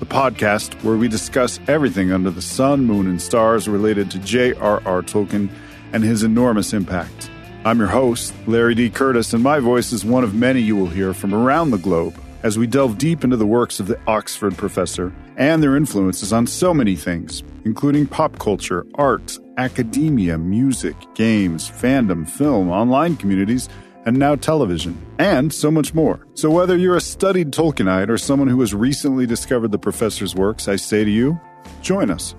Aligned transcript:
the 0.00 0.06
podcast 0.06 0.72
where 0.82 0.96
we 0.96 1.08
discuss 1.08 1.60
everything 1.68 2.10
under 2.10 2.30
the 2.30 2.40
sun, 2.40 2.86
moon, 2.86 3.06
and 3.06 3.20
stars 3.20 3.68
related 3.68 4.10
to 4.10 4.18
J.R.R. 4.20 5.02
Tolkien 5.02 5.50
and 5.92 6.02
his 6.02 6.22
enormous 6.22 6.72
impact. 6.72 7.30
I'm 7.66 7.78
your 7.78 7.88
host, 7.88 8.32
Larry 8.46 8.74
D. 8.74 8.88
Curtis, 8.88 9.34
and 9.34 9.42
my 9.42 9.60
voice 9.60 9.92
is 9.92 10.02
one 10.02 10.24
of 10.24 10.34
many 10.34 10.60
you 10.60 10.74
will 10.74 10.86
hear 10.86 11.12
from 11.12 11.34
around 11.34 11.70
the 11.70 11.76
globe 11.76 12.18
as 12.42 12.56
we 12.56 12.66
delve 12.66 12.96
deep 12.96 13.22
into 13.24 13.36
the 13.36 13.46
works 13.46 13.78
of 13.78 13.88
the 13.88 14.00
Oxford 14.06 14.56
professor 14.56 15.12
and 15.36 15.62
their 15.62 15.76
influences 15.76 16.32
on 16.32 16.46
so 16.46 16.72
many 16.72 16.96
things, 16.96 17.42
including 17.66 18.06
pop 18.06 18.38
culture, 18.38 18.86
art, 18.94 19.38
academia, 19.58 20.38
music, 20.38 20.96
games, 21.14 21.70
fandom, 21.70 22.26
film, 22.26 22.70
online 22.70 23.16
communities, 23.16 23.68
and 24.04 24.16
now 24.16 24.34
television, 24.34 24.96
and 25.18 25.52
so 25.52 25.70
much 25.70 25.94
more. 25.94 26.26
So, 26.34 26.50
whether 26.50 26.76
you're 26.76 26.96
a 26.96 27.00
studied 27.00 27.52
Tolkienite 27.52 28.08
or 28.08 28.18
someone 28.18 28.48
who 28.48 28.60
has 28.60 28.74
recently 28.74 29.26
discovered 29.26 29.72
the 29.72 29.78
professor's 29.78 30.34
works, 30.34 30.68
I 30.68 30.76
say 30.76 31.04
to 31.04 31.10
you, 31.10 31.40
join 31.82 32.10
us. 32.10 32.34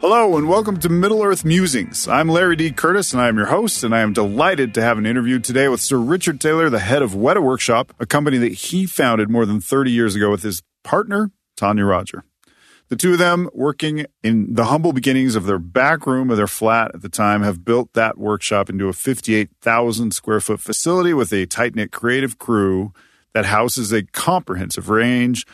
Hello, 0.00 0.36
and 0.36 0.46
welcome 0.46 0.78
to 0.80 0.88
Middle 0.88 1.22
Earth 1.22 1.44
Musings. 1.44 2.06
I'm 2.06 2.28
Larry 2.28 2.54
D. 2.54 2.70
Curtis, 2.70 3.12
and 3.12 3.22
I 3.22 3.28
am 3.28 3.36
your 3.36 3.46
host, 3.46 3.82
and 3.82 3.94
I 3.94 4.00
am 4.00 4.12
delighted 4.12 4.74
to 4.74 4.82
have 4.82 4.98
an 4.98 5.06
interview 5.06 5.38
today 5.38 5.68
with 5.68 5.80
Sir 5.80 5.96
Richard 5.96 6.40
Taylor, 6.40 6.68
the 6.68 6.78
head 6.78 7.02
of 7.02 7.12
Weta 7.12 7.42
Workshop, 7.42 7.94
a 7.98 8.04
company 8.04 8.36
that 8.38 8.52
he 8.52 8.84
founded 8.84 9.30
more 9.30 9.46
than 9.46 9.60
30 9.60 9.90
years 9.90 10.14
ago 10.14 10.30
with 10.30 10.42
his 10.42 10.62
partner, 10.84 11.30
Tania 11.56 11.86
Rodger. 11.86 12.24
The 12.88 12.96
two 12.96 13.14
of 13.14 13.18
them, 13.18 13.50
working 13.52 14.06
in 14.22 14.54
the 14.54 14.66
humble 14.66 14.92
beginnings 14.92 15.34
of 15.34 15.46
their 15.46 15.58
back 15.58 16.06
room 16.06 16.30
of 16.30 16.36
their 16.36 16.46
flat 16.46 16.94
at 16.94 17.02
the 17.02 17.08
time, 17.08 17.42
have 17.42 17.64
built 17.64 17.92
that 17.94 18.16
workshop 18.16 18.70
into 18.70 18.88
a 18.88 18.92
58,000 18.92 20.12
square 20.12 20.40
foot 20.40 20.60
facility 20.60 21.12
with 21.12 21.32
a 21.32 21.46
tight 21.46 21.74
knit 21.74 21.90
creative 21.90 22.38
crew 22.38 22.92
that 23.32 23.46
houses 23.46 23.92
a 23.92 24.04
comprehensive 24.04 24.88
range 24.88 25.46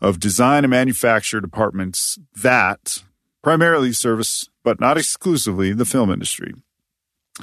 of 0.00 0.18
design 0.18 0.64
and 0.64 0.70
manufacture 0.70 1.40
departments 1.40 2.18
that 2.42 3.04
primarily 3.42 3.92
service, 3.92 4.48
but 4.64 4.80
not 4.80 4.98
exclusively, 4.98 5.72
the 5.72 5.84
film 5.84 6.10
industry. 6.10 6.52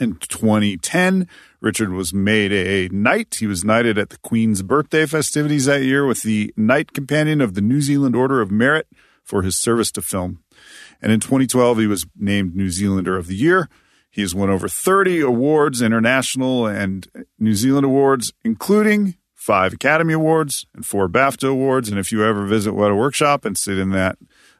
In 0.01 0.17
2010, 0.17 1.27
Richard 1.61 1.91
was 1.91 2.13
made 2.13 2.51
a 2.51 2.93
knight. 2.93 3.37
He 3.39 3.47
was 3.47 3.63
knighted 3.63 3.97
at 3.97 4.09
the 4.09 4.17
Queen's 4.17 4.61
birthday 4.61 5.05
festivities 5.05 5.65
that 5.65 5.83
year 5.83 6.05
with 6.05 6.23
the 6.23 6.53
Knight 6.57 6.93
Companion 6.93 7.41
of 7.41 7.53
the 7.53 7.61
New 7.61 7.81
Zealand 7.81 8.15
Order 8.15 8.41
of 8.41 8.51
Merit 8.51 8.87
for 9.27 9.41
his 9.41 9.57
service 9.57 9.91
to 9.91 10.01
film. 10.01 10.39
And 11.01 11.11
in 11.11 11.19
2012, 11.19 11.79
he 11.79 11.87
was 11.87 12.07
named 12.15 12.55
New 12.55 12.69
Zealander 12.69 13.17
of 13.17 13.27
the 13.27 13.35
Year. 13.35 13.69
He 14.09 14.21
has 14.21 14.33
won 14.33 14.49
over 14.49 14.67
30 14.67 15.19
awards, 15.19 15.81
international 15.81 16.65
and 16.65 17.07
New 17.37 17.53
Zealand 17.53 17.85
awards, 17.85 18.33
including 18.43 19.15
five 19.35 19.73
Academy 19.73 20.13
Awards 20.13 20.65
and 20.73 20.85
four 20.85 21.07
BAFTA 21.07 21.49
Awards. 21.49 21.89
And 21.89 21.99
if 21.99 22.11
you 22.11 22.25
ever 22.25 22.45
visit 22.45 22.71
Weta 22.71 22.97
Workshop 22.97 23.45
and 23.45 23.57
sit 23.57 23.77
in 23.77 23.91
that 23.91 24.17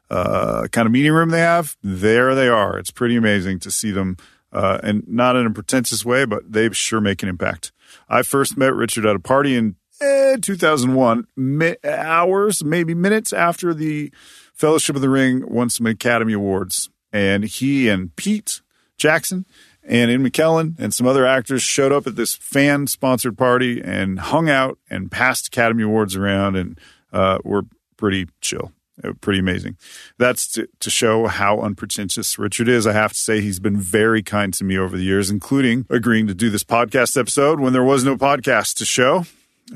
uh, 0.09 0.67
kind 0.71 0.85
of 0.85 0.91
meeting 0.91 1.13
room 1.13 1.29
they 1.29 1.39
have, 1.39 1.77
there 1.81 2.35
they 2.35 2.49
are. 2.49 2.77
It's 2.77 2.91
pretty 2.91 3.15
amazing 3.15 3.59
to 3.59 3.71
see 3.71 3.91
them, 3.91 4.17
uh, 4.51 4.79
and 4.83 5.07
not 5.07 5.35
in 5.37 5.45
a 5.45 5.51
pretentious 5.51 6.05
way, 6.05 6.25
but 6.25 6.51
they 6.51 6.69
sure 6.71 7.01
make 7.01 7.23
an 7.23 7.29
impact. 7.29 7.71
I 8.09 8.21
first 8.21 8.57
met 8.57 8.73
Richard 8.75 9.05
at 9.05 9.15
a 9.15 9.19
party 9.19 9.55
in 9.55 9.75
eh, 10.01 10.37
2001, 10.41 11.27
mi- 11.35 11.75
hours, 11.83 12.63
maybe 12.63 12.93
minutes 12.93 13.33
after 13.33 13.73
the 13.73 14.11
Fellowship 14.57 14.95
of 14.95 15.03
the 15.03 15.09
Ring 15.09 15.43
won 15.47 15.69
some 15.69 15.85
Academy 15.85 16.33
Awards, 16.33 16.89
and 17.13 17.43
he 17.43 17.87
and 17.87 18.15
Pete 18.15 18.61
Jackson 18.97 19.45
and 19.83 20.09
Ian 20.09 20.27
McKellen 20.27 20.73
and 20.79 20.91
some 20.93 21.05
other 21.05 21.27
actors 21.27 21.61
showed 21.61 21.91
up 21.91 22.07
at 22.07 22.15
this 22.15 22.35
fan 22.35 22.87
sponsored 22.87 23.37
party 23.37 23.79
and 23.81 24.19
hung 24.19 24.49
out 24.49 24.79
and 24.89 25.11
passed 25.11 25.47
Academy 25.47 25.83
Awards 25.83 26.15
around 26.15 26.55
and 26.55 26.79
uh, 27.13 27.37
were 27.43 27.65
pretty 27.97 28.27
chill. 28.41 28.71
Uh, 29.03 29.13
Pretty 29.21 29.37
amazing. 29.37 29.77
That's 30.17 30.47
to, 30.53 30.67
to 30.79 30.89
show 30.89 31.27
how 31.27 31.61
unpretentious 31.61 32.39
Richard 32.39 32.67
is. 32.67 32.87
I 32.87 32.93
have 32.93 33.13
to 33.13 33.19
say 33.19 33.41
he's 33.41 33.59
been 33.59 33.77
very 33.77 34.23
kind 34.23 34.51
to 34.55 34.63
me 34.63 34.75
over 34.75 34.97
the 34.97 35.03
years, 35.03 35.29
including 35.29 35.85
agreeing 35.87 36.25
to 36.25 36.33
do 36.33 36.49
this 36.49 36.63
podcast 36.63 37.15
episode 37.15 37.59
when 37.59 37.73
there 37.73 37.83
was 37.83 38.03
no 38.03 38.17
podcast 38.17 38.73
to 38.77 38.85
show, 38.85 39.25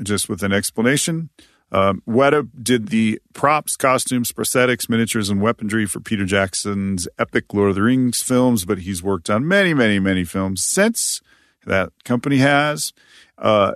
just 0.02 0.28
with 0.28 0.42
an 0.42 0.52
explanation. 0.52 1.30
Um, 1.72 2.02
Weta 2.06 2.48
did 2.62 2.88
the 2.88 3.18
props, 3.32 3.76
costumes, 3.76 4.30
prosthetics, 4.30 4.90
miniatures, 4.90 5.30
and 5.30 5.40
weaponry 5.40 5.86
for 5.86 6.00
Peter 6.00 6.26
Jackson's 6.26 7.08
epic 7.18 7.54
Lord 7.54 7.70
of 7.70 7.74
the 7.76 7.82
Rings 7.82 8.20
films, 8.20 8.66
but 8.66 8.80
he's 8.80 9.02
worked 9.02 9.30
on 9.30 9.48
many, 9.48 9.72
many, 9.72 9.98
many 9.98 10.24
films 10.24 10.62
since 10.62 11.22
that 11.64 11.90
company 12.04 12.36
has. 12.36 12.92
Uh, 13.38 13.72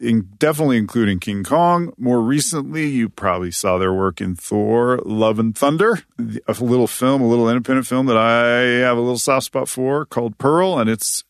in, 0.00 0.28
definitely 0.38 0.78
including 0.78 1.20
King 1.20 1.44
Kong. 1.44 1.92
More 1.96 2.20
recently, 2.20 2.88
you 2.88 3.08
probably 3.08 3.52
saw 3.52 3.78
their 3.78 3.92
work 3.92 4.20
in 4.20 4.34
Thor, 4.34 4.98
Love 5.04 5.38
and 5.38 5.56
Thunder, 5.56 6.02
a 6.18 6.52
little 6.60 6.88
film, 6.88 7.22
a 7.22 7.28
little 7.28 7.48
independent 7.48 7.86
film 7.86 8.06
that 8.06 8.16
I 8.16 8.84
have 8.84 8.96
a 8.96 9.00
little 9.00 9.18
soft 9.18 9.46
spot 9.46 9.68
for 9.68 10.04
called 10.04 10.38
Pearl, 10.38 10.78
and 10.78 10.90
it's 10.90 11.24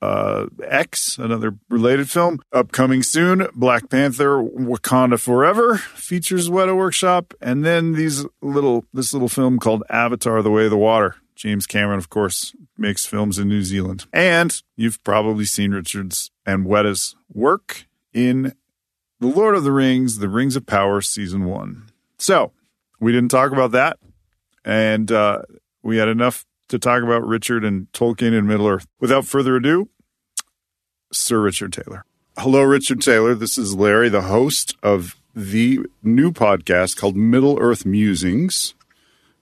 uh, 0.00 0.46
X, 0.62 1.18
another 1.18 1.56
related 1.68 2.10
film, 2.10 2.40
upcoming 2.52 3.02
soon. 3.02 3.48
Black 3.54 3.90
Panther, 3.90 4.42
Wakanda 4.42 5.18
Forever 5.18 5.78
features 5.78 6.48
Weta 6.48 6.76
Workshop, 6.76 7.34
and 7.40 7.64
then 7.64 7.92
these 7.92 8.24
little 8.40 8.84
this 8.92 9.12
little 9.12 9.28
film 9.28 9.58
called 9.58 9.82
Avatar: 9.90 10.42
The 10.42 10.50
Way 10.50 10.64
of 10.64 10.70
the 10.70 10.76
Water. 10.76 11.16
James 11.34 11.66
Cameron, 11.66 11.98
of 11.98 12.10
course, 12.10 12.52
makes 12.76 13.06
films 13.06 13.38
in 13.38 13.48
New 13.48 13.62
Zealand, 13.62 14.06
and 14.12 14.60
you've 14.76 15.02
probably 15.04 15.44
seen 15.44 15.72
Richards 15.72 16.30
and 16.44 16.66
Weta's 16.66 17.14
work 17.32 17.86
in 18.12 18.54
The 19.20 19.28
Lord 19.28 19.54
of 19.54 19.64
the 19.64 19.72
Rings: 19.72 20.18
The 20.18 20.28
Rings 20.28 20.56
of 20.56 20.66
Power, 20.66 21.00
season 21.00 21.44
one. 21.44 21.88
So 22.18 22.52
we 23.00 23.12
didn't 23.12 23.30
talk 23.30 23.52
about 23.52 23.72
that, 23.72 23.98
and 24.64 25.10
uh, 25.10 25.42
we 25.82 25.98
had 25.98 26.08
enough 26.08 26.44
to 26.68 26.78
talk 26.78 27.02
about 27.02 27.26
Richard 27.26 27.64
and 27.64 27.90
Tolkien 27.92 28.36
and 28.36 28.46
Middle 28.46 28.66
Earth. 28.68 28.86
Without 29.00 29.24
further 29.24 29.56
ado, 29.56 29.88
Sir 31.12 31.40
Richard 31.40 31.72
Taylor. 31.72 32.04
Hello, 32.36 32.62
Richard 32.62 33.00
Taylor. 33.00 33.34
This 33.34 33.58
is 33.58 33.74
Larry, 33.74 34.08
the 34.08 34.22
host 34.22 34.76
of 34.82 35.16
the 35.34 35.80
new 36.02 36.30
podcast 36.30 36.96
called 36.96 37.16
Middle 37.16 37.58
Earth 37.60 37.84
Musings. 37.86 38.74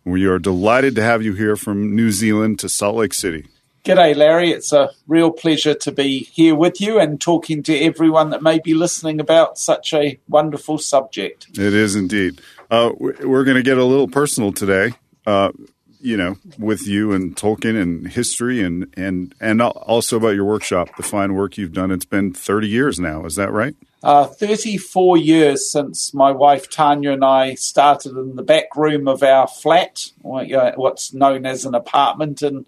We 0.05 0.25
are 0.27 0.39
delighted 0.39 0.95
to 0.95 1.03
have 1.03 1.23
you 1.23 1.35
here 1.35 1.57
from 1.57 1.95
New 1.97 2.13
Zealand 2.13 2.61
to 2.61 2.69
Salt 2.69 2.97
Lake 2.97 3.13
City. 3.13 3.47
G'day, 3.85 4.17
Larry. 4.17 4.51
It's 4.51 4.73
a 4.73 4.91
real 5.07 5.31
pleasure 5.31 5.75
to 5.75 5.93
be 5.93 6.25
here 6.25 6.55
with 6.55 6.81
you 6.81 6.99
and 6.99 7.21
talking 7.21 7.63
to 7.65 7.79
everyone 7.79 8.31
that 8.31 8.43
may 8.43 8.59
be 8.59 8.75
listening 8.75 9.21
about 9.21 9.59
such 9.59 9.95
a 9.95 10.19
wonderful 10.29 10.79
subject. 10.79 11.49
It 11.51 11.75
is 11.75 11.95
indeed. 11.95 12.41
Uh, 12.71 12.91
we're 12.99 13.45
going 13.45 13.57
to 13.57 13.63
get 13.63 13.79
a 13.79 13.85
little 13.85 14.09
personal 14.09 14.53
today. 14.53 14.95
Uh, 15.25 15.53
you 16.01 16.17
know, 16.17 16.37
with 16.59 16.87
you 16.87 17.13
and 17.13 17.37
Tolkien 17.37 17.81
and 17.81 18.09
history 18.09 18.63
and 18.63 18.93
and 18.97 19.35
and 19.41 19.63
also 19.63 20.17
about 20.17 20.35
your 20.35 20.45
workshop, 20.45 20.97
the 20.97 21.03
fine 21.03 21.35
work 21.35 21.57
you've 21.57 21.73
done. 21.73 21.91
It's 21.91 22.05
been 22.05 22.33
30 22.33 22.69
years 22.69 23.01
now. 23.01 23.25
Is 23.25 23.37
that 23.37 23.53
right? 23.53 23.75
Uh, 24.03 24.27
34 24.27 25.17
years 25.17 25.71
since 25.71 26.15
my 26.15 26.31
wife 26.31 26.71
Tania 26.71 27.13
and 27.13 27.25
I 27.25 27.55
started 27.55 28.17
in 28.17 28.37
the 28.37 28.43
back 28.43 28.77
room 28.77 29.09
of 29.09 29.23
our 29.23 29.49
flat, 29.49 30.05
what's 30.23 31.13
known 31.13 31.47
as 31.47 31.65
an 31.65 31.75
apartment 31.75 32.43
in 32.43 32.67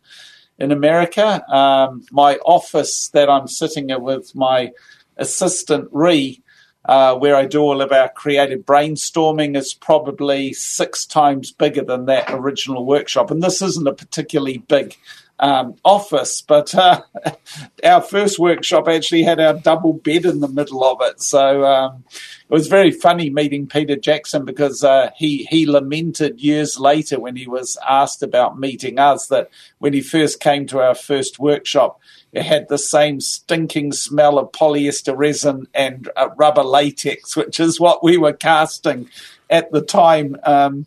in 0.59 0.73
America. 0.73 1.45
Um, 1.53 2.05
my 2.11 2.37
office 2.39 3.09
that 3.11 3.31
I'm 3.31 3.47
sitting 3.47 3.91
in 3.91 4.03
with 4.03 4.35
my 4.35 4.73
assistant 5.17 5.89
Ree 5.93 6.43
uh, 6.88 7.14
where 7.14 7.37
I 7.37 7.44
do 7.44 7.61
all 7.61 7.82
of 7.82 7.93
our 7.93 8.08
creative 8.08 8.61
brainstorming, 8.61 9.56
is 9.56 9.75
probably 9.75 10.55
six 10.55 11.05
times 11.05 11.52
bigger 11.52 11.85
than 11.85 12.06
that 12.06 12.31
original 12.31 12.87
workshop. 12.87 13.31
And 13.31 13.43
this 13.43 13.61
isn't 13.61 13.87
a 13.87 13.93
particularly 13.93 14.58
big 14.58 14.96
um, 15.38 15.76
office, 15.85 16.43
but 16.43 16.75
uh, 16.75 17.02
our 17.85 18.00
first 18.00 18.38
workshop 18.38 18.88
actually 18.88 19.23
had 19.23 19.38
our 19.38 19.55
double 19.55 19.93
bed 19.93 20.25
in 20.25 20.40
the 20.40 20.49
middle 20.49 20.82
of 20.82 20.99
it. 21.02 21.23
So 21.23 21.64
um, 21.64 22.05
it 22.11 22.52
was 22.52 22.69
very 22.69 22.90
funny 22.90 23.31
meeting 23.31 23.67
Peter 23.67 23.96
Jackson 23.96 24.44
because 24.44 24.82
uh, 24.82 25.11
he 25.14 25.46
he 25.50 25.67
lamented 25.67 26.40
years 26.40 26.79
later 26.79 27.20
when 27.20 27.37
he 27.37 27.46
was 27.46 27.76
asked 27.88 28.23
about 28.23 28.58
meeting 28.58 28.99
us 28.99 29.29
that 29.29 29.50
when 29.79 29.93
he 29.93 30.00
first 30.00 30.40
came 30.40 30.67
to 30.69 30.81
our 30.81 30.94
first 30.94 31.38
workshop, 31.38 32.00
it 32.33 32.43
had 32.43 32.69
the 32.69 32.79
same 32.79 33.21
stinking 33.21 33.93
smell 33.93 34.39
of 34.39 34.53
polyester 34.53 35.17
resin 35.17 35.67
and 35.75 36.09
uh, 36.17 36.29
rubber 36.37 36.63
latex, 36.63 37.37
which 37.37 37.61
is 37.61 37.81
what 37.81 38.03
we 38.03 38.17
were 38.17 38.33
casting 38.33 39.09
at 39.51 39.71
the 39.73 39.81
time. 39.81 40.37
Um, 40.45 40.87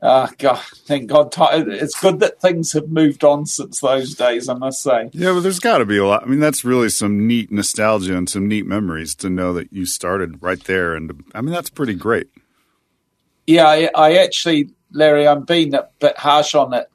uh, 0.00 0.26
God, 0.36 0.58
thank 0.58 1.08
God. 1.08 1.32
It's 1.38 2.00
good 2.00 2.18
that 2.20 2.40
things 2.40 2.72
have 2.72 2.88
moved 2.88 3.22
on 3.22 3.46
since 3.46 3.78
those 3.78 4.16
days, 4.16 4.48
I 4.48 4.54
must 4.54 4.82
say. 4.82 5.10
Yeah, 5.12 5.32
but 5.32 5.40
there's 5.40 5.60
got 5.60 5.78
to 5.78 5.84
be 5.84 5.96
a 5.96 6.04
lot. 6.04 6.24
I 6.24 6.26
mean, 6.26 6.40
that's 6.40 6.64
really 6.64 6.88
some 6.88 7.28
neat 7.28 7.52
nostalgia 7.52 8.16
and 8.16 8.28
some 8.28 8.48
neat 8.48 8.66
memories 8.66 9.14
to 9.16 9.30
know 9.30 9.52
that 9.52 9.72
you 9.72 9.86
started 9.86 10.42
right 10.42 10.62
there. 10.64 10.96
And 10.96 11.24
I 11.36 11.40
mean, 11.40 11.52
that's 11.52 11.70
pretty 11.70 11.94
great. 11.94 12.26
Yeah, 13.46 13.66
I, 13.68 13.90
I 13.94 14.16
actually, 14.16 14.70
Larry, 14.90 15.28
I'm 15.28 15.44
being 15.44 15.72
a 15.72 15.88
bit 16.00 16.18
harsh 16.18 16.56
on 16.56 16.74
it 16.74 16.90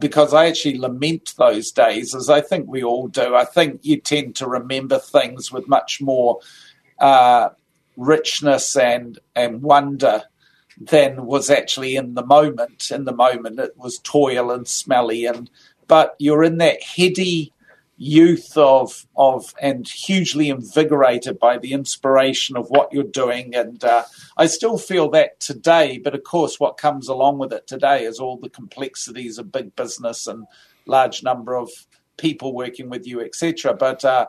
because 0.00 0.34
I 0.34 0.46
actually 0.46 0.78
lament 0.78 1.34
those 1.36 1.70
days, 1.70 2.14
as 2.14 2.28
I 2.28 2.40
think 2.40 2.66
we 2.68 2.82
all 2.82 3.06
do. 3.06 3.34
I 3.34 3.44
think 3.44 3.80
you 3.82 4.00
tend 4.00 4.36
to 4.36 4.48
remember 4.48 4.98
things 4.98 5.52
with 5.52 5.68
much 5.68 6.00
more 6.00 6.40
uh, 6.98 7.50
richness 7.96 8.76
and 8.76 9.18
and 9.36 9.62
wonder 9.62 10.24
than 10.80 11.26
was 11.26 11.50
actually 11.50 11.96
in 11.96 12.14
the 12.14 12.24
moment. 12.24 12.90
In 12.90 13.04
the 13.04 13.14
moment, 13.14 13.60
it 13.60 13.76
was 13.76 13.98
toil 13.98 14.50
and 14.50 14.66
smelly, 14.66 15.26
and 15.26 15.50
but 15.86 16.16
you're 16.18 16.42
in 16.42 16.58
that 16.58 16.82
heady 16.82 17.52
youth 18.02 18.56
of 18.56 19.06
of 19.14 19.54
and 19.60 19.86
hugely 19.86 20.48
invigorated 20.48 21.38
by 21.38 21.58
the 21.58 21.74
inspiration 21.74 22.56
of 22.56 22.66
what 22.70 22.90
you're 22.94 23.04
doing 23.04 23.54
and 23.54 23.84
uh, 23.84 24.02
I 24.38 24.46
still 24.46 24.78
feel 24.78 25.10
that 25.10 25.38
today 25.38 25.98
but 25.98 26.14
of 26.14 26.24
course 26.24 26.58
what 26.58 26.78
comes 26.78 27.08
along 27.08 27.36
with 27.36 27.52
it 27.52 27.66
today 27.66 28.04
is 28.04 28.18
all 28.18 28.38
the 28.38 28.48
complexities 28.48 29.36
of 29.36 29.52
big 29.52 29.76
business 29.76 30.26
and 30.26 30.46
large 30.86 31.22
number 31.22 31.54
of 31.54 31.68
people 32.16 32.54
working 32.54 32.88
with 32.88 33.06
you 33.06 33.20
etc 33.20 33.74
but 33.74 34.02
uh, 34.02 34.28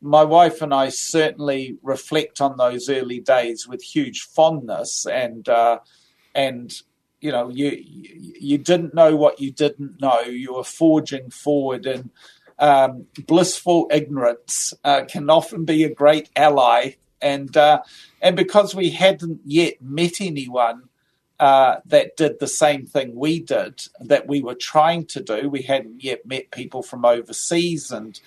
my 0.00 0.24
wife 0.24 0.60
and 0.60 0.74
I 0.74 0.88
certainly 0.88 1.78
reflect 1.82 2.40
on 2.40 2.56
those 2.56 2.88
early 2.88 3.20
days 3.20 3.66
with 3.66 3.82
huge 3.82 4.22
fondness, 4.22 5.06
and 5.06 5.48
uh, 5.48 5.78
and 6.34 6.72
you 7.20 7.32
know 7.32 7.48
you 7.48 7.82
you 7.82 8.58
didn't 8.58 8.94
know 8.94 9.16
what 9.16 9.40
you 9.40 9.50
didn't 9.50 10.00
know. 10.00 10.20
You 10.20 10.54
were 10.54 10.64
forging 10.64 11.30
forward, 11.30 11.86
and 11.86 12.10
um, 12.58 13.06
blissful 13.26 13.88
ignorance 13.90 14.72
uh, 14.84 15.04
can 15.04 15.28
often 15.30 15.64
be 15.64 15.84
a 15.84 15.94
great 15.94 16.30
ally. 16.36 16.94
And 17.20 17.56
uh, 17.56 17.82
and 18.20 18.36
because 18.36 18.74
we 18.74 18.90
hadn't 18.90 19.40
yet 19.44 19.80
met 19.80 20.20
anyone 20.20 20.88
uh, 21.40 21.76
that 21.86 22.16
did 22.16 22.38
the 22.40 22.46
same 22.46 22.86
thing 22.86 23.14
we 23.14 23.40
did, 23.40 23.82
that 24.00 24.26
we 24.26 24.40
were 24.40 24.54
trying 24.54 25.06
to 25.06 25.22
do, 25.22 25.48
we 25.48 25.62
hadn't 25.62 26.02
yet 26.02 26.26
met 26.26 26.50
people 26.50 26.82
from 26.82 27.04
overseas 27.04 27.90
and 27.90 28.20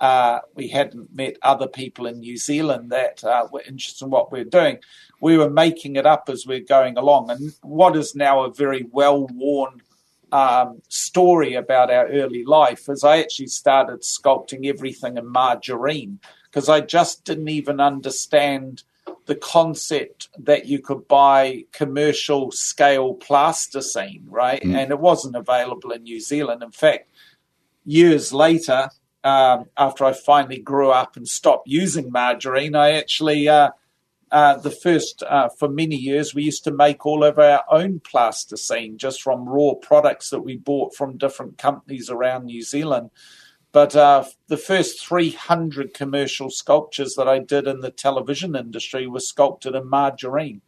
uh, 0.00 0.40
we 0.54 0.68
hadn't 0.68 1.14
met 1.14 1.36
other 1.42 1.66
people 1.66 2.06
in 2.06 2.20
New 2.20 2.36
Zealand 2.36 2.90
that 2.90 3.24
uh, 3.24 3.46
were 3.50 3.62
interested 3.66 4.04
in 4.04 4.10
what 4.10 4.30
we 4.30 4.40
we're 4.40 4.44
doing. 4.44 4.78
We 5.20 5.38
were 5.38 5.50
making 5.50 5.96
it 5.96 6.06
up 6.06 6.28
as 6.28 6.46
we 6.46 6.56
we're 6.56 6.66
going 6.66 6.98
along. 6.98 7.30
And 7.30 7.54
what 7.62 7.96
is 7.96 8.14
now 8.14 8.44
a 8.44 8.52
very 8.52 8.86
well 8.90 9.26
worn 9.32 9.80
um, 10.32 10.82
story 10.88 11.54
about 11.54 11.90
our 11.90 12.08
early 12.08 12.44
life 12.44 12.88
is 12.88 13.04
I 13.04 13.18
actually 13.18 13.48
started 13.48 14.00
sculpting 14.00 14.66
everything 14.66 15.16
in 15.16 15.26
margarine 15.26 16.20
because 16.44 16.68
I 16.68 16.80
just 16.80 17.24
didn't 17.24 17.48
even 17.48 17.80
understand 17.80 18.82
the 19.26 19.34
concept 19.34 20.28
that 20.38 20.66
you 20.66 20.78
could 20.78 21.06
buy 21.08 21.64
commercial 21.72 22.50
scale 22.50 23.14
plasticine, 23.14 24.24
right? 24.28 24.62
Mm. 24.62 24.76
And 24.76 24.90
it 24.90 24.98
wasn't 24.98 25.36
available 25.36 25.90
in 25.92 26.04
New 26.04 26.20
Zealand. 26.20 26.62
In 26.62 26.70
fact, 26.70 27.08
years 27.84 28.32
later, 28.32 28.90
um, 29.24 29.66
after 29.76 30.04
I 30.04 30.12
finally 30.12 30.58
grew 30.58 30.90
up 30.90 31.16
and 31.16 31.26
stopped 31.26 31.68
using 31.68 32.12
margarine, 32.12 32.76
I 32.76 32.92
actually, 32.92 33.48
uh, 33.48 33.70
uh, 34.30 34.56
the 34.56 34.70
first, 34.70 35.22
uh, 35.22 35.48
for 35.48 35.68
many 35.68 35.96
years, 35.96 36.34
we 36.34 36.42
used 36.42 36.64
to 36.64 36.70
make 36.70 37.06
all 37.06 37.22
of 37.22 37.38
our 37.38 37.62
own 37.70 38.00
plasticine 38.00 38.98
just 38.98 39.22
from 39.22 39.48
raw 39.48 39.74
products 39.74 40.30
that 40.30 40.40
we 40.40 40.56
bought 40.56 40.94
from 40.94 41.16
different 41.16 41.58
companies 41.58 42.10
around 42.10 42.46
New 42.46 42.62
Zealand. 42.62 43.10
But 43.72 43.94
uh, 43.94 44.24
the 44.48 44.56
first 44.56 45.06
300 45.06 45.92
commercial 45.92 46.50
sculptures 46.50 47.14
that 47.16 47.28
I 47.28 47.38
did 47.38 47.66
in 47.66 47.80
the 47.80 47.90
television 47.90 48.56
industry 48.56 49.06
were 49.06 49.20
sculpted 49.20 49.74
in 49.74 49.88
margarine. 49.88 50.62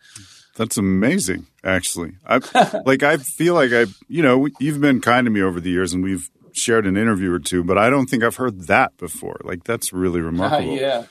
That's 0.57 0.77
amazing, 0.77 1.47
actually. 1.65 2.17
I 2.27 2.41
like. 2.85 3.03
I 3.03 3.17
feel 3.17 3.55
like 3.55 3.73
I, 3.73 3.87
you 4.09 4.23
know, 4.23 4.49
you've 4.59 4.81
been 4.81 5.01
kind 5.01 5.25
to 5.25 5.31
me 5.31 5.41
over 5.41 5.61
the 5.61 5.71
years, 5.71 5.93
and 5.93 6.03
we've 6.03 6.29
shared 6.53 6.87
an 6.87 6.97
interview 6.97 7.33
or 7.33 7.39
two, 7.39 7.63
but 7.65 7.79
I 7.79 7.89
don't 7.89 8.07
think 8.07 8.23
I've 8.23 8.37
heard 8.37 8.67
that 8.67 8.97
before. 8.97 9.41
Like 9.45 9.65
that's 9.65 9.93
really 9.93 10.21
remarkable. 10.33 10.73
Uh, 10.73 10.81
yeah, 10.81 11.05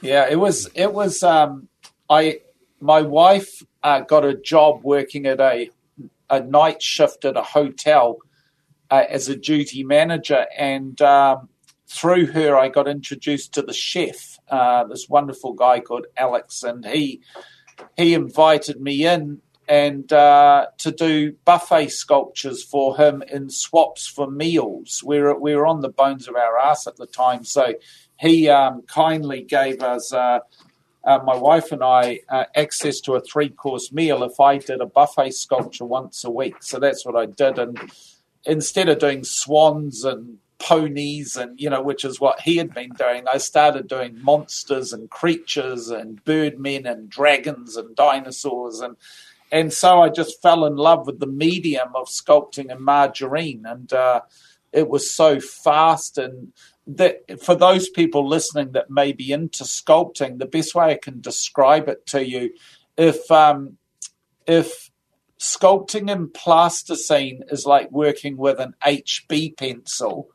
yeah. 0.00 0.26
It 0.30 0.36
was. 0.36 0.68
It 0.74 0.92
was. 0.92 1.22
Um, 1.22 1.68
I. 2.08 2.40
My 2.82 3.02
wife 3.02 3.62
uh, 3.82 4.00
got 4.00 4.24
a 4.24 4.34
job 4.34 4.82
working 4.82 5.26
at 5.26 5.40
a 5.40 5.70
a 6.30 6.40
night 6.40 6.80
shift 6.80 7.24
at 7.24 7.36
a 7.36 7.42
hotel 7.42 8.18
uh, 8.90 9.04
as 9.08 9.28
a 9.28 9.36
duty 9.36 9.84
manager, 9.84 10.46
and 10.56 11.00
um, 11.02 11.48
through 11.88 12.26
her, 12.26 12.56
I 12.56 12.68
got 12.68 12.88
introduced 12.88 13.52
to 13.54 13.62
the 13.62 13.72
chef, 13.72 14.38
uh, 14.48 14.84
this 14.84 15.08
wonderful 15.08 15.52
guy 15.52 15.80
called 15.80 16.06
Alex, 16.16 16.62
and 16.62 16.86
he 16.86 17.20
he 17.96 18.14
invited 18.14 18.80
me 18.80 19.06
in 19.06 19.40
and 19.70 20.12
uh, 20.12 20.66
to 20.78 20.90
do 20.90 21.32
buffet 21.44 21.88
sculptures 21.88 22.62
for 22.62 22.96
him 22.96 23.22
in 23.30 23.48
swaps 23.48 24.08
for 24.08 24.28
meals. 24.28 25.00
We 25.06 25.20
were, 25.20 25.38
we 25.38 25.54
were 25.54 25.64
on 25.64 25.80
the 25.80 25.88
bones 25.88 26.26
of 26.26 26.34
our 26.34 26.58
ass 26.58 26.88
at 26.88 26.96
the 26.96 27.06
time, 27.06 27.44
so 27.44 27.74
he 28.20 28.48
um, 28.48 28.82
kindly 28.82 29.42
gave 29.42 29.82
us, 29.82 30.12
uh, 30.12 30.40
uh, 31.04 31.18
my 31.24 31.36
wife 31.36 31.72
and 31.72 31.82
I, 31.82 32.20
uh, 32.28 32.44
access 32.54 33.00
to 33.00 33.14
a 33.14 33.20
three 33.20 33.48
course 33.48 33.90
meal 33.92 34.22
if 34.22 34.38
I 34.38 34.58
did 34.58 34.80
a 34.80 34.86
buffet 34.86 35.32
sculpture 35.32 35.86
once 35.86 36.24
a 36.24 36.30
week. 36.30 36.62
So 36.62 36.78
that's 36.78 37.04
what 37.04 37.16
I 37.16 37.26
did. 37.26 37.58
And 37.58 37.78
instead 38.44 38.88
of 38.88 38.98
doing 38.98 39.24
swans 39.24 40.04
and 40.04 40.38
ponies 40.58 41.36
and 41.36 41.58
you 41.58 41.70
know 41.70 41.80
which 41.80 42.04
is 42.04 42.20
what 42.20 42.38
he 42.42 42.58
had 42.58 42.74
been 42.74 42.90
doing 42.90 43.24
i 43.32 43.38
started 43.38 43.88
doing 43.88 44.22
monsters 44.22 44.92
and 44.92 45.08
creatures 45.08 45.88
and 45.88 46.22
birdmen 46.22 46.84
and 46.84 47.08
dragons 47.08 47.78
and 47.78 47.96
dinosaurs 47.96 48.80
and 48.80 48.94
and 49.52 49.72
so 49.72 50.00
I 50.00 50.08
just 50.08 50.40
fell 50.42 50.64
in 50.64 50.76
love 50.76 51.06
with 51.06 51.18
the 51.18 51.26
medium 51.26 51.88
of 51.94 52.08
sculpting 52.08 52.70
in 52.70 52.82
margarine, 52.82 53.64
and 53.66 53.92
uh, 53.92 54.20
it 54.72 54.88
was 54.88 55.10
so 55.10 55.40
fast. 55.40 56.18
And 56.18 56.52
that 56.96 57.40
for 57.40 57.54
those 57.54 57.88
people 57.88 58.26
listening 58.28 58.72
that 58.72 58.90
may 58.90 59.12
be 59.12 59.32
into 59.32 59.64
sculpting, 59.64 60.38
the 60.38 60.46
best 60.46 60.74
way 60.74 60.86
I 60.86 60.98
can 60.98 61.20
describe 61.20 61.88
it 61.88 62.06
to 62.06 62.26
you, 62.26 62.50
if 62.96 63.30
um, 63.30 63.78
if 64.46 64.90
sculpting 65.38 66.10
in 66.10 66.28
plasticine 66.30 67.44
is 67.48 67.64
like 67.66 67.90
working 67.90 68.36
with 68.36 68.60
an 68.60 68.74
HB 68.84 69.56
pencil, 69.56 70.28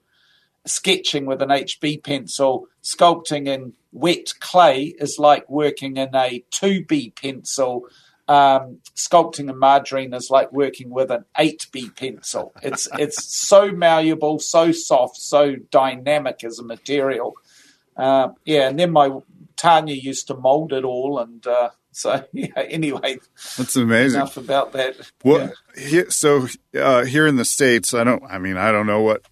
sketching 0.66 1.26
with 1.26 1.42
an 1.42 1.50
HB 1.50 2.04
pencil, 2.04 2.68
sculpting 2.84 3.48
in 3.48 3.74
wet 3.92 4.34
clay 4.40 4.96
is 5.00 5.18
like 5.20 5.50
working 5.50 5.98
in 5.98 6.16
a 6.16 6.44
2B 6.52 7.16
pencil 7.16 7.88
um, 8.28 8.80
sculpting 8.96 9.50
a 9.50 9.54
margarine 9.54 10.14
is 10.14 10.30
like 10.30 10.52
working 10.52 10.90
with 10.90 11.12
an 11.12 11.26
8B 11.38 11.96
pencil. 11.96 12.54
It's 12.62 12.88
it's 13.00 13.36
so 13.36 13.72
malleable, 13.72 14.40
so 14.40 14.72
soft, 14.72 15.18
so 15.18 15.56
dynamic 15.72 16.44
as 16.44 16.60
a 16.60 16.64
material. 16.64 17.34
Uh, 17.96 18.30
yeah, 18.44 18.68
and 18.68 18.80
then 18.80 18.92
my 18.92 19.20
Tania 19.56 19.96
used 19.96 20.28
to 20.28 20.36
mold 20.36 20.74
it 20.74 20.84
all, 20.84 21.20
and 21.20 21.46
uh, 21.48 21.70
so 21.92 22.26
yeah. 22.34 22.48
Anyway, 22.58 23.20
that's 23.58 23.76
amazing. 23.76 24.20
Enough 24.20 24.38
about 24.38 24.74
that. 24.74 24.96
Well, 25.24 25.54
yeah. 25.78 25.84
here, 25.84 26.10
so 26.10 26.48
uh, 26.78 27.06
here 27.06 27.28
in 27.28 27.38
the 27.38 27.46
states, 27.46 27.94
I 27.94 28.04
don't. 28.04 28.24
I 28.24 28.38
mean, 28.38 28.58
I 28.58 28.72
don't 28.72 28.88
know 28.88 29.02
what 29.02 29.24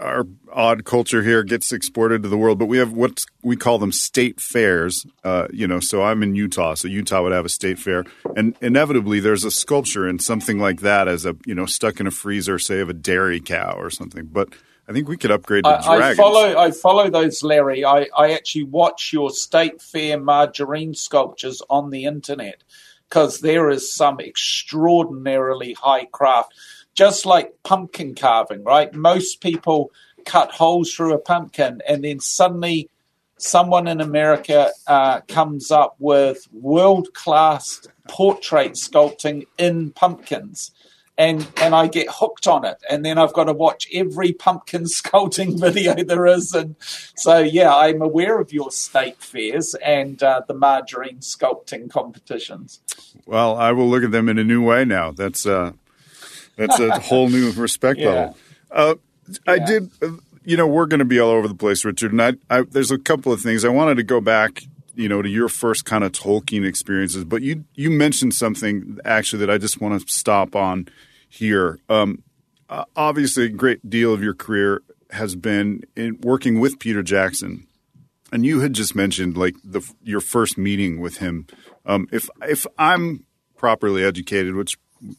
our 0.00 0.26
odd 0.52 0.84
culture 0.84 1.22
here 1.22 1.42
gets 1.42 1.72
exported 1.72 2.22
to 2.22 2.28
the 2.28 2.36
world, 2.36 2.58
but 2.58 2.66
we 2.66 2.78
have 2.78 2.92
what 2.92 3.24
we 3.42 3.56
call 3.56 3.78
them 3.78 3.92
state 3.92 4.40
fairs. 4.40 5.06
Uh, 5.22 5.48
you 5.52 5.66
know, 5.66 5.80
so 5.80 6.02
I'm 6.02 6.22
in 6.22 6.34
Utah, 6.34 6.74
so 6.74 6.88
Utah 6.88 7.22
would 7.22 7.32
have 7.32 7.44
a 7.44 7.50
state 7.50 7.78
fair, 7.78 8.04
and 8.36 8.56
inevitably 8.60 9.20
there's 9.20 9.44
a 9.44 9.50
sculpture 9.50 10.06
and 10.06 10.20
something 10.22 10.58
like 10.58 10.80
that 10.80 11.08
as 11.08 11.26
a 11.26 11.36
you 11.44 11.54
know 11.54 11.66
stuck 11.66 12.00
in 12.00 12.06
a 12.06 12.10
freezer, 12.10 12.58
say 12.58 12.80
of 12.80 12.88
a 12.88 12.94
dairy 12.94 13.40
cow 13.40 13.74
or 13.78 13.90
something. 13.90 14.26
But 14.26 14.50
I 14.88 14.92
think 14.92 15.08
we 15.08 15.16
could 15.16 15.30
upgrade 15.30 15.64
to 15.64 15.70
I. 15.70 16.10
I 16.10 16.14
follow. 16.14 16.56
I 16.56 16.70
follow 16.70 17.10
those, 17.10 17.42
Larry. 17.42 17.84
I, 17.84 18.08
I 18.16 18.32
actually 18.32 18.64
watch 18.64 19.12
your 19.12 19.30
state 19.30 19.80
fair 19.80 20.18
margarine 20.18 20.94
sculptures 20.94 21.62
on 21.70 21.90
the 21.90 22.04
internet 22.04 22.62
because 23.08 23.40
there 23.40 23.70
is 23.70 23.94
some 23.94 24.20
extraordinarily 24.20 25.74
high 25.74 26.06
craft, 26.06 26.52
just 26.94 27.26
like 27.26 27.52
pumpkin 27.62 28.14
carving. 28.14 28.64
Right, 28.64 28.92
most 28.94 29.40
people 29.40 29.90
cut 30.24 30.52
holes 30.52 30.92
through 30.92 31.14
a 31.14 31.18
pumpkin, 31.18 31.82
and 31.86 32.04
then 32.04 32.20
suddenly 32.20 32.88
someone 33.36 33.86
in 33.86 34.00
America 34.00 34.70
uh, 34.86 35.20
comes 35.22 35.70
up 35.70 35.96
with 35.98 36.48
world 36.52 37.12
class 37.14 37.86
portrait 38.08 38.72
sculpting 38.72 39.46
in 39.58 39.90
pumpkins. 39.90 40.70
And 41.16 41.46
and 41.58 41.76
I 41.76 41.86
get 41.86 42.08
hooked 42.10 42.48
on 42.48 42.64
it, 42.64 42.78
and 42.90 43.04
then 43.04 43.18
I've 43.18 43.32
got 43.32 43.44
to 43.44 43.52
watch 43.52 43.86
every 43.94 44.32
pumpkin 44.32 44.82
sculpting 44.98 45.60
video 45.60 45.94
there 46.02 46.26
is, 46.26 46.52
and 46.52 46.74
so 47.14 47.38
yeah, 47.38 47.72
I'm 47.72 48.02
aware 48.02 48.40
of 48.40 48.52
your 48.52 48.72
state 48.72 49.22
fairs 49.22 49.76
and 49.76 50.20
uh, 50.20 50.42
the 50.48 50.54
margarine 50.54 51.18
sculpting 51.18 51.88
competitions. 51.88 52.80
Well, 53.26 53.56
I 53.56 53.70
will 53.70 53.88
look 53.88 54.02
at 54.02 54.10
them 54.10 54.28
in 54.28 54.38
a 54.38 54.44
new 54.44 54.60
way 54.60 54.84
now. 54.84 55.12
That's 55.12 55.46
uh, 55.46 55.74
that's 56.56 56.78
a 56.78 56.98
whole 57.00 57.28
new 57.28 57.50
respect 57.52 58.00
Yeah. 58.00 58.06
level. 58.08 58.36
Uh, 58.70 58.94
I 59.46 59.54
Yeah. 59.56 59.66
did, 59.66 59.90
uh, 60.02 60.10
you 60.44 60.56
know, 60.56 60.66
we're 60.66 60.86
going 60.86 60.98
to 60.98 61.04
be 61.04 61.18
all 61.18 61.30
over 61.30 61.48
the 61.48 61.54
place, 61.54 61.84
Richard. 61.84 62.12
And 62.12 62.20
I, 62.22 62.32
I, 62.50 62.62
there's 62.62 62.90
a 62.90 62.98
couple 62.98 63.32
of 63.32 63.40
things 63.40 63.64
I 63.64 63.68
wanted 63.70 63.96
to 63.96 64.02
go 64.02 64.20
back, 64.20 64.62
you 64.94 65.08
know, 65.08 65.22
to 65.22 65.28
your 65.28 65.48
first 65.48 65.84
kind 65.84 66.04
of 66.04 66.12
Tolkien 66.12 66.66
experiences. 66.66 67.24
But 67.24 67.42
you 67.42 67.64
you 67.74 67.90
mentioned 67.90 68.34
something 68.34 68.98
actually 69.04 69.40
that 69.40 69.50
I 69.50 69.58
just 69.58 69.80
want 69.80 70.00
to 70.06 70.12
stop 70.12 70.54
on 70.54 70.88
here. 71.28 71.78
Um, 71.88 72.22
uh, 72.68 72.84
obviously, 72.96 73.44
a 73.46 73.48
great 73.48 73.88
deal 73.88 74.12
of 74.12 74.22
your 74.22 74.34
career 74.34 74.82
has 75.10 75.36
been 75.36 75.82
in 75.96 76.18
working 76.22 76.60
with 76.60 76.78
Peter 76.78 77.02
Jackson, 77.02 77.66
and 78.32 78.44
you 78.44 78.60
had 78.60 78.72
just 78.72 78.94
mentioned 78.94 79.36
like 79.36 79.54
the 79.64 79.80
your 80.02 80.20
first 80.20 80.58
meeting 80.58 81.00
with 81.00 81.18
him. 81.18 81.46
Um, 81.86 82.08
if 82.12 82.28
if 82.42 82.66
I'm 82.78 83.24
properly 83.56 84.04
educated, 84.04 84.54
which 84.54 84.76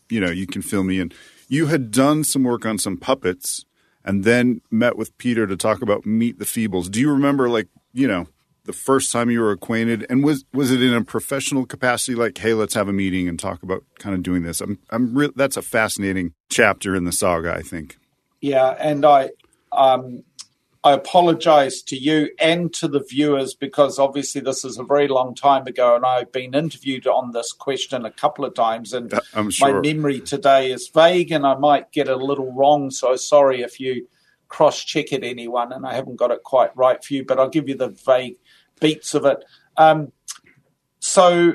you 0.09 0.19
know 0.19 0.29
you 0.29 0.47
can 0.47 0.61
fill 0.61 0.83
me 0.83 0.99
in, 0.99 1.11
you 1.47 1.67
had 1.67 1.91
done 1.91 2.23
some 2.23 2.43
work 2.43 2.65
on 2.65 2.77
some 2.77 2.97
puppets, 2.97 3.65
and 4.03 4.23
then 4.23 4.61
met 4.71 4.97
with 4.97 5.17
Peter 5.17 5.47
to 5.47 5.57
talk 5.57 5.81
about 5.81 6.05
Meet 6.05 6.39
the 6.39 6.45
Feebles. 6.45 6.89
Do 6.89 6.99
you 6.99 7.11
remember 7.11 7.49
like 7.49 7.67
you 7.93 8.07
know 8.07 8.27
the 8.65 8.73
first 8.73 9.11
time 9.11 9.29
you 9.29 9.39
were 9.39 9.51
acquainted, 9.51 10.05
and 10.09 10.23
was 10.23 10.43
was 10.53 10.71
it 10.71 10.81
in 10.81 10.93
a 10.93 11.03
professional 11.03 11.65
capacity? 11.65 12.15
Like, 12.15 12.37
hey, 12.37 12.53
let's 12.53 12.73
have 12.73 12.87
a 12.87 12.93
meeting 12.93 13.27
and 13.27 13.39
talk 13.39 13.63
about 13.63 13.83
kind 13.99 14.15
of 14.15 14.23
doing 14.23 14.43
this. 14.43 14.61
I'm 14.61 14.79
I'm 14.89 15.15
re- 15.15 15.31
that's 15.35 15.57
a 15.57 15.61
fascinating 15.61 16.33
chapter 16.49 16.95
in 16.95 17.05
the 17.05 17.11
saga. 17.11 17.53
I 17.53 17.61
think. 17.61 17.97
Yeah, 18.41 18.75
and 18.79 19.05
I 19.05 19.29
um, 19.71 20.23
I 20.85 20.91
apologize 20.91 21.81
to 21.81 21.97
you 21.97 22.29
and 22.39 22.71
to 22.75 22.87
the 22.87 23.03
viewers 23.03 23.55
because 23.55 23.97
obviously 23.97 24.39
this 24.39 24.63
is 24.63 24.77
a 24.77 24.83
very 24.83 25.07
long 25.07 25.33
time 25.33 25.65
ago, 25.65 25.95
and 25.95 26.05
I've 26.05 26.31
been 26.31 26.53
interviewed 26.53 27.07
on 27.07 27.31
this 27.31 27.51
question 27.53 28.05
a 28.05 28.11
couple 28.11 28.45
of 28.45 28.53
times, 28.53 28.93
and 28.93 29.11
I'm 29.33 29.49
my 29.59 29.71
memory 29.81 30.19
today 30.19 30.71
is 30.71 30.87
vague, 30.89 31.31
and 31.31 31.43
I 31.43 31.55
might 31.55 31.91
get 31.91 32.07
a 32.07 32.15
little 32.15 32.53
wrong. 32.53 32.91
So 32.91 33.15
sorry 33.15 33.63
if 33.63 33.79
you 33.79 34.07
cross 34.47 34.83
check 34.83 35.11
it, 35.11 35.23
anyone, 35.23 35.73
and 35.73 35.87
I 35.87 35.95
haven't 35.95 36.17
got 36.17 36.29
it 36.29 36.43
quite 36.43 36.77
right 36.77 37.03
for 37.03 37.15
you, 37.15 37.25
but 37.25 37.39
I'll 37.39 37.49
give 37.49 37.67
you 37.67 37.75
the 37.75 37.89
vague 37.89 38.37
beats 38.79 39.15
of 39.15 39.25
it. 39.25 39.43
Um, 39.77 40.11
so 40.99 41.53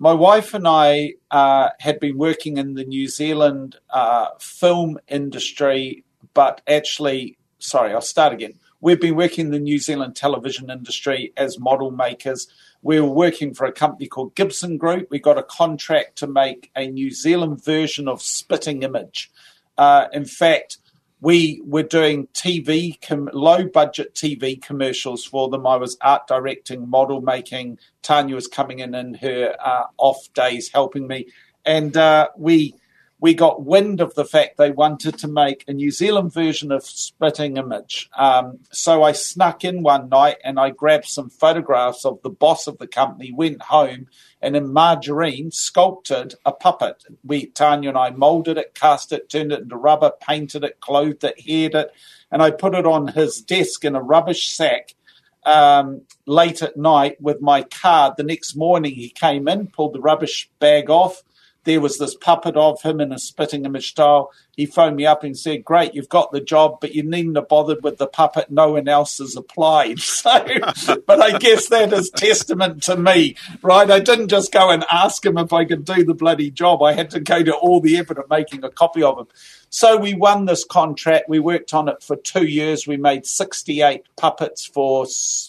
my 0.00 0.12
wife 0.12 0.52
and 0.52 0.66
I 0.66 1.12
uh, 1.30 1.68
had 1.78 2.00
been 2.00 2.18
working 2.18 2.56
in 2.56 2.74
the 2.74 2.84
New 2.84 3.06
Zealand 3.06 3.76
uh, 3.90 4.30
film 4.40 4.98
industry, 5.06 6.04
but 6.34 6.60
actually, 6.66 7.38
sorry, 7.62 7.92
I'll 7.92 8.00
start 8.00 8.32
again. 8.32 8.54
We've 8.80 9.00
been 9.00 9.14
working 9.14 9.46
in 9.46 9.52
the 9.52 9.60
New 9.60 9.78
Zealand 9.78 10.16
television 10.16 10.70
industry 10.70 11.32
as 11.36 11.58
model 11.58 11.92
makers. 11.92 12.48
We 12.82 13.00
were 13.00 13.08
working 13.08 13.54
for 13.54 13.64
a 13.64 13.72
company 13.72 14.08
called 14.08 14.34
Gibson 14.34 14.76
Group. 14.76 15.08
We 15.10 15.20
got 15.20 15.38
a 15.38 15.44
contract 15.44 16.16
to 16.18 16.26
make 16.26 16.70
a 16.74 16.88
New 16.88 17.12
Zealand 17.12 17.64
version 17.64 18.08
of 18.08 18.20
Spitting 18.20 18.82
Image. 18.82 19.30
Uh, 19.78 20.08
in 20.12 20.24
fact, 20.24 20.78
we 21.20 21.62
were 21.64 21.84
doing 21.84 22.26
TV, 22.34 23.00
com- 23.00 23.30
low 23.32 23.68
budget 23.68 24.14
TV 24.14 24.60
commercials 24.60 25.24
for 25.24 25.48
them. 25.48 25.64
I 25.64 25.76
was 25.76 25.96
art 26.00 26.26
directing, 26.26 26.90
model 26.90 27.20
making. 27.20 27.78
Tania 28.02 28.34
was 28.34 28.48
coming 28.48 28.80
in 28.80 28.96
in 28.96 29.14
her 29.14 29.54
uh, 29.64 29.84
off 29.98 30.28
days 30.34 30.70
helping 30.72 31.06
me. 31.06 31.28
And 31.64 31.96
uh, 31.96 32.30
we 32.36 32.74
we 33.22 33.34
got 33.34 33.64
wind 33.64 34.00
of 34.00 34.12
the 34.16 34.24
fact 34.24 34.56
they 34.56 34.72
wanted 34.72 35.16
to 35.16 35.28
make 35.28 35.64
a 35.68 35.72
New 35.72 35.92
Zealand 35.92 36.32
version 36.32 36.72
of 36.72 36.84
Spitting 36.84 37.56
Image. 37.56 38.10
Um, 38.18 38.58
so 38.72 39.04
I 39.04 39.12
snuck 39.12 39.62
in 39.64 39.84
one 39.84 40.08
night 40.08 40.38
and 40.42 40.58
I 40.58 40.70
grabbed 40.70 41.04
some 41.06 41.30
photographs 41.30 42.04
of 42.04 42.20
the 42.22 42.30
boss 42.30 42.66
of 42.66 42.78
the 42.78 42.88
company, 42.88 43.32
went 43.32 43.62
home, 43.62 44.08
and 44.40 44.56
in 44.56 44.72
margarine 44.72 45.52
sculpted 45.52 46.34
a 46.44 46.50
puppet. 46.50 47.04
We 47.22 47.46
Tania 47.46 47.90
and 47.90 47.98
I 47.98 48.10
molded 48.10 48.58
it, 48.58 48.74
cast 48.74 49.12
it, 49.12 49.28
turned 49.28 49.52
it 49.52 49.60
into 49.60 49.76
rubber, 49.76 50.10
painted 50.20 50.64
it, 50.64 50.80
clothed 50.80 51.22
it, 51.22 51.40
haired 51.40 51.76
it, 51.76 51.92
and 52.32 52.42
I 52.42 52.50
put 52.50 52.74
it 52.74 52.86
on 52.86 53.06
his 53.06 53.40
desk 53.40 53.84
in 53.84 53.94
a 53.94 54.02
rubbish 54.02 54.48
sack 54.48 54.96
um, 55.44 56.02
late 56.26 56.60
at 56.60 56.76
night 56.76 57.20
with 57.20 57.40
my 57.40 57.62
card. 57.62 58.14
The 58.16 58.24
next 58.24 58.56
morning, 58.56 58.94
he 58.94 59.10
came 59.10 59.46
in, 59.46 59.68
pulled 59.68 59.92
the 59.92 60.00
rubbish 60.00 60.50
bag 60.58 60.90
off. 60.90 61.22
There 61.64 61.80
was 61.80 61.98
this 61.98 62.14
puppet 62.14 62.56
of 62.56 62.82
him 62.82 63.00
in 63.00 63.12
a 63.12 63.18
spitting 63.18 63.64
image 63.64 63.90
style. 63.90 64.32
He 64.56 64.66
phoned 64.66 64.96
me 64.96 65.06
up 65.06 65.22
and 65.22 65.38
said, 65.38 65.64
Great, 65.64 65.94
you've 65.94 66.08
got 66.08 66.32
the 66.32 66.40
job, 66.40 66.78
but 66.80 66.94
you 66.94 67.02
needn't 67.02 67.36
have 67.36 67.48
bothered 67.48 67.82
with 67.82 67.98
the 67.98 68.06
puppet. 68.06 68.50
No 68.50 68.72
one 68.72 68.88
else 68.88 69.18
has 69.18 69.36
applied. 69.36 69.98
So, 70.12 71.02
but 71.06 71.20
I 71.20 71.38
guess 71.38 71.68
that 71.68 71.92
is 71.92 72.10
testament 72.10 72.82
to 72.84 72.96
me, 72.96 73.36
right? 73.62 73.90
I 73.90 73.98
didn't 73.98 74.28
just 74.28 74.52
go 74.52 74.70
and 74.70 74.84
ask 74.90 75.24
him 75.24 75.38
if 75.38 75.52
I 75.52 75.64
could 75.64 75.84
do 75.84 76.04
the 76.04 76.14
bloody 76.14 76.50
job. 76.50 76.82
I 76.82 76.92
had 76.92 77.10
to 77.10 77.20
go 77.20 77.42
to 77.42 77.54
all 77.54 77.80
the 77.80 77.96
effort 77.98 78.18
of 78.18 78.28
making 78.30 78.64
a 78.64 78.70
copy 78.70 79.02
of 79.02 79.18
him. 79.18 79.26
So 79.70 79.96
we 79.96 80.14
won 80.14 80.44
this 80.44 80.64
contract. 80.64 81.28
We 81.28 81.38
worked 81.38 81.72
on 81.72 81.88
it 81.88 82.02
for 82.02 82.16
two 82.16 82.46
years. 82.46 82.86
We 82.86 82.98
made 82.98 83.26
68 83.26 84.04
puppets 84.16 84.66
for 84.66 85.06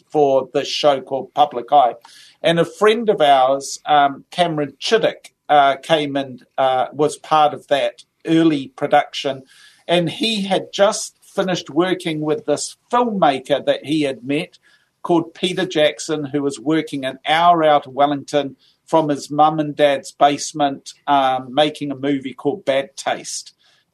for 0.10 0.50
this 0.54 0.68
show 0.68 1.02
called 1.02 1.34
Public 1.34 1.72
Eye. 1.72 1.96
And 2.42 2.60
a 2.60 2.66
friend 2.66 3.10
of 3.10 3.22
ours, 3.22 3.80
um, 3.86 4.26
Cameron 4.32 4.76
Chittock, 4.80 5.32
uh, 5.54 5.76
came 5.78 6.16
and 6.16 6.46
uh, 6.58 6.88
was 6.94 7.18
part 7.18 7.54
of 7.54 7.68
that 7.68 8.04
early 8.26 8.70
production. 8.70 9.44
And 9.88 10.10
he 10.10 10.44
had 10.44 10.74
just 10.74 11.18
finished 11.24 11.70
working 11.70 12.22
with 12.22 12.46
this 12.46 12.78
filmmaker 12.92 13.66
that 13.66 13.86
he 13.86 14.02
had 14.04 14.24
met 14.24 14.58
called 15.02 15.34
Peter 15.34 15.66
Jackson, 15.66 16.26
who 16.26 16.42
was 16.42 16.60
working 16.60 17.06
an 17.06 17.20
hour 17.28 17.64
out 17.64 17.86
of 17.88 17.94
Wellington 17.94 18.56
from 18.86 19.10
his 19.10 19.30
mum 19.30 19.60
and 19.60 19.76
dad's 19.76 20.12
basement, 20.12 20.94
um, 21.08 21.54
making 21.54 21.92
a 21.92 21.96
movie 21.96 22.34
called 22.34 22.66
Bad 22.66 22.96
Taste 22.96 23.54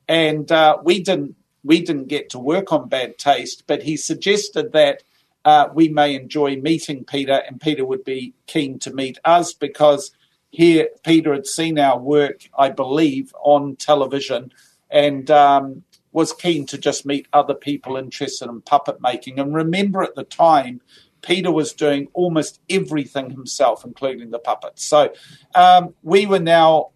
and 0.10 0.51
uh, 0.51 0.78
we 0.84 1.01
didn't 1.01 1.36
we 1.63 1.82
didn't 1.82 2.08
get 2.08 2.30
to 2.32 2.39
work 2.39 2.74
on 2.74 2.89
Bad 2.89 3.18
Taste, 3.18 3.63
but 3.68 3.84
he 3.84 3.96
suggested 3.96 4.72
that 4.72 5.04
uh, 5.46 5.68
we 5.74 5.88
may 5.88 6.16
enjoy 6.16 6.56
meeting 6.56 7.06
Peter, 7.06 7.44
and 7.48 7.62
Peter 7.62 7.86
would 7.86 8.04
be 8.04 8.34
keen 8.48 8.80
to 8.80 8.94
meet 8.94 9.20
us 9.24 9.54
because 9.54 10.12
here 10.50 10.89
Peter 11.03 11.34
had 11.34 11.46
seen 11.46 11.77
our 11.79 12.00
work, 12.00 12.50
I 12.58 12.70
believe, 12.70 13.34
on 13.44 13.75
television, 13.75 14.51
and 14.89 15.29
um, 15.29 15.84
was 16.12 16.34
keen 16.34 16.65
to 16.68 16.77
just 16.77 17.06
meet 17.06 17.27
other 17.34 17.53
people 17.53 17.98
interested 17.98 18.50
in 18.50 18.62
puppet 18.62 19.01
making. 19.01 19.39
And 19.39 19.53
remember, 19.53 20.03
at 20.03 20.15
the 20.15 20.24
time. 20.24 20.82
Peter 21.22 21.51
was 21.51 21.74
doing 21.74 22.08
almost 22.13 22.62
everything 22.70 23.29
himself, 23.29 23.84
including 23.84 24.32
the 24.32 24.39
puppets. 24.39 24.86
So 24.86 25.12
um, 25.53 25.94
we 26.01 26.25
were 26.25 26.39
now 26.39 26.91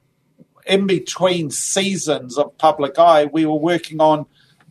in 0.65 0.87
between 0.87 1.51
seasons 1.51 2.37
of 2.37 2.57
Public 2.57 2.97
Eye, 2.97 3.25
we 3.25 3.45
were 3.45 3.57
working 3.57 3.99
on 3.99 4.25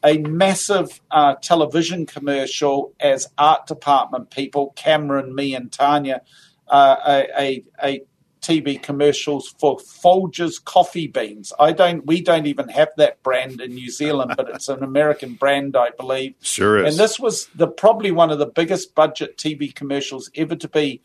a 0.04 0.18
massive 0.18 1.00
uh, 1.10 1.34
television 1.36 2.06
commercial 2.06 2.92
as 3.00 3.28
art 3.38 3.66
department 3.66 4.30
people, 4.30 4.72
Cameron, 4.74 5.34
me, 5.34 5.54
and 5.54 5.70
Tania, 5.70 6.22
uh, 6.68 6.96
a, 7.06 7.40
a, 7.40 7.64
a 7.84 8.02
TV 8.42 8.82
commercials 8.82 9.54
for 9.58 9.78
Folgers 9.78 10.62
coffee 10.62 11.06
beans. 11.06 11.52
I 11.58 11.72
don't, 11.72 12.04
we 12.04 12.20
don't 12.20 12.46
even 12.46 12.68
have 12.68 12.88
that 12.96 13.22
brand 13.22 13.60
in 13.60 13.74
New 13.74 13.90
Zealand, 13.90 14.34
but 14.36 14.50
it's 14.50 14.68
an 14.68 14.82
American 14.82 15.34
brand, 15.34 15.76
I 15.76 15.90
believe. 15.90 16.34
Sure 16.42 16.84
is. 16.84 16.92
And 16.94 17.00
this 17.02 17.18
was 17.18 17.46
the 17.54 17.68
probably 17.68 18.10
one 18.10 18.30
of 18.30 18.38
the 18.38 18.46
biggest 18.46 18.94
budget 18.94 19.38
TV 19.38 19.74
commercials 19.74 20.30
ever 20.34 20.56
to 20.56 20.68
be 20.68 21.00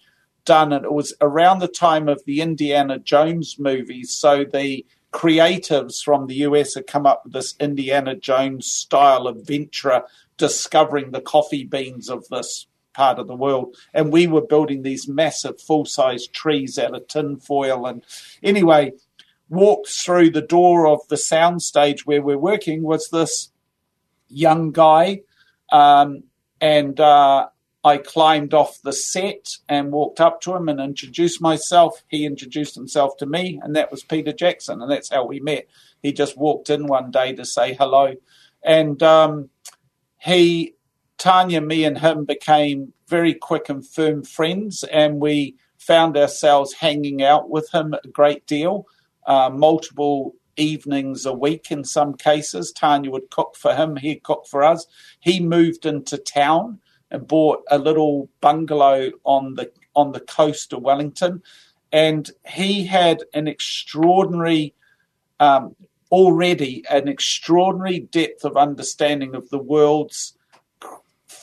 done. 0.46 0.74
And 0.74 0.84
it 0.84 0.91
was 0.91 1.13
around 1.22 1.60
the 1.60 1.67
time 1.67 2.10
of 2.10 2.24
the 2.25 2.41
Indiana 2.41 2.98
Jones 2.98 3.58
movies. 3.60 4.15
So 4.15 4.44
the 4.44 4.86
creatives 5.13 6.03
from 6.03 6.27
the 6.27 6.36
US 6.36 6.74
had 6.74 6.88
come 6.88 7.06
up 7.06 7.24
with 7.24 7.34
this 7.34 7.56
Indiana 7.60 8.15
Jones 8.15 8.67
style 8.67 9.27
adventure, 9.27 10.03
discovering 10.38 11.12
the 11.12 11.22
coffee 11.22 11.63
beans 11.63 12.10
of 12.10 12.27
this 12.29 12.67
part 12.98 13.20
of 13.20 13.27
the 13.27 13.36
world. 13.36 13.77
And 13.94 14.12
we 14.12 14.25
were 14.25 14.42
building 14.42 14.82
these 14.82 15.08
massive 15.08 15.62
full 15.62 15.86
size 15.86 16.25
trees 16.27 16.80
out 16.80 16.96
of 16.96 17.08
tin 17.08 17.38
foil. 17.38 17.86
And 17.86 18.04
anyway, 18.42 18.94
walked 19.50 19.89
through 19.89 20.32
the 20.32 20.42
door 20.42 20.88
of 20.88 21.08
the 21.08 21.16
soundstage 21.16 22.01
where 22.01 22.24
we're 22.24 22.39
working 22.39 22.82
was 22.82 23.10
this 23.10 23.51
young 24.27 24.72
guy. 24.72 25.22
Um, 25.72 26.24
and 26.60 27.00
uh, 27.00 27.50
I 27.84 27.98
climbed 27.98 28.56
off 28.56 28.82
the 28.82 28.94
set 28.94 29.58
and 29.70 29.92
walked 29.92 30.20
up 30.20 30.42
to 30.42 30.56
him 30.56 30.68
and 30.68 30.80
introduced 30.80 31.39
myself. 31.39 32.04
He 32.08 32.25
introduced 32.25 32.74
himself 32.74 33.16
to 33.18 33.27
me, 33.27 33.60
and 33.62 33.75
that 33.75 33.92
was 33.92 34.04
Peter 34.04 34.34
Jackson, 34.34 34.82
and 34.82 34.92
that's 34.92 35.12
how 35.12 35.24
we 35.24 35.39
met. 35.39 35.68
He 36.01 36.12
just 36.13 36.36
walked 36.36 36.72
in 36.72 36.88
one 36.88 37.12
day 37.12 37.34
to 37.34 37.46
say 37.46 37.75
hello, 37.75 38.16
and 38.63 39.01
um, 39.04 39.50
he, 40.18 40.74
Tania, 41.17 41.62
me, 41.62 41.83
and 41.83 41.97
him 41.97 42.25
became 42.25 42.93
very 43.07 43.33
quick 43.33 43.69
and 43.69 43.86
firm 43.86 44.24
friends, 44.24 44.83
and 44.83 45.19
we 45.19 45.55
found 45.77 46.17
ourselves 46.17 46.74
hanging 46.74 47.24
out 47.24 47.50
with 47.50 47.74
him 47.74 47.93
a 47.93 48.07
great 48.07 48.45
deal, 48.45 48.86
uh, 49.25 49.50
multiple 49.50 50.36
evenings 50.57 51.25
a 51.25 51.33
week 51.33 51.71
in 51.71 51.83
some 51.83 52.13
cases. 52.15 52.71
Tania 52.71 53.12
would 53.12 53.29
cook 53.29 53.55
for 53.55 53.75
him, 53.75 53.95
he'd 53.95 54.24
cook 54.24 54.45
for 54.47 54.63
us. 54.63 54.86
He 55.19 55.39
moved 55.39 55.86
into 55.86 56.17
town 56.17 56.79
and 57.09 57.27
bought 57.27 57.63
a 57.69 57.77
little 57.77 58.29
bungalow 58.41 59.12
on 59.24 59.55
the 59.55 59.71
on 59.95 60.12
the 60.12 60.19
coast 60.19 60.74
of 60.74 60.83
Wellington, 60.83 61.41
and 61.91 62.29
he 62.47 62.86
had 62.86 63.24
an 63.33 63.47
extraordinary. 63.47 64.74
Um, 65.39 65.75
already 66.09 66.86
an 66.89 67.09
extraordinary 67.09 68.00
depth 68.00 68.45
of 68.45 68.55
understanding 68.55 69.36
of 69.36 69.50
the 69.50 69.59
world's 69.59 70.37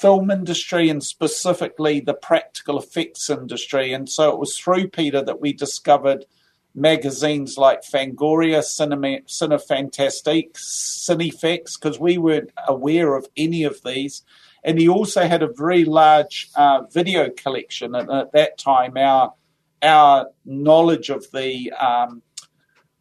film 0.05 0.31
industry 0.31 0.91
and 0.91 1.03
specifically 1.03 1.99
the 1.99 2.13
practical 2.13 2.79
effects 2.79 3.31
industry. 3.31 3.91
And 3.95 4.07
so 4.07 4.31
it 4.31 4.39
was 4.39 4.59
through 4.59 4.89
Peter 4.89 5.23
that 5.25 5.41
we 5.41 5.55
discovered 5.55 6.27
magazines 6.75 7.57
like 7.57 7.81
Fangoria, 7.81 8.63
Cinema, 8.63 9.21
Cinefantastique, 9.27 10.59
Cinefex, 10.59 11.81
because 11.81 11.99
we 11.99 12.19
weren't 12.19 12.51
aware 12.69 13.17
of 13.17 13.27
any 13.35 13.65
of 13.65 13.83
these. 13.83 14.23
And 14.63 14.79
he 14.79 14.91
also 14.91 15.27
had 15.27 15.43
a 15.43 15.49
very 15.57 15.87
large 15.87 16.51
uh, 16.55 16.83
video 16.93 17.31
collection. 17.31 17.95
And 17.95 18.11
at 18.11 18.33
that 18.33 18.59
time, 18.59 18.99
our 18.99 19.33
our 19.81 20.27
knowledge 20.45 21.09
of 21.09 21.25
the 21.33 21.73
um, 21.73 22.21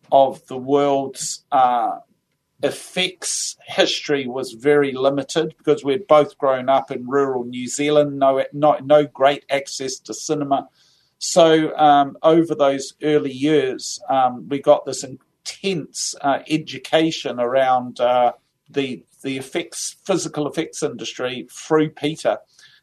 of 0.09 0.47
the 0.47 0.57
world's 0.57 1.43
uh, 1.51 1.97
effects 2.63 3.57
history 3.67 4.25
was 4.25 4.53
very 4.53 4.93
limited 4.93 5.53
because 5.57 5.83
we'd 5.83 6.07
both 6.07 6.37
grown 6.37 6.69
up 6.69 6.89
in 6.89 7.07
rural 7.07 7.43
New 7.43 7.67
Zealand, 7.67 8.17
no, 8.17 8.43
no, 8.53 8.77
no 8.81 9.05
great 9.05 9.45
access 9.49 9.97
to 9.99 10.13
cinema. 10.13 10.69
So 11.19 11.75
um, 11.77 12.17
over 12.23 12.55
those 12.55 12.93
early 13.03 13.31
years, 13.31 13.99
um, 14.09 14.47
we 14.47 14.59
got 14.59 14.85
this 14.85 15.03
intense 15.03 16.15
uh, 16.21 16.39
education 16.49 17.39
around 17.39 17.99
uh, 17.99 18.31
the 18.69 19.03
the 19.23 19.37
effects, 19.37 19.95
physical 20.05 20.47
effects 20.47 20.83
industry 20.83 21.47
through 21.49 21.89
Peter. 21.91 22.39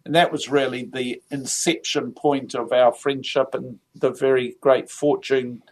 And 0.07 0.15
that 0.15 0.33
was 0.33 0.49
really 0.49 0.89
the 0.91 1.23
inception 1.31 2.13
point 2.13 2.55
of 2.55 2.73
our 2.73 2.95
friendship 2.95 3.55
and 3.55 3.79
the 3.95 4.11
very 4.11 4.57
great 4.63 4.91
fortune 4.91 5.63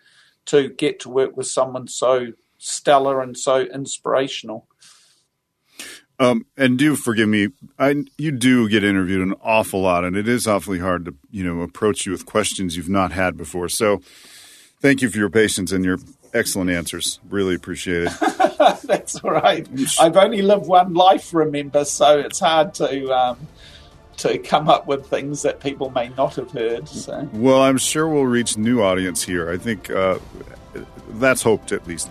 to 0.46 0.68
get 0.68 1.00
to 1.00 1.08
work 1.08 1.38
with 1.38 1.46
someone 1.46 1.88
so 1.88 2.32
stellar 2.58 3.20
and 3.22 3.36
so 3.36 3.60
inspirational. 3.60 4.66
Um, 6.20 6.46
and 6.56 6.76
do 6.76 6.96
forgive 6.96 7.28
me, 7.28 7.48
I 7.78 8.04
you 8.16 8.32
do 8.32 8.68
get 8.68 8.82
interviewed 8.82 9.20
an 9.20 9.34
awful 9.40 9.80
lot, 9.80 10.04
and 10.04 10.16
it 10.16 10.26
is 10.26 10.48
awfully 10.48 10.80
hard 10.80 11.04
to 11.04 11.14
you 11.30 11.44
know 11.44 11.62
approach 11.62 12.06
you 12.06 12.12
with 12.12 12.26
questions 12.26 12.76
you've 12.76 12.88
not 12.88 13.12
had 13.12 13.36
before. 13.36 13.68
So, 13.68 14.00
thank 14.80 15.00
you 15.00 15.10
for 15.10 15.18
your 15.18 15.30
patience 15.30 15.70
and 15.70 15.84
your 15.84 15.98
excellent 16.34 16.70
answers. 16.70 17.20
Really 17.28 17.54
appreciate 17.54 18.08
it. 18.10 18.80
That's 18.84 19.16
all 19.16 19.30
right. 19.30 19.68
I've 20.00 20.16
only 20.16 20.42
lived 20.42 20.66
one 20.66 20.92
life, 20.94 21.32
remember, 21.32 21.84
so 21.84 22.18
it's 22.18 22.40
hard 22.40 22.74
to 22.74 23.12
um, 23.16 23.38
to 24.18 24.38
come 24.38 24.68
up 24.68 24.88
with 24.88 25.06
things 25.06 25.42
that 25.42 25.60
people 25.60 25.90
may 25.90 26.08
not 26.10 26.34
have 26.34 26.50
heard. 26.50 26.88
So. 26.88 27.28
Well, 27.32 27.62
I'm 27.62 27.78
sure 27.78 28.08
we'll 28.08 28.24
reach 28.24 28.56
new 28.56 28.82
audience 28.82 29.22
here. 29.22 29.50
I 29.50 29.56
think 29.56 29.88
uh, 29.90 30.18
that's 31.10 31.42
hoped 31.42 31.70
at 31.70 31.86
least. 31.86 32.10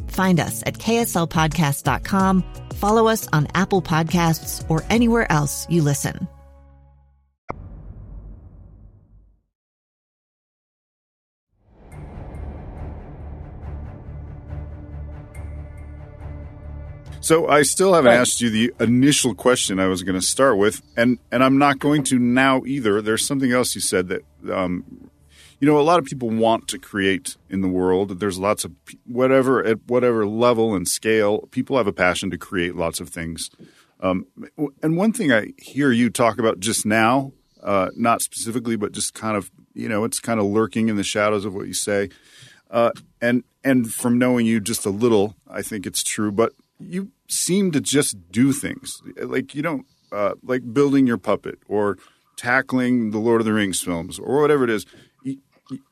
Find 0.11 0.39
us 0.39 0.61
at 0.65 0.75
kslpodcast.com, 0.75 2.43
follow 2.75 3.07
us 3.07 3.27
on 3.33 3.47
Apple 3.55 3.81
Podcasts, 3.81 4.69
or 4.69 4.83
anywhere 4.89 5.31
else 5.31 5.67
you 5.69 5.81
listen. 5.81 6.27
So 17.21 17.47
I 17.47 17.61
still 17.61 17.93
haven't 17.93 18.13
asked 18.13 18.41
you 18.41 18.49
the 18.49 18.73
initial 18.79 19.35
question 19.35 19.79
I 19.79 19.85
was 19.85 20.01
going 20.01 20.19
to 20.19 20.25
start 20.25 20.57
with, 20.57 20.81
and 20.97 21.19
and 21.31 21.43
I'm 21.43 21.59
not 21.59 21.77
going 21.77 22.03
to 22.05 22.17
now 22.17 22.63
either. 22.65 22.99
There's 23.01 23.25
something 23.25 23.51
else 23.51 23.75
you 23.75 23.81
said 23.81 24.07
that 24.07 24.25
um, 24.51 25.10
you 25.61 25.67
know, 25.67 25.79
a 25.79 25.81
lot 25.81 25.99
of 25.99 26.05
people 26.05 26.29
want 26.29 26.67
to 26.69 26.79
create 26.79 27.37
in 27.47 27.61
the 27.61 27.67
world. 27.67 28.19
There's 28.19 28.39
lots 28.39 28.65
of 28.65 28.71
whatever 29.05 29.63
at 29.63 29.77
whatever 29.85 30.25
level 30.25 30.73
and 30.73 30.87
scale, 30.87 31.47
people 31.51 31.77
have 31.77 31.85
a 31.85 31.93
passion 31.93 32.31
to 32.31 32.37
create 32.37 32.75
lots 32.75 32.99
of 32.99 33.09
things. 33.09 33.51
Um, 33.99 34.25
and 34.81 34.97
one 34.97 35.13
thing 35.13 35.31
I 35.31 35.53
hear 35.59 35.91
you 35.91 36.09
talk 36.09 36.39
about 36.39 36.59
just 36.59 36.83
now, 36.83 37.31
uh, 37.61 37.89
not 37.95 38.23
specifically, 38.23 38.75
but 38.75 38.91
just 38.91 39.13
kind 39.13 39.37
of, 39.37 39.51
you 39.75 39.87
know, 39.87 40.03
it's 40.03 40.19
kind 40.19 40.39
of 40.39 40.47
lurking 40.47 40.89
in 40.89 40.95
the 40.95 41.03
shadows 41.03 41.45
of 41.45 41.53
what 41.53 41.67
you 41.67 41.75
say. 41.75 42.09
Uh, 42.71 42.89
and 43.21 43.43
and 43.63 43.93
from 43.93 44.17
knowing 44.17 44.47
you 44.47 44.59
just 44.59 44.87
a 44.87 44.89
little, 44.89 45.35
I 45.47 45.61
think 45.61 45.85
it's 45.85 46.01
true. 46.01 46.31
But 46.31 46.53
you 46.79 47.11
seem 47.27 47.71
to 47.73 47.79
just 47.79 48.31
do 48.31 48.51
things 48.51 48.99
like 49.15 49.53
you 49.53 49.61
don't 49.61 49.85
uh, 50.11 50.33
like 50.41 50.73
building 50.73 51.05
your 51.05 51.19
puppet 51.19 51.59
or 51.67 51.99
tackling 52.35 53.11
the 53.11 53.19
Lord 53.19 53.41
of 53.41 53.45
the 53.45 53.53
Rings 53.53 53.79
films 53.79 54.17
or 54.17 54.41
whatever 54.41 54.63
it 54.63 54.71
is 54.71 54.87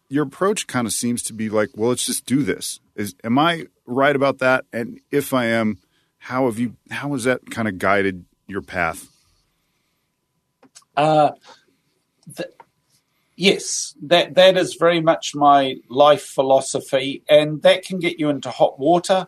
your 0.09 0.25
approach 0.25 0.67
kind 0.67 0.87
of 0.87 0.93
seems 0.93 1.21
to 1.23 1.33
be 1.33 1.49
like, 1.49 1.69
well, 1.75 1.89
let's 1.89 2.05
just 2.05 2.25
do 2.25 2.43
this. 2.43 2.79
Is 2.95 3.15
am 3.23 3.37
I 3.37 3.67
right 3.85 4.15
about 4.15 4.39
that? 4.39 4.65
And 4.73 4.99
if 5.11 5.33
I 5.33 5.45
am, 5.45 5.77
how 6.17 6.45
have 6.45 6.59
you? 6.59 6.75
How 6.89 7.13
has 7.13 7.23
that 7.23 7.49
kind 7.51 7.67
of 7.67 7.77
guided 7.77 8.25
your 8.47 8.61
path? 8.61 9.07
Uh, 10.97 11.31
th- 12.35 12.49
yes, 13.35 13.95
that 14.01 14.33
that 14.33 14.57
is 14.57 14.75
very 14.75 14.99
much 14.99 15.35
my 15.35 15.75
life 15.87 16.23
philosophy, 16.23 17.23
and 17.29 17.61
that 17.61 17.83
can 17.85 17.99
get 17.99 18.19
you 18.19 18.29
into 18.29 18.49
hot 18.49 18.79
water, 18.79 19.27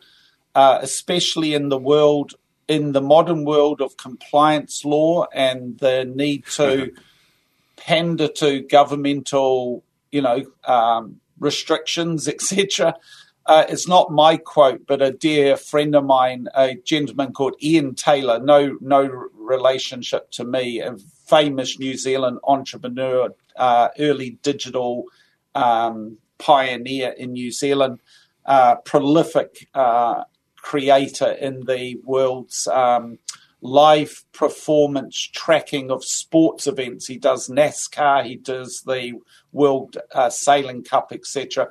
uh, 0.56 0.80
especially 0.82 1.54
in 1.54 1.70
the 1.70 1.78
world, 1.78 2.34
in 2.68 2.92
the 2.92 3.02
modern 3.02 3.46
world 3.46 3.82
of 3.82 3.98
compliance 3.98 4.84
law 4.84 5.28
and 5.32 5.78
the 5.78 6.06
need 6.06 6.46
to 6.48 6.92
pander 7.78 8.28
to 8.28 8.62
governmental 8.64 9.84
you 10.12 10.22
know, 10.22 10.46
um, 10.66 11.18
restrictions, 11.40 12.28
etc. 12.28 12.96
Uh, 13.46 13.66
it's 13.68 13.88
not 13.88 14.12
my 14.12 14.38
quote, 14.38 14.86
but 14.86 15.02
a 15.02 15.12
dear 15.12 15.58
friend 15.58 15.96
of 15.96 16.06
mine, 16.06 16.48
a 16.56 16.76
gentleman 16.76 17.34
called 17.34 17.56
Ian 17.62 17.96
Taylor, 17.96 18.40
no 18.40 18.78
no 18.82 19.02
relationship 19.34 20.30
to 20.32 20.44
me, 20.44 20.80
a 20.80 20.96
famous 21.28 21.80
New 21.80 21.98
Zealand 21.98 22.40
entrepreneur, 22.44 23.30
uh, 23.56 23.90
early 24.00 24.38
digital 24.44 25.06
um, 25.56 26.18
pioneer 26.38 27.10
in 27.18 27.34
New 27.34 27.52
Zealand, 27.52 28.00
uh, 28.46 28.76
prolific 28.76 29.68
uh, 29.74 30.24
creator 30.58 31.32
in 31.32 31.66
the 31.66 32.00
world's 32.04 32.68
um, 32.68 33.18
live 33.62 34.24
performance 34.34 35.18
tracking 35.34 35.92
of 35.92 36.04
sports 36.04 36.68
events. 36.68 37.08
He 37.08 37.18
does 37.18 37.48
NASCAR, 37.48 38.26
he 38.26 38.36
does 38.36 38.82
the 38.86 39.14
World 39.52 39.98
uh, 40.14 40.30
Sailing 40.30 40.84
Cup, 40.84 41.12
etc. 41.12 41.70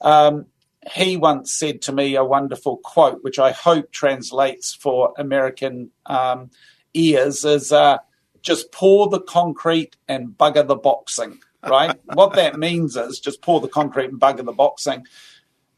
Um, 0.00 0.46
he 0.92 1.16
once 1.16 1.52
said 1.52 1.82
to 1.82 1.92
me 1.92 2.14
a 2.14 2.24
wonderful 2.24 2.78
quote, 2.78 3.22
which 3.22 3.38
I 3.38 3.52
hope 3.52 3.90
translates 3.90 4.74
for 4.74 5.12
American 5.18 5.90
um, 6.06 6.50
ears, 6.94 7.44
is 7.44 7.72
uh, 7.72 7.98
just 8.42 8.72
pour 8.72 9.08
the 9.08 9.20
concrete 9.20 9.96
and 10.08 10.28
bugger 10.28 10.66
the 10.66 10.76
boxing. 10.76 11.38
Right? 11.66 11.98
what 12.14 12.34
that 12.34 12.58
means 12.58 12.96
is 12.96 13.20
just 13.20 13.42
pour 13.42 13.60
the 13.60 13.68
concrete 13.68 14.10
and 14.10 14.20
bugger 14.20 14.44
the 14.44 14.52
boxing. 14.52 15.06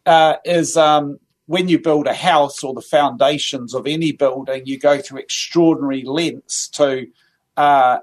Uh, 0.05 0.37
is 0.44 0.77
um, 0.77 1.18
when 1.46 1.68
you 1.68 1.78
build 1.78 2.07
a 2.07 2.14
house 2.14 2.62
or 2.62 2.74
the 2.74 2.81
foundations 2.81 3.74
of 3.74 3.87
any 3.87 4.12
building, 4.12 4.62
you 4.64 4.78
go 4.78 5.00
through 5.00 5.20
extraordinary 5.20 6.02
lengths 6.05 6.68
to 6.68 7.07
uh, 7.57 7.98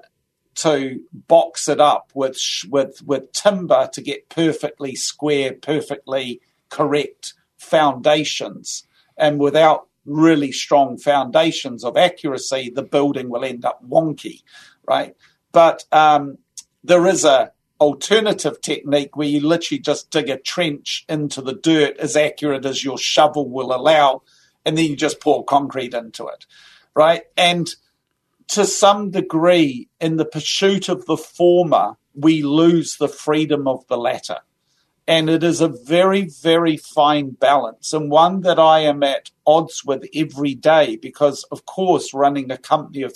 to 0.56 1.00
box 1.26 1.68
it 1.68 1.80
up 1.80 2.10
with 2.14 2.38
with 2.68 3.02
with 3.04 3.32
timber 3.32 3.88
to 3.92 4.02
get 4.02 4.28
perfectly 4.28 4.94
square, 4.94 5.54
perfectly 5.54 6.40
correct 6.68 7.34
foundations. 7.56 8.86
And 9.16 9.38
without 9.38 9.88
really 10.04 10.52
strong 10.52 10.98
foundations 10.98 11.84
of 11.84 11.96
accuracy, 11.96 12.70
the 12.74 12.82
building 12.82 13.28
will 13.28 13.44
end 13.44 13.64
up 13.64 13.82
wonky, 13.86 14.42
right? 14.86 15.14
But 15.52 15.84
um, 15.92 16.38
there 16.84 17.06
is 17.06 17.24
a 17.24 17.52
alternative 17.80 18.60
technique 18.60 19.16
where 19.16 19.28
you 19.28 19.40
literally 19.40 19.80
just 19.80 20.10
dig 20.10 20.28
a 20.28 20.36
trench 20.36 21.04
into 21.08 21.40
the 21.40 21.54
dirt 21.54 21.96
as 21.98 22.16
accurate 22.16 22.66
as 22.66 22.84
your 22.84 22.98
shovel 22.98 23.48
will 23.48 23.74
allow, 23.74 24.22
and 24.64 24.76
then 24.76 24.84
you 24.84 24.96
just 24.96 25.20
pour 25.20 25.44
concrete 25.44 25.94
into 25.94 26.26
it, 26.26 26.46
right? 26.94 27.22
And 27.36 27.68
to 28.48 28.66
some 28.66 29.10
degree, 29.10 29.88
in 30.00 30.16
the 30.16 30.24
pursuit 30.24 30.88
of 30.88 31.06
the 31.06 31.16
former, 31.16 31.96
we 32.14 32.42
lose 32.42 32.96
the 32.96 33.08
freedom 33.08 33.68
of 33.68 33.86
the 33.86 33.96
latter. 33.96 34.38
And 35.06 35.30
it 35.30 35.42
is 35.42 35.60
a 35.60 35.68
very, 35.68 36.28
very 36.42 36.76
fine 36.76 37.30
balance 37.30 37.92
and 37.92 38.10
one 38.10 38.42
that 38.42 38.58
I 38.58 38.80
am 38.80 39.02
at 39.02 39.30
odds 39.46 39.84
with 39.84 40.04
every 40.14 40.54
day 40.54 40.96
because, 40.96 41.44
of 41.50 41.64
course, 41.64 42.14
running 42.14 42.50
a 42.50 42.58
company 42.58 43.02
of 43.02 43.14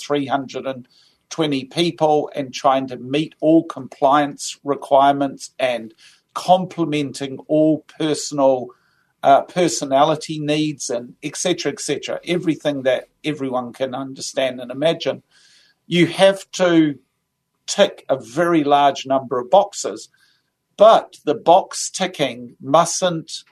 320 1.31 1.65
people 1.67 2.31
and 2.35 2.53
trying 2.53 2.87
to 2.89 2.97
meet 2.97 3.35
all 3.41 3.65
compliance 3.65 4.59
requirements 4.65 5.51
and 5.59 5.95
complementing 6.35 7.39
all 7.49 7.85
personal 7.99 8.69
uh, 9.23 9.43
personality 9.43 10.39
needs 10.39 10.91
and 10.91 11.15
etc 11.23 11.73
etc 11.73 12.21
everything 12.27 12.83
that 12.83 13.09
everyone 13.25 13.73
can 13.73 13.95
understand 13.95 14.61
and 14.61 14.71
imagine. 14.71 15.23
You 15.87 16.07
have 16.07 16.51
to 16.53 16.99
tick 17.67 18.05
a 18.09 18.19
very 18.19 18.65
large 18.65 19.07
number 19.07 19.39
of 19.39 19.51
boxes 19.51 20.09
but 20.77 21.19
the 21.25 21.35
box 21.35 21.91
ticking 21.91 22.57
mustn't 22.61 23.45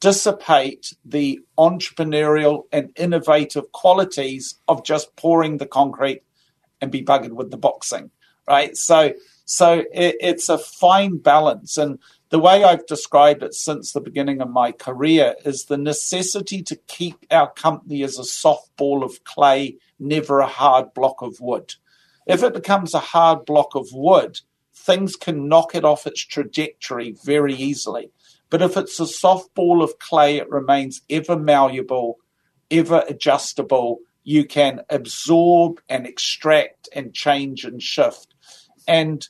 dissipate 0.00 0.94
the 1.04 1.40
entrepreneurial 1.58 2.64
and 2.72 2.90
innovative 2.96 3.70
qualities 3.72 4.56
of 4.66 4.84
just 4.84 5.14
pouring 5.16 5.58
the 5.58 5.66
concrete 5.66 6.22
and 6.82 6.90
be 6.90 7.02
buggered 7.02 7.32
with 7.32 7.50
the 7.50 7.56
boxing, 7.56 8.10
right? 8.46 8.76
So, 8.76 9.14
so 9.46 9.84
it, 9.92 10.16
it's 10.20 10.50
a 10.50 10.58
fine 10.58 11.16
balance. 11.16 11.78
And 11.78 11.98
the 12.28 12.38
way 12.38 12.64
I've 12.64 12.86
described 12.86 13.42
it 13.42 13.54
since 13.54 13.92
the 13.92 14.00
beginning 14.00 14.42
of 14.42 14.50
my 14.50 14.72
career 14.72 15.36
is 15.44 15.64
the 15.64 15.78
necessity 15.78 16.62
to 16.64 16.76
keep 16.88 17.24
our 17.30 17.50
company 17.50 18.02
as 18.02 18.18
a 18.18 18.24
soft 18.24 18.76
ball 18.76 19.04
of 19.04 19.24
clay, 19.24 19.76
never 19.98 20.40
a 20.40 20.46
hard 20.46 20.92
block 20.92 21.22
of 21.22 21.40
wood. 21.40 21.74
If 22.26 22.42
it 22.42 22.52
becomes 22.52 22.92
a 22.94 23.00
hard 23.00 23.44
block 23.46 23.74
of 23.74 23.88
wood, 23.92 24.40
things 24.74 25.16
can 25.16 25.48
knock 25.48 25.74
it 25.74 25.84
off 25.84 26.06
its 26.06 26.20
trajectory 26.20 27.14
very 27.24 27.54
easily. 27.54 28.10
But 28.50 28.62
if 28.62 28.76
it's 28.76 29.00
a 29.00 29.06
soft 29.06 29.54
ball 29.54 29.82
of 29.82 29.98
clay, 29.98 30.36
it 30.36 30.50
remains 30.50 31.00
ever 31.08 31.38
malleable, 31.38 32.18
ever 32.70 33.04
adjustable. 33.08 34.00
You 34.24 34.44
can 34.44 34.82
absorb 34.88 35.80
and 35.88 36.06
extract 36.06 36.88
and 36.94 37.12
change 37.12 37.64
and 37.64 37.82
shift. 37.82 38.34
And 38.86 39.26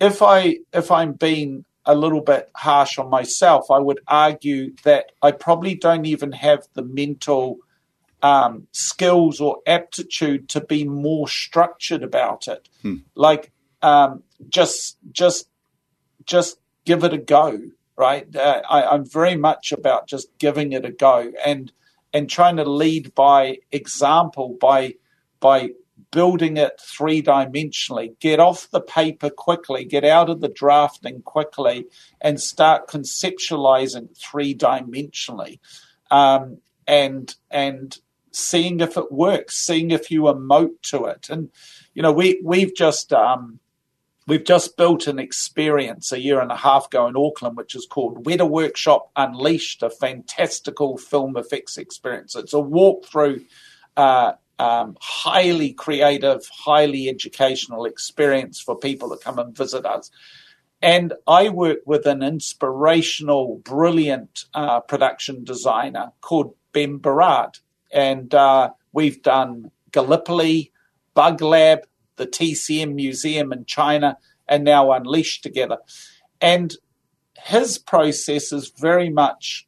if 0.00 0.22
I 0.22 0.58
if 0.72 0.90
I'm 0.90 1.12
being 1.12 1.64
a 1.84 1.94
little 1.94 2.20
bit 2.20 2.50
harsh 2.56 2.98
on 2.98 3.08
myself, 3.08 3.70
I 3.70 3.78
would 3.78 4.00
argue 4.08 4.74
that 4.82 5.12
I 5.22 5.30
probably 5.30 5.74
don't 5.74 6.06
even 6.06 6.32
have 6.32 6.66
the 6.74 6.82
mental 6.82 7.58
um, 8.22 8.66
skills 8.72 9.40
or 9.40 9.58
aptitude 9.66 10.48
to 10.50 10.60
be 10.60 10.84
more 10.84 11.28
structured 11.28 12.02
about 12.02 12.48
it. 12.48 12.68
Hmm. 12.82 12.96
Like 13.14 13.52
um, 13.82 14.22
just 14.48 14.98
just 15.12 15.48
just 16.24 16.58
give 16.84 17.04
it 17.04 17.12
a 17.12 17.18
go 17.18 17.60
right 17.96 18.34
uh, 18.36 18.62
I, 18.68 18.84
i'm 18.86 19.04
very 19.04 19.36
much 19.36 19.72
about 19.72 20.06
just 20.06 20.28
giving 20.38 20.72
it 20.72 20.84
a 20.84 20.90
go 20.90 21.32
and 21.44 21.72
and 22.16 22.30
trying 22.30 22.56
to 22.56 22.64
lead 22.64 23.14
by 23.14 23.58
example 23.72 24.56
by 24.60 24.94
by 25.38 25.70
building 26.10 26.56
it 26.56 26.80
three 26.80 27.22
dimensionally 27.22 28.18
get 28.20 28.40
off 28.40 28.70
the 28.70 28.80
paper 28.80 29.28
quickly 29.28 29.84
get 29.84 30.04
out 30.04 30.30
of 30.30 30.40
the 30.40 30.48
drafting 30.48 31.20
quickly 31.22 31.84
and 32.20 32.40
start 32.40 32.88
conceptualizing 32.88 34.08
three 34.16 34.54
dimensionally 34.54 35.58
um, 36.10 36.58
and 36.86 37.34
and 37.50 37.98
seeing 38.32 38.80
if 38.80 38.96
it 38.96 39.10
works 39.10 39.56
seeing 39.56 39.90
if 39.90 40.10
you 40.10 40.22
emote 40.22 40.80
to 40.82 41.04
it. 41.06 41.28
And 41.30 41.50
you 41.94 42.02
know 42.02 42.12
we 42.12 42.40
we've 42.44 42.74
just 42.74 43.12
um, 43.12 43.58
We've 44.28 44.44
just 44.44 44.76
built 44.76 45.06
an 45.06 45.20
experience 45.20 46.10
a 46.10 46.20
year 46.20 46.40
and 46.40 46.50
a 46.50 46.56
half 46.56 46.86
ago 46.86 47.06
in 47.06 47.16
Auckland, 47.16 47.56
which 47.56 47.76
is 47.76 47.86
called 47.86 48.24
Weta 48.24 48.48
Workshop 48.48 49.10
Unleashed, 49.14 49.84
a 49.84 49.90
fantastical 49.90 50.98
film 50.98 51.36
effects 51.36 51.78
experience. 51.78 52.34
It's 52.34 52.52
a 52.52 52.56
walkthrough, 52.56 53.44
uh, 53.96 54.32
um, 54.58 54.96
highly 55.00 55.72
creative, 55.72 56.44
highly 56.48 57.08
educational 57.08 57.84
experience 57.84 58.60
for 58.60 58.76
people 58.76 59.10
to 59.10 59.16
come 59.16 59.38
and 59.38 59.56
visit 59.56 59.86
us. 59.86 60.10
And 60.82 61.12
I 61.28 61.48
work 61.48 61.78
with 61.86 62.04
an 62.06 62.24
inspirational, 62.24 63.58
brilliant 63.64 64.46
uh, 64.54 64.80
production 64.80 65.44
designer 65.44 66.12
called 66.20 66.54
Ben 66.72 66.98
Berard. 66.98 67.58
And 67.92 68.34
uh, 68.34 68.70
we've 68.92 69.22
done 69.22 69.70
Gallipoli, 69.92 70.72
Bug 71.14 71.40
Lab, 71.40 71.86
the 72.16 72.26
TCM 72.26 72.94
Museum 72.94 73.52
in 73.52 73.64
China, 73.64 74.18
and 74.48 74.64
now 74.64 74.92
Unleashed 74.92 75.42
together. 75.42 75.78
And 76.40 76.74
his 77.36 77.78
process 77.78 78.52
is 78.52 78.72
very 78.78 79.08
much 79.08 79.66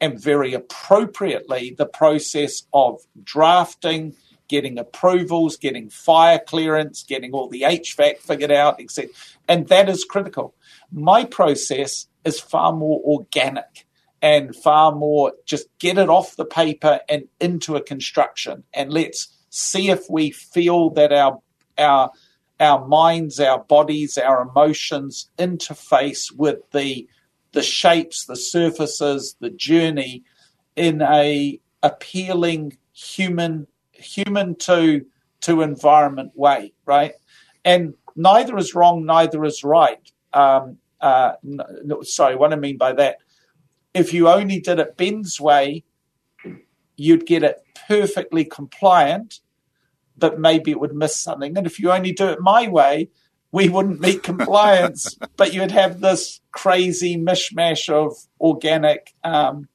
and 0.00 0.20
very 0.20 0.54
appropriately 0.54 1.74
the 1.76 1.86
process 1.86 2.62
of 2.72 3.00
drafting, 3.22 4.14
getting 4.48 4.78
approvals, 4.78 5.56
getting 5.56 5.90
fire 5.90 6.40
clearance, 6.44 7.02
getting 7.02 7.32
all 7.32 7.48
the 7.48 7.62
HVAC 7.62 8.18
figured 8.18 8.50
out, 8.50 8.80
etc. 8.80 9.10
And 9.48 9.68
that 9.68 9.88
is 9.88 10.04
critical. 10.04 10.54
My 10.90 11.24
process 11.24 12.08
is 12.24 12.40
far 12.40 12.72
more 12.72 13.00
organic 13.04 13.86
and 14.22 14.54
far 14.54 14.92
more 14.92 15.32
just 15.46 15.66
get 15.78 15.98
it 15.98 16.08
off 16.08 16.36
the 16.36 16.44
paper 16.44 17.00
and 17.08 17.28
into 17.40 17.76
a 17.76 17.80
construction 17.80 18.64
and 18.74 18.92
let's 18.92 19.28
see 19.50 19.90
if 19.90 20.08
we 20.10 20.30
feel 20.30 20.90
that 20.90 21.12
our 21.12 21.40
our 21.80 22.10
our 22.60 22.86
minds, 22.86 23.40
our 23.40 23.64
bodies, 23.64 24.18
our 24.18 24.42
emotions 24.42 25.30
interface 25.38 26.30
with 26.30 26.58
the 26.72 27.08
the 27.52 27.62
shapes, 27.62 28.26
the 28.26 28.36
surfaces, 28.36 29.34
the 29.40 29.50
journey 29.50 30.22
in 30.76 31.02
a 31.02 31.60
appealing 31.82 32.76
human 32.92 33.66
human 33.92 34.54
to 34.56 35.04
to 35.40 35.62
environment 35.62 36.32
way, 36.34 36.72
right? 36.84 37.14
And 37.64 37.94
neither 38.14 38.56
is 38.58 38.74
wrong, 38.74 39.04
neither 39.04 39.44
is 39.44 39.64
right. 39.64 40.12
Um, 40.32 40.78
uh, 41.00 41.32
no, 41.42 42.02
sorry, 42.02 42.36
what 42.36 42.52
I 42.52 42.56
mean 42.56 42.76
by 42.76 42.92
that, 42.92 43.16
if 43.94 44.12
you 44.12 44.28
only 44.28 44.60
did 44.60 44.78
it 44.78 44.96
Ben's 44.96 45.40
way, 45.40 45.84
you'd 46.96 47.26
get 47.26 47.42
it 47.42 47.62
perfectly 47.88 48.44
compliant 48.44 49.40
but 50.20 50.38
maybe 50.38 50.70
it 50.70 50.80
would 50.80 50.94
miss 50.94 51.16
something. 51.16 51.56
And 51.56 51.66
if 51.66 51.78
you 51.80 51.90
only 51.90 52.12
do 52.12 52.28
it 52.28 52.40
my 52.40 52.68
way, 52.68 53.08
we 53.52 53.68
wouldn't 53.68 54.00
meet 54.00 54.22
compliance, 54.32 55.18
but 55.36 55.52
you'd 55.52 55.72
have 55.72 56.00
this 56.00 56.40
crazy 56.52 57.16
mishmash 57.16 57.88
of 57.88 58.16
organic 58.40 59.14
um, 59.24 59.68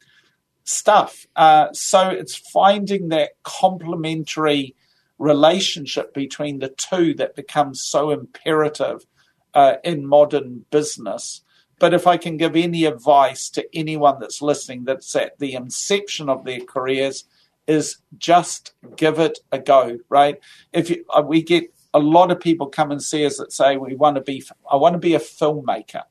stuff. 0.63 1.25
Uh, 1.36 1.67
so 1.73 2.10
it's 2.10 2.36
finding 2.36 3.10
that 3.10 3.31
complementary 3.43 4.75
relationship 5.17 6.13
between 6.13 6.60
the 6.60 6.69
two 6.69 7.13
that 7.15 7.36
becomes 7.36 7.81
so 7.81 8.12
imperative 8.12 9.05
uh, 9.53 9.75
in 9.84 10.05
modern 10.05 10.65
business. 10.69 11.41
But 11.79 11.93
if 11.93 12.08
I 12.08 12.17
can 12.17 12.38
give 12.38 12.55
any 12.55 12.86
advice 12.86 13.49
to 13.51 13.65
anyone 13.73 14.19
that's 14.19 14.41
listening 14.41 14.86
that's 14.86 15.15
at 15.15 15.39
the 15.39 15.53
inception 15.53 16.29
of 16.29 16.45
their 16.45 16.62
careers, 16.62 17.25
is 17.67 17.97
just 18.17 18.73
give 18.95 19.19
it 19.19 19.39
a 19.51 19.60
go, 19.60 19.97
right? 20.10 20.39
If 20.73 20.89
you, 20.89 21.06
uh, 21.10 21.23
we 21.25 21.41
get 21.41 21.73
a 21.93 21.99
lot 21.99 22.32
of 22.32 22.39
people 22.39 22.67
come 22.67 22.91
and 22.91 23.01
see 23.01 23.25
us 23.25 23.38
that 23.38 23.54
say 23.54 23.78
we 23.78 23.95
want 23.95 24.15
to 24.15 24.21
be, 24.21 24.43
I 24.69 24.75
want 24.75 24.93
to 24.93 24.99
be 24.99 25.15
a 25.15 25.19
filmmaker. 25.19 26.04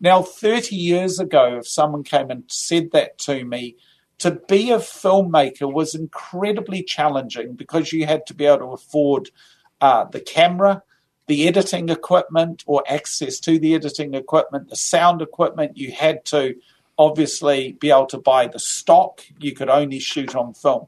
Now, 0.00 0.22
30 0.22 0.76
years 0.76 1.18
ago, 1.18 1.58
if 1.58 1.68
someone 1.68 2.04
came 2.04 2.30
and 2.30 2.44
said 2.48 2.90
that 2.92 3.18
to 3.18 3.44
me, 3.44 3.76
to 4.18 4.32
be 4.32 4.70
a 4.70 4.78
filmmaker 4.78 5.72
was 5.72 5.94
incredibly 5.94 6.82
challenging 6.82 7.54
because 7.54 7.92
you 7.92 8.06
had 8.06 8.26
to 8.26 8.34
be 8.34 8.46
able 8.46 8.58
to 8.58 8.64
afford 8.66 9.30
uh, 9.80 10.04
the 10.04 10.20
camera, 10.20 10.82
the 11.26 11.48
editing 11.48 11.88
equipment, 11.88 12.62
or 12.66 12.84
access 12.88 13.38
to 13.40 13.58
the 13.58 13.74
editing 13.74 14.14
equipment, 14.14 14.70
the 14.70 14.76
sound 14.76 15.20
equipment. 15.20 15.76
You 15.76 15.92
had 15.92 16.24
to 16.26 16.54
obviously 16.98 17.72
be 17.72 17.90
able 17.90 18.06
to 18.06 18.18
buy 18.18 18.46
the 18.46 18.58
stock. 18.58 19.22
You 19.38 19.52
could 19.52 19.68
only 19.68 19.98
shoot 19.98 20.34
on 20.34 20.54
film. 20.54 20.86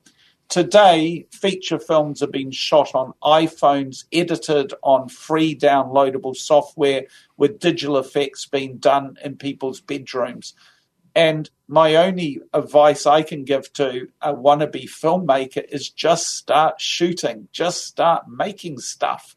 Today, 0.49 1.27
feature 1.33 1.79
films 1.79 2.23
are 2.23 2.29
being 2.29 2.53
shot 2.53 2.95
on 2.95 3.15
iPhones, 3.23 4.05
edited 4.13 4.73
on 4.83 5.09
free 5.09 5.57
downloadable 5.57 6.37
software 6.37 7.07
with 7.37 7.59
digital 7.59 7.99
effects 7.99 8.47
being 8.47 8.77
done 8.77 9.17
in 9.25 9.37
people's 9.37 9.81
bedrooms. 9.81 10.55
And 11.17 11.51
my 11.67 11.97
only 11.97 12.41
advice 12.53 13.07
I 13.07 13.23
can 13.23 13.45
give 13.45 13.73
to 13.73 14.09
a 14.21 14.35
wannabe 14.35 14.89
filmmaker 14.89 15.65
is 15.69 15.91
just 15.91 16.37
start 16.37 16.81
shooting, 16.81 17.49
just 17.51 17.85
start 17.85 18.29
making 18.29 18.79
stuff. 18.79 19.35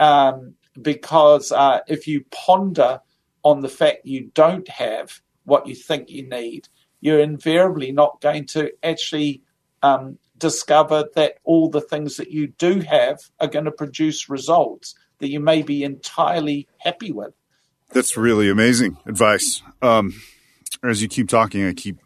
Um, 0.00 0.54
because 0.80 1.52
uh, 1.52 1.80
if 1.86 2.08
you 2.08 2.24
ponder 2.30 3.02
on 3.44 3.60
the 3.60 3.68
fact 3.68 4.06
you 4.06 4.30
don't 4.34 4.68
have 4.68 5.20
what 5.50 5.66
you 5.66 5.74
think 5.74 6.08
you 6.08 6.26
need, 6.28 6.68
you're 7.00 7.20
invariably 7.20 7.90
not 7.90 8.20
going 8.20 8.46
to 8.46 8.70
actually 8.84 9.42
um, 9.82 10.16
discover 10.38 11.06
that 11.16 11.38
all 11.44 11.68
the 11.68 11.80
things 11.80 12.16
that 12.16 12.30
you 12.30 12.46
do 12.46 12.80
have 12.80 13.18
are 13.40 13.48
going 13.48 13.64
to 13.64 13.72
produce 13.72 14.28
results 14.30 14.94
that 15.18 15.28
you 15.28 15.40
may 15.40 15.62
be 15.62 15.82
entirely 15.82 16.68
happy 16.78 17.10
with. 17.10 17.34
That's 17.92 18.16
really 18.16 18.48
amazing 18.48 18.96
advice. 19.06 19.62
Um, 19.82 20.14
as 20.84 21.02
you 21.02 21.08
keep 21.08 21.28
talking, 21.28 21.66
I 21.66 21.72
keep. 21.72 21.98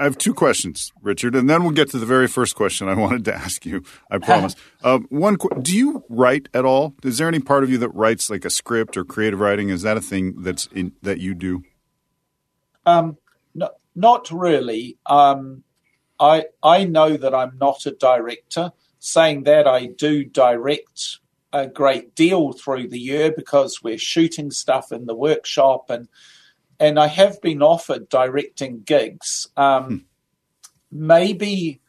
I 0.00 0.04
have 0.04 0.16
two 0.16 0.32
questions, 0.32 0.92
Richard, 1.02 1.34
and 1.34 1.50
then 1.50 1.62
we'll 1.62 1.72
get 1.72 1.90
to 1.90 1.98
the 1.98 2.06
very 2.06 2.26
first 2.26 2.56
question 2.56 2.88
I 2.88 2.94
wanted 3.04 3.26
to 3.26 3.34
ask 3.34 3.66
you. 3.66 3.82
I 4.10 4.16
promise. 4.16 4.56
um, 4.82 5.06
one, 5.10 5.36
do 5.60 5.76
you 5.76 6.04
write 6.08 6.48
at 6.54 6.64
all? 6.64 6.94
Is 7.04 7.18
there 7.18 7.28
any 7.28 7.40
part 7.40 7.62
of 7.62 7.68
you 7.68 7.76
that 7.78 7.90
writes 7.90 8.30
like 8.30 8.46
a 8.46 8.50
script 8.50 8.96
or 8.96 9.04
creative 9.04 9.38
writing? 9.38 9.68
Is 9.68 9.82
that 9.82 9.98
a 9.98 10.00
thing 10.00 10.40
that's 10.40 10.68
in, 10.72 10.92
that 11.02 11.20
you 11.20 11.34
do? 11.34 11.62
Um, 12.86 13.18
no, 13.54 13.70
not 13.94 14.30
really. 14.30 14.96
Um, 15.06 15.64
I 16.18 16.46
I 16.62 16.84
know 16.84 17.16
that 17.16 17.34
I'm 17.34 17.58
not 17.58 17.84
a 17.86 17.90
director. 17.90 18.72
Saying 18.98 19.44
that, 19.44 19.66
I 19.66 19.86
do 19.86 20.24
direct 20.24 21.18
a 21.52 21.66
great 21.66 22.14
deal 22.14 22.52
through 22.52 22.88
the 22.88 22.98
year 22.98 23.32
because 23.34 23.82
we're 23.82 23.98
shooting 23.98 24.50
stuff 24.50 24.92
in 24.92 25.06
the 25.06 25.14
workshop 25.14 25.90
and 25.90 26.08
and 26.78 26.98
I 26.98 27.06
have 27.06 27.40
been 27.40 27.62
offered 27.62 28.08
directing 28.08 28.82
gigs. 28.82 29.48
Um, 29.56 29.84
hmm. 29.84 29.96
Maybe, 30.92 31.80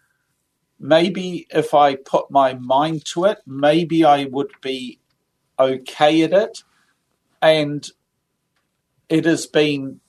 maybe 0.80 1.48
if 1.50 1.74
I 1.74 1.96
put 1.96 2.32
my 2.32 2.54
mind 2.56 3.06
to 3.14 3.26
it, 3.26 3.40
maybe 3.46 4.04
I 4.04 4.26
would 4.26 4.52
be 4.62 5.00
okay 5.60 6.24
at 6.24 6.34
it. 6.34 6.64
And 7.42 7.88
it 9.08 9.26
has 9.26 9.46
been 9.46 10.00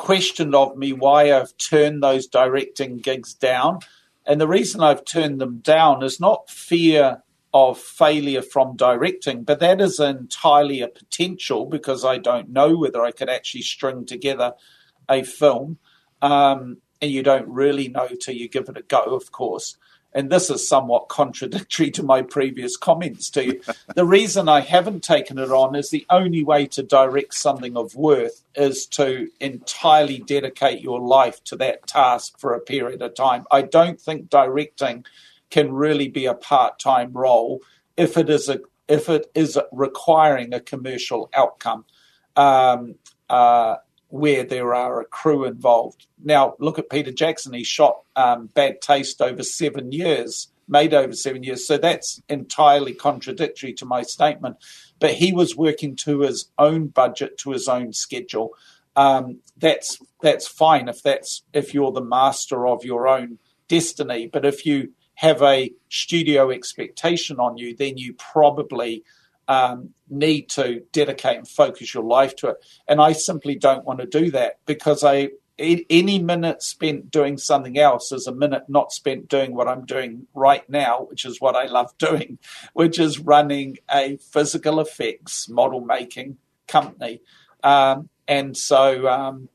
questioned 0.00 0.54
of 0.54 0.78
me 0.78 0.94
why 0.94 1.30
I've 1.30 1.54
turned 1.58 2.02
those 2.02 2.26
directing 2.26 2.96
gigs 2.96 3.34
down. 3.34 3.80
And 4.24 4.40
the 4.40 4.48
reason 4.48 4.80
I've 4.80 5.04
turned 5.04 5.42
them 5.42 5.58
down 5.58 6.02
is 6.02 6.18
not 6.18 6.48
fear 6.48 7.22
of 7.52 7.78
failure 7.78 8.40
from 8.40 8.76
directing, 8.76 9.44
but 9.44 9.60
that 9.60 9.78
is 9.78 10.00
entirely 10.00 10.80
a 10.80 10.88
potential 10.88 11.66
because 11.66 12.02
I 12.02 12.16
don't 12.16 12.48
know 12.48 12.78
whether 12.78 13.04
I 13.04 13.10
could 13.10 13.28
actually 13.28 13.60
string 13.60 14.06
together 14.06 14.54
a 15.06 15.22
film. 15.22 15.76
Um, 16.22 16.78
and 17.02 17.10
you 17.10 17.22
don't 17.22 17.48
really 17.48 17.88
know 17.88 18.08
till 18.08 18.34
you 18.34 18.48
give 18.48 18.70
it 18.70 18.78
a 18.78 18.82
go, 18.82 19.02
of 19.02 19.30
course. 19.32 19.76
And 20.12 20.30
this 20.30 20.50
is 20.50 20.68
somewhat 20.68 21.08
contradictory 21.08 21.90
to 21.92 22.02
my 22.02 22.22
previous 22.22 22.76
comments 22.76 23.30
to 23.30 23.44
you. 23.44 23.60
the 23.94 24.04
reason 24.04 24.48
I 24.48 24.60
haven't 24.60 25.04
taken 25.04 25.38
it 25.38 25.50
on 25.50 25.76
is 25.76 25.90
the 25.90 26.06
only 26.10 26.42
way 26.42 26.66
to 26.68 26.82
direct 26.82 27.34
something 27.34 27.76
of 27.76 27.94
worth 27.94 28.42
is 28.54 28.86
to 28.86 29.28
entirely 29.40 30.18
dedicate 30.18 30.80
your 30.80 31.00
life 31.00 31.42
to 31.44 31.56
that 31.56 31.86
task 31.86 32.38
for 32.38 32.54
a 32.54 32.60
period 32.60 33.02
of 33.02 33.14
time. 33.14 33.44
I 33.50 33.62
don't 33.62 34.00
think 34.00 34.30
directing 34.30 35.04
can 35.50 35.72
really 35.72 36.08
be 36.08 36.26
a 36.26 36.34
part-time 36.34 37.12
role 37.12 37.60
if 37.96 38.16
it 38.16 38.30
is 38.30 38.48
a 38.48 38.60
if 38.88 39.08
it 39.08 39.30
is 39.36 39.56
requiring 39.70 40.52
a 40.52 40.58
commercial 40.58 41.30
outcome 41.32 41.84
um, 42.34 42.96
uh, 43.28 43.76
where 44.10 44.44
there 44.44 44.74
are 44.74 45.00
a 45.00 45.04
crew 45.04 45.44
involved. 45.44 46.06
Now 46.22 46.54
look 46.58 46.78
at 46.78 46.90
Peter 46.90 47.12
Jackson; 47.12 47.52
he 47.52 47.64
shot 47.64 48.02
um, 48.16 48.46
Bad 48.54 48.80
Taste 48.80 49.20
over 49.20 49.42
seven 49.42 49.92
years, 49.92 50.48
made 50.68 50.94
over 50.94 51.14
seven 51.14 51.42
years. 51.42 51.66
So 51.66 51.78
that's 51.78 52.22
entirely 52.28 52.94
contradictory 52.94 53.72
to 53.74 53.86
my 53.86 54.02
statement. 54.02 54.56
But 54.98 55.14
he 55.14 55.32
was 55.32 55.56
working 55.56 55.96
to 55.96 56.20
his 56.20 56.50
own 56.58 56.88
budget, 56.88 57.38
to 57.38 57.50
his 57.50 57.68
own 57.68 57.92
schedule. 57.92 58.50
Um, 58.96 59.40
that's 59.56 59.98
that's 60.22 60.46
fine 60.46 60.88
if 60.88 61.02
that's 61.02 61.42
if 61.52 61.72
you're 61.72 61.92
the 61.92 62.04
master 62.04 62.66
of 62.66 62.84
your 62.84 63.08
own 63.08 63.38
destiny. 63.68 64.26
But 64.26 64.44
if 64.44 64.66
you 64.66 64.92
have 65.14 65.42
a 65.42 65.72
studio 65.90 66.50
expectation 66.50 67.38
on 67.38 67.56
you, 67.58 67.76
then 67.76 67.98
you 67.98 68.14
probably 68.14 69.04
um, 69.50 69.90
need 70.08 70.48
to 70.48 70.84
dedicate 70.92 71.36
and 71.36 71.48
focus 71.48 71.92
your 71.92 72.04
life 72.04 72.36
to 72.36 72.50
it. 72.50 72.56
And 72.86 73.00
I 73.00 73.10
simply 73.12 73.56
don't 73.56 73.84
want 73.84 73.98
to 73.98 74.06
do 74.06 74.30
that 74.30 74.60
because 74.64 75.02
I 75.02 75.30
any 75.58 76.18
minute 76.18 76.62
spent 76.62 77.10
doing 77.10 77.36
something 77.36 77.76
else 77.76 78.12
is 78.12 78.26
a 78.26 78.34
minute 78.34 78.62
not 78.68 78.92
spent 78.92 79.28
doing 79.28 79.54
what 79.54 79.68
I'm 79.68 79.84
doing 79.84 80.26
right 80.32 80.66
now, 80.70 81.02
which 81.02 81.26
is 81.26 81.38
what 81.38 81.54
I 81.54 81.66
love 81.66 81.92
doing, 81.98 82.38
which 82.74 82.98
is 82.98 83.18
running 83.18 83.78
a 83.92 84.16
physical 84.18 84.80
effects 84.80 85.48
model 85.48 85.80
making 85.80 86.38
company. 86.68 87.20
Um, 87.62 88.08
and 88.28 88.56
so 88.56 89.08
um, 89.08 89.48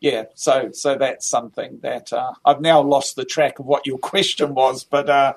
yeah, 0.00 0.24
so 0.34 0.70
so 0.72 0.96
that's 0.96 1.28
something 1.28 1.78
that 1.82 2.10
uh, 2.10 2.32
I've 2.44 2.62
now 2.62 2.80
lost 2.80 3.16
the 3.16 3.26
track 3.26 3.58
of 3.58 3.66
what 3.66 3.86
your 3.86 3.98
question 4.12 4.54
was, 4.54 4.82
but 4.82 5.10
uh, 5.10 5.34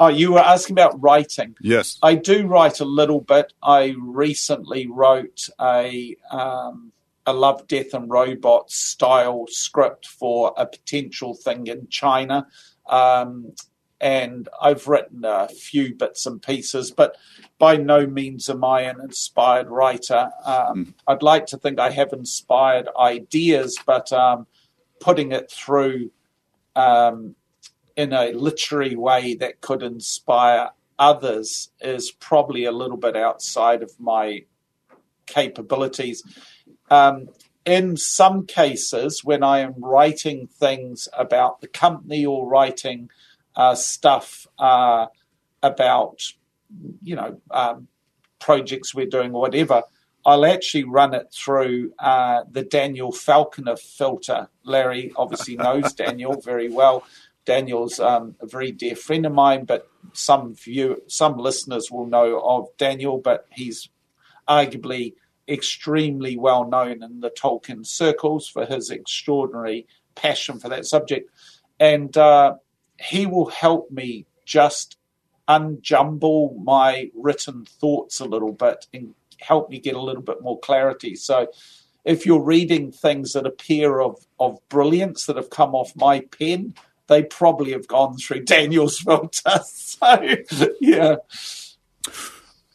oh, 0.00 0.08
you 0.08 0.32
were 0.32 0.40
asking 0.40 0.74
about 0.74 1.02
writing. 1.02 1.56
Yes, 1.60 1.98
I 2.02 2.14
do 2.14 2.46
write 2.46 2.80
a 2.80 2.84
little 2.84 3.20
bit. 3.20 3.52
I 3.62 3.94
recently 3.98 4.86
wrote 4.86 5.48
a 5.60 6.16
um, 6.30 6.92
a 7.26 7.32
Love, 7.32 7.66
Death 7.66 7.92
and 7.92 8.08
Robots 8.08 8.76
style 8.76 9.46
script 9.48 10.06
for 10.06 10.54
a 10.56 10.66
potential 10.66 11.34
thing 11.34 11.66
in 11.66 11.88
China. 11.88 12.46
Um, 12.88 13.52
and 14.00 14.48
I've 14.60 14.86
written 14.86 15.24
a 15.24 15.48
few 15.48 15.94
bits 15.94 16.26
and 16.26 16.40
pieces, 16.40 16.90
but 16.90 17.16
by 17.58 17.76
no 17.76 18.06
means 18.06 18.48
am 18.48 18.62
I 18.62 18.82
an 18.82 19.00
inspired 19.00 19.68
writer. 19.68 20.30
Um, 20.44 20.86
mm. 20.86 20.94
I'd 21.08 21.22
like 21.22 21.46
to 21.46 21.56
think 21.56 21.80
I 21.80 21.90
have 21.90 22.12
inspired 22.12 22.88
ideas, 22.98 23.78
but 23.86 24.12
um, 24.12 24.46
putting 25.00 25.32
it 25.32 25.50
through 25.50 26.10
um, 26.76 27.34
in 27.96 28.12
a 28.12 28.32
literary 28.32 28.94
way 28.94 29.34
that 29.34 29.60
could 29.60 29.82
inspire 29.82 30.70
others 30.98 31.70
is 31.80 32.10
probably 32.10 32.64
a 32.64 32.72
little 32.72 32.96
bit 32.96 33.16
outside 33.16 33.82
of 33.82 33.98
my 33.98 34.44
capabilities. 35.26 36.22
Um, 36.90 37.28
in 37.64 37.96
some 37.96 38.46
cases, 38.46 39.24
when 39.24 39.42
I 39.42 39.58
am 39.58 39.74
writing 39.78 40.46
things 40.46 41.08
about 41.16 41.60
the 41.60 41.66
company 41.66 42.24
or 42.24 42.48
writing 42.48 43.10
uh, 43.56 43.74
stuff 43.74 44.46
uh, 44.58 45.06
about, 45.62 46.22
you 47.02 47.16
know, 47.16 47.40
um, 47.50 47.88
projects 48.38 48.94
we're 48.94 49.06
doing 49.06 49.34
or 49.34 49.40
whatever, 49.40 49.82
I'll 50.24 50.44
actually 50.44 50.84
run 50.84 51.14
it 51.14 51.32
through 51.32 51.92
uh, 51.98 52.42
the 52.50 52.62
Daniel 52.62 53.12
Falconer 53.12 53.76
filter. 53.76 54.48
Larry 54.64 55.12
obviously 55.16 55.56
knows 55.56 55.92
Daniel 55.94 56.40
very 56.40 56.68
well. 56.68 57.04
Daniel's 57.46 57.98
um, 57.98 58.34
a 58.40 58.46
very 58.46 58.72
dear 58.72 58.96
friend 58.96 59.24
of 59.24 59.32
mine, 59.32 59.64
but 59.64 59.88
some 60.12 60.54
view, 60.54 61.02
some 61.06 61.38
listeners 61.38 61.90
will 61.90 62.06
know 62.06 62.40
of 62.44 62.68
Daniel, 62.76 63.18
but 63.18 63.46
he's 63.50 63.88
arguably 64.48 65.14
extremely 65.48 66.36
well 66.36 66.68
known 66.68 67.02
in 67.02 67.20
the 67.20 67.30
Tolkien 67.30 67.86
circles 67.86 68.48
for 68.48 68.66
his 68.66 68.90
extraordinary 68.90 69.86
passion 70.14 70.58
for 70.58 70.68
that 70.68 70.86
subject. 70.86 71.30
And 71.78 72.16
uh, 72.16 72.56
he 73.00 73.26
will 73.26 73.46
help 73.46 73.90
me 73.90 74.26
just 74.44 74.96
unjumble 75.48 76.62
my 76.64 77.10
written 77.14 77.64
thoughts 77.64 78.18
a 78.18 78.24
little 78.24 78.52
bit 78.52 78.86
and 78.92 79.14
help 79.40 79.70
me 79.70 79.78
get 79.78 79.94
a 79.94 80.02
little 80.02 80.22
bit 80.22 80.42
more 80.42 80.58
clarity. 80.58 81.14
So 81.14 81.48
if 82.04 82.26
you're 82.26 82.42
reading 82.42 82.90
things 82.90 83.32
that 83.32 83.46
appear 83.46 84.00
of, 84.00 84.26
of 84.40 84.58
brilliance 84.68 85.26
that 85.26 85.36
have 85.36 85.50
come 85.50 85.74
off 85.74 85.94
my 85.94 86.20
pen, 86.20 86.74
they 87.08 87.22
probably 87.22 87.72
have 87.72 87.86
gone 87.86 88.16
through 88.16 88.44
Daniel's 88.44 88.98
filter. 88.98 89.60
So, 89.98 90.74
yeah. 90.78 91.16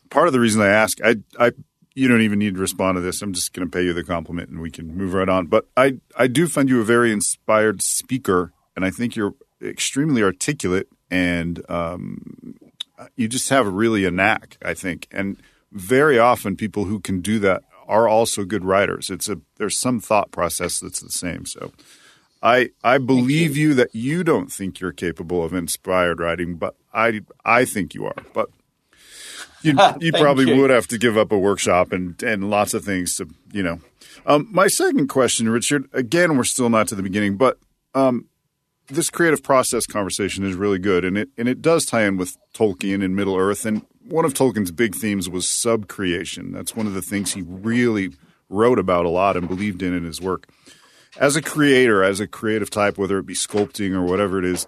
Part 0.10 0.26
of 0.26 0.34
the 0.34 0.40
reason 0.40 0.60
I 0.60 0.70
ask, 0.70 0.98
I, 1.04 1.18
I, 1.40 1.52
you 1.94 2.08
don't 2.08 2.22
even 2.22 2.40
need 2.40 2.56
to 2.56 2.60
respond 2.60 2.96
to 2.96 3.02
this. 3.02 3.22
I'm 3.22 3.32
just 3.32 3.54
going 3.54 3.68
to 3.68 3.72
pay 3.72 3.84
you 3.84 3.94
the 3.94 4.04
compliment, 4.04 4.50
and 4.50 4.60
we 4.60 4.72
can 4.72 4.98
move 4.98 5.14
right 5.14 5.30
on. 5.30 5.46
But 5.46 5.68
I, 5.78 6.00
I 6.18 6.26
do 6.26 6.48
find 6.48 6.68
you 6.68 6.82
a 6.82 6.84
very 6.84 7.12
inspired 7.12 7.84
speaker, 7.84 8.54
and 8.76 8.84
I 8.84 8.90
think 8.90 9.16
you're 9.16 9.36
extremely 9.62 10.24
articulate, 10.24 10.88
and 11.12 11.64
um, 11.70 12.56
you 13.16 13.28
just 13.28 13.50
have 13.50 13.72
really 13.72 14.04
a 14.06 14.12
knack. 14.12 14.58
I 14.66 14.74
think, 14.74 15.08
and 15.12 15.38
very 15.72 16.18
often 16.18 16.56
people 16.56 16.86
who 16.86 17.00
can 17.00 17.22
do 17.22 17.38
that 17.40 17.64
are 17.88 18.08
also 18.08 18.46
good 18.46 18.66
writers. 18.66 19.12
It's 19.12 19.30
a 19.30 19.40
there's 19.58 19.78
some 19.78 20.00
thought 20.00 20.32
process 20.32 20.80
that's 20.80 21.02
the 21.02 21.12
same. 21.12 21.46
So 21.46 21.72
I 22.42 22.72
I 22.84 22.98
believe 22.98 23.56
you. 23.56 23.70
you. 23.70 23.74
that 23.76 23.94
you 23.94 24.24
don't 24.24 24.52
think 24.52 24.80
you're 24.80 24.92
capable 24.92 25.44
of 25.44 25.54
inspired 25.54 26.20
writing, 26.20 26.56
but 26.56 26.76
I 26.94 27.22
I 27.46 27.66
think 27.66 27.94
you 27.94 28.06
are. 28.06 28.16
But 28.34 28.50
you 29.62 29.78
you 30.00 30.12
probably 30.12 30.48
you. 30.48 30.60
would 30.60 30.70
have 30.70 30.88
to 30.88 30.98
give 30.98 31.18
up 31.18 31.32
a 31.32 31.38
workshop 31.38 31.92
and 31.92 32.22
and 32.24 32.50
lots 32.50 32.74
of 32.74 32.84
things 32.84 33.16
to 33.18 33.28
you 33.52 33.64
know. 33.64 33.80
Um, 34.26 34.48
my 34.52 34.68
second 34.68 35.08
question, 35.08 35.50
Richard. 35.50 35.88
Again, 35.94 36.38
we're 36.38 36.44
still 36.44 36.70
not 36.70 36.88
to 36.90 36.96
the 36.96 37.04
beginning, 37.04 37.38
but 37.38 37.58
um, 37.96 38.28
this 38.88 39.10
creative 39.10 39.42
process 39.42 39.86
conversation 39.88 40.46
is 40.46 40.56
really 40.56 40.80
good, 40.80 41.06
and 41.06 41.18
it 41.18 41.30
and 41.38 41.48
it 41.48 41.62
does 41.62 41.86
tie 41.86 42.04
in 42.04 42.18
with 42.18 42.38
Tolkien 42.54 43.04
and 43.04 43.16
Middle 43.16 43.38
Earth. 43.38 43.66
And 43.66 43.86
one 44.04 44.26
of 44.26 44.34
Tolkien's 44.34 44.72
big 44.72 44.96
themes 44.96 45.30
was 45.30 45.46
subcreation. 45.46 46.54
That's 46.54 46.76
one 46.76 46.88
of 46.88 46.94
the 46.94 47.02
things 47.02 47.34
he 47.34 47.42
really 47.42 48.12
wrote 48.50 48.80
about 48.80 49.06
a 49.06 49.10
lot 49.10 49.38
and 49.38 49.48
believed 49.48 49.82
in 49.82 49.94
in 49.94 50.04
his 50.04 50.20
work. 50.20 50.48
As 51.18 51.36
a 51.36 51.42
creator, 51.42 52.04
as 52.04 52.20
a 52.20 52.28
creative 52.28 52.70
type, 52.70 52.98
whether 52.98 53.18
it 53.18 53.26
be 53.26 53.34
sculpting 53.34 53.94
or 53.94 54.04
whatever 54.04 54.40
it 54.40 54.46
is, 54.46 54.68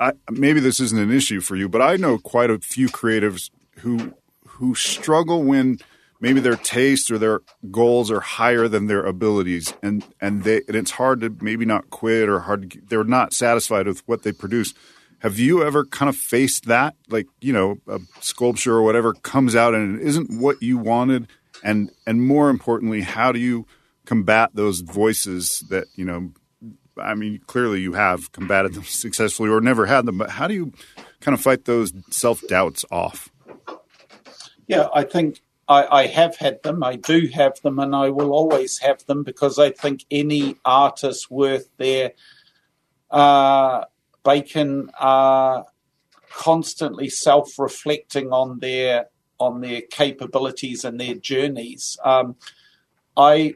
I, 0.00 0.12
maybe 0.30 0.60
this 0.60 0.80
isn't 0.80 0.98
an 0.98 1.12
issue 1.12 1.40
for 1.40 1.56
you, 1.56 1.68
but 1.68 1.82
I 1.82 1.96
know 1.96 2.18
quite 2.18 2.50
a 2.50 2.58
few 2.58 2.88
creatives 2.88 3.50
who 3.78 4.14
who 4.46 4.74
struggle 4.74 5.42
when 5.42 5.78
maybe 6.20 6.40
their 6.40 6.56
taste 6.56 7.10
or 7.10 7.18
their 7.18 7.40
goals 7.70 8.10
are 8.10 8.20
higher 8.20 8.68
than 8.68 8.86
their 8.86 9.04
abilities 9.04 9.74
and 9.82 10.04
and 10.20 10.44
they 10.44 10.62
and 10.66 10.76
it's 10.76 10.92
hard 10.92 11.20
to 11.20 11.36
maybe 11.40 11.64
not 11.64 11.90
quit 11.90 12.28
or 12.28 12.40
hard 12.40 12.70
to, 12.70 12.80
they're 12.88 13.04
not 13.04 13.32
satisfied 13.32 13.86
with 13.86 14.06
what 14.06 14.22
they 14.22 14.32
produce. 14.32 14.72
Have 15.20 15.38
you 15.38 15.62
ever 15.62 15.84
kind 15.84 16.08
of 16.08 16.16
faced 16.16 16.66
that? 16.66 16.94
Like 17.08 17.26
you 17.40 17.52
know 17.52 17.78
a 17.88 18.00
sculpture 18.20 18.74
or 18.74 18.82
whatever 18.82 19.12
comes 19.12 19.54
out 19.54 19.74
and 19.74 20.00
it 20.00 20.06
isn't 20.06 20.40
what 20.40 20.62
you 20.62 20.78
wanted 20.78 21.28
and 21.62 21.90
and 22.06 22.26
more 22.26 22.48
importantly 22.48 23.02
how 23.02 23.32
do 23.32 23.38
you 23.38 23.66
combat 24.06 24.50
those 24.54 24.80
voices 24.80 25.64
that 25.68 25.86
you 25.96 26.04
know 26.04 26.30
i 26.96 27.14
mean 27.14 27.40
clearly 27.46 27.80
you 27.80 27.92
have 27.92 28.32
combated 28.32 28.74
them 28.74 28.84
successfully 28.84 29.50
or 29.50 29.60
never 29.60 29.86
had 29.86 30.06
them 30.06 30.18
but 30.18 30.30
how 30.30 30.48
do 30.48 30.54
you 30.54 30.72
kind 31.20 31.34
of 31.34 31.40
fight 31.40 31.64
those 31.64 31.92
self-doubts 32.10 32.84
off 32.90 33.30
yeah 34.66 34.88
i 34.94 35.02
think 35.02 35.40
I, 35.68 36.02
I, 36.02 36.06
have 36.06 36.36
had 36.36 36.62
them, 36.62 36.84
I 36.84 36.94
do 36.94 37.28
have 37.34 37.60
them, 37.62 37.80
and 37.80 37.92
I 37.92 38.10
will 38.10 38.32
always 38.32 38.78
have 38.78 39.04
them 39.06 39.24
because 39.24 39.58
I 39.58 39.70
think 39.70 40.04
any 40.12 40.56
artist 40.64 41.28
worth 41.28 41.68
their 41.76 42.12
uh, 43.10 43.84
bacon 44.24 44.90
are 44.98 45.66
constantly 46.30 47.08
self-reflecting 47.08 48.32
on 48.32 48.60
their 48.60 49.06
on 49.38 49.60
their 49.60 49.82
capabilities 49.82 50.84
and 50.84 50.98
their 50.98 51.14
journeys. 51.14 51.98
Um, 52.02 52.36
I 53.16 53.54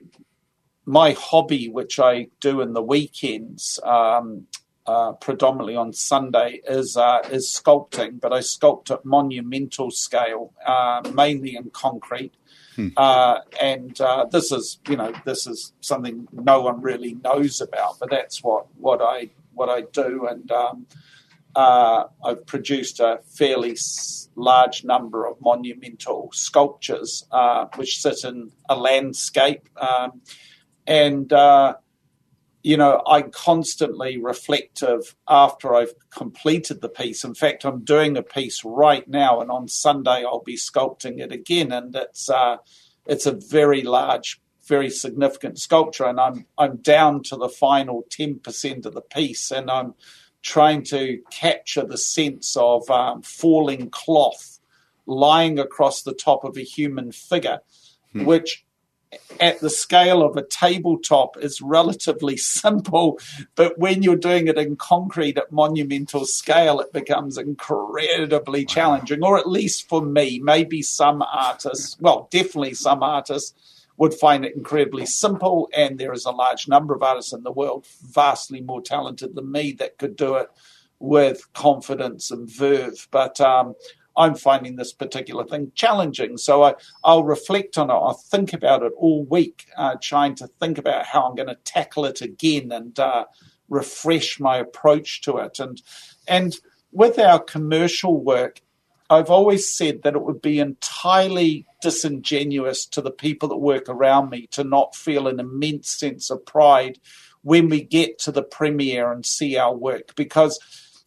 my 0.90 1.12
hobby, 1.12 1.68
which 1.68 2.00
I 2.00 2.26
do 2.40 2.60
in 2.60 2.72
the 2.72 2.82
weekends, 2.82 3.78
um, 3.84 4.46
uh, 4.86 5.12
predominantly 5.12 5.76
on 5.76 5.92
Sunday, 5.92 6.60
is 6.66 6.96
uh, 6.96 7.20
is 7.30 7.46
sculpting, 7.48 8.20
but 8.20 8.32
I 8.32 8.40
sculpt 8.40 8.90
at 8.90 9.04
monumental 9.04 9.92
scale, 9.92 10.52
uh, 10.66 11.02
mainly 11.14 11.54
in 11.54 11.70
concrete. 11.70 12.34
Hmm. 12.74 12.88
Uh, 12.96 13.38
and 13.62 14.00
uh, 14.00 14.24
this 14.32 14.50
is, 14.50 14.80
you 14.88 14.96
know, 14.96 15.12
this 15.24 15.46
is 15.46 15.72
something 15.80 16.26
no 16.32 16.60
one 16.62 16.80
really 16.80 17.14
knows 17.22 17.60
about, 17.60 18.00
but 18.00 18.10
that's 18.10 18.42
what 18.42 18.66
what 18.76 19.00
I 19.00 19.30
what 19.54 19.68
I 19.68 19.82
do, 19.92 20.26
and 20.26 20.50
um, 20.50 20.86
uh, 21.54 22.06
I've 22.24 22.44
produced 22.46 22.98
a 22.98 23.20
fairly 23.24 23.76
large 24.34 24.82
number 24.82 25.24
of 25.28 25.40
monumental 25.40 26.30
sculptures 26.32 27.26
which 27.76 28.00
sit 28.00 28.24
in 28.24 28.50
a 28.68 28.74
landscape, 28.74 29.68
um, 29.76 30.22
and 30.86 31.32
uh, 31.32 31.74
you 32.62 32.76
know, 32.76 33.02
I'm 33.06 33.30
constantly 33.30 34.18
reflective 34.18 35.14
after 35.28 35.74
I've 35.74 35.94
completed 36.10 36.80
the 36.80 36.88
piece. 36.88 37.24
In 37.24 37.34
fact, 37.34 37.64
I'm 37.64 37.84
doing 37.84 38.16
a 38.16 38.22
piece 38.22 38.64
right 38.64 39.08
now, 39.08 39.40
and 39.40 39.50
on 39.50 39.68
Sunday 39.68 40.24
I'll 40.24 40.42
be 40.42 40.56
sculpting 40.56 41.20
it 41.20 41.32
again. 41.32 41.72
And 41.72 41.94
it's 41.94 42.28
uh, 42.28 42.58
it's 43.06 43.26
a 43.26 43.32
very 43.32 43.82
large, 43.82 44.40
very 44.66 44.90
significant 44.90 45.58
sculpture, 45.58 46.04
and 46.04 46.20
I'm 46.20 46.46
I'm 46.58 46.76
down 46.76 47.22
to 47.24 47.36
the 47.36 47.48
final 47.48 48.04
ten 48.10 48.38
percent 48.38 48.84
of 48.84 48.94
the 48.94 49.00
piece, 49.00 49.50
and 49.50 49.70
I'm 49.70 49.94
trying 50.42 50.82
to 50.82 51.18
capture 51.30 51.84
the 51.84 51.98
sense 51.98 52.56
of 52.56 52.90
um, 52.90 53.22
falling 53.22 53.90
cloth 53.90 54.58
lying 55.06 55.58
across 55.58 56.02
the 56.02 56.14
top 56.14 56.44
of 56.44 56.56
a 56.56 56.62
human 56.62 57.10
figure, 57.12 57.60
hmm. 58.12 58.24
which 58.24 58.64
at 59.40 59.60
the 59.60 59.70
scale 59.70 60.22
of 60.22 60.36
a 60.36 60.42
tabletop 60.42 61.36
is 61.38 61.60
relatively 61.60 62.36
simple, 62.36 63.18
but 63.54 63.78
when 63.78 64.02
you're 64.02 64.16
doing 64.16 64.48
it 64.48 64.58
in 64.58 64.76
concrete 64.76 65.38
at 65.38 65.52
monumental 65.52 66.24
scale, 66.26 66.80
it 66.80 66.92
becomes 66.92 67.38
incredibly 67.38 68.64
challenging, 68.64 69.24
or 69.24 69.38
at 69.38 69.48
least 69.48 69.88
for 69.88 70.02
me. 70.02 70.38
Maybe 70.38 70.82
some 70.82 71.22
artists, 71.22 71.96
well, 72.00 72.28
definitely 72.30 72.74
some 72.74 73.02
artists, 73.02 73.54
would 73.96 74.14
find 74.14 74.46
it 74.46 74.56
incredibly 74.56 75.04
simple, 75.04 75.68
and 75.76 75.98
there 75.98 76.14
is 76.14 76.24
a 76.24 76.30
large 76.30 76.66
number 76.66 76.94
of 76.94 77.02
artists 77.02 77.34
in 77.34 77.42
the 77.42 77.52
world 77.52 77.86
vastly 78.02 78.62
more 78.62 78.80
talented 78.80 79.34
than 79.34 79.52
me 79.52 79.72
that 79.72 79.98
could 79.98 80.16
do 80.16 80.36
it 80.36 80.48
with 81.00 81.52
confidence 81.52 82.30
and 82.30 82.48
verve. 82.48 83.06
But 83.10 83.40
um, 83.42 83.74
I'm 84.20 84.34
finding 84.34 84.76
this 84.76 84.92
particular 84.92 85.44
thing 85.44 85.72
challenging. 85.74 86.36
So 86.36 86.62
I, 86.62 86.74
I'll 87.02 87.24
reflect 87.24 87.78
on 87.78 87.90
it. 87.90 87.94
I'll 87.94 88.12
think 88.12 88.52
about 88.52 88.82
it 88.82 88.92
all 88.96 89.24
week, 89.24 89.66
uh, 89.76 89.96
trying 90.00 90.34
to 90.36 90.46
think 90.46 90.76
about 90.76 91.06
how 91.06 91.26
I'm 91.26 91.34
going 91.34 91.48
to 91.48 91.58
tackle 91.64 92.04
it 92.04 92.20
again 92.20 92.70
and 92.70 92.98
uh, 92.98 93.24
refresh 93.70 94.38
my 94.38 94.58
approach 94.58 95.22
to 95.22 95.38
it. 95.38 95.58
And 95.58 95.80
and 96.28 96.54
with 96.92 97.18
our 97.18 97.38
commercial 97.38 98.22
work, 98.22 98.60
I've 99.08 99.30
always 99.30 99.74
said 99.74 100.02
that 100.02 100.14
it 100.14 100.22
would 100.22 100.42
be 100.42 100.58
entirely 100.58 101.66
disingenuous 101.80 102.84
to 102.86 103.00
the 103.00 103.10
people 103.10 103.48
that 103.48 103.56
work 103.56 103.88
around 103.88 104.28
me 104.28 104.48
to 104.48 104.64
not 104.64 104.94
feel 104.94 105.28
an 105.28 105.40
immense 105.40 105.90
sense 105.90 106.30
of 106.30 106.44
pride 106.44 106.98
when 107.42 107.68
we 107.68 107.82
get 107.82 108.18
to 108.20 108.32
the 108.32 108.42
premiere 108.42 109.10
and 109.10 109.24
see 109.24 109.56
our 109.56 109.74
work 109.74 110.14
because 110.14 110.58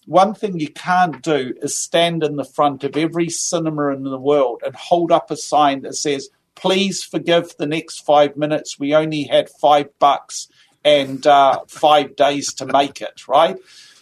one 0.06 0.34
thing 0.34 0.60
you 0.60 0.70
can't 0.70 1.22
do 1.22 1.54
is 1.62 1.78
stand 1.78 2.24
in 2.24 2.36
the 2.36 2.46
front 2.46 2.84
of 2.84 2.98
every 2.98 3.30
cinema 3.30 3.94
in 3.94 4.04
the 4.04 4.20
world 4.20 4.62
and 4.66 4.76
hold 4.76 5.12
up 5.12 5.32
a 5.32 5.38
sign 5.38 5.82
that 5.82 5.96
says, 5.96 6.30
please 6.56 7.04
forgive 7.04 7.56
the 7.58 7.66
next 7.66 8.02
five 8.02 8.36
minutes. 8.38 8.80
We 8.80 8.94
only 8.94 9.24
had 9.24 9.50
five 9.50 9.88
bucks 10.00 10.48
and 10.84 11.26
uh, 11.26 11.62
five 11.68 12.16
days 12.16 12.54
to 12.56 12.66
make 12.66 13.02
it, 13.02 13.28
right? 13.28 13.58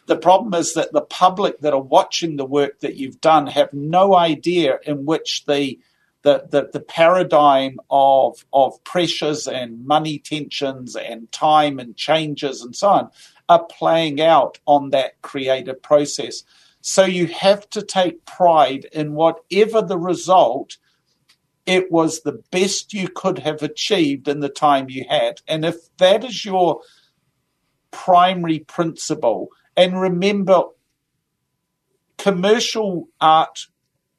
The 0.07 0.17
problem 0.17 0.53
is 0.53 0.73
that 0.73 0.91
the 0.91 1.01
public 1.01 1.59
that 1.61 1.73
are 1.73 1.81
watching 1.81 2.35
the 2.35 2.45
work 2.45 2.79
that 2.79 2.95
you've 2.95 3.21
done 3.21 3.47
have 3.47 3.71
no 3.71 4.15
idea 4.15 4.79
in 4.85 5.05
which 5.05 5.45
the 5.45 5.79
the, 6.23 6.45
the, 6.51 6.69
the 6.71 6.79
paradigm 6.79 7.79
of 7.89 8.45
of 8.53 8.83
pressures 8.83 9.47
and 9.47 9.85
money 9.87 10.19
tensions 10.19 10.95
and 10.95 11.31
time 11.31 11.79
and 11.79 11.97
changes 11.97 12.61
and 12.61 12.75
so 12.75 12.89
on 12.89 13.09
are 13.51 13.65
playing 13.65 14.21
out 14.21 14.59
on 14.65 14.91
that 14.91 15.21
creative 15.21 15.83
process. 15.83 16.43
So 16.79 17.03
you 17.03 17.27
have 17.27 17.69
to 17.71 17.81
take 17.81 18.25
pride 18.25 18.85
in 18.93 19.13
whatever 19.13 19.81
the 19.81 19.97
result, 19.97 20.77
it 21.65 21.91
was 21.91 22.21
the 22.21 22.41
best 22.51 22.93
you 22.93 23.09
could 23.09 23.39
have 23.39 23.61
achieved 23.61 24.29
in 24.29 24.39
the 24.39 24.49
time 24.49 24.89
you 24.89 25.03
had. 25.09 25.41
And 25.49 25.65
if 25.65 25.75
that 25.97 26.23
is 26.23 26.45
your 26.45 26.81
primary 27.91 28.59
principle, 28.59 29.49
and 29.75 29.99
remember, 29.99 30.63
commercial 32.17 33.09
art 33.19 33.67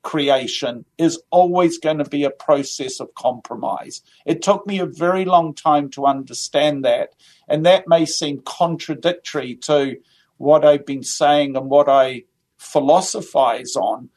creation 0.02 0.84
is 0.98 1.22
always 1.30 1.78
going 1.78 1.98
to 1.98 2.04
be 2.04 2.24
a 2.24 2.30
process 2.30 3.00
of 3.00 3.14
compromise. 3.14 4.02
It 4.26 4.42
took 4.42 4.66
me 4.66 4.78
a 4.78 4.86
very 4.86 5.24
long 5.24 5.54
time 5.54 5.88
to 5.90 6.06
understand 6.06 6.84
that. 6.84 7.14
And 7.52 7.66
that 7.66 7.86
may 7.86 8.06
seem 8.06 8.40
contradictory 8.44 9.56
to 9.66 9.98
what 10.38 10.64
I've 10.64 10.86
been 10.86 11.02
saying 11.02 11.54
and 11.54 11.68
what 11.68 11.88
I 11.88 12.24
philosophize 12.56 13.76
on. 13.76 14.08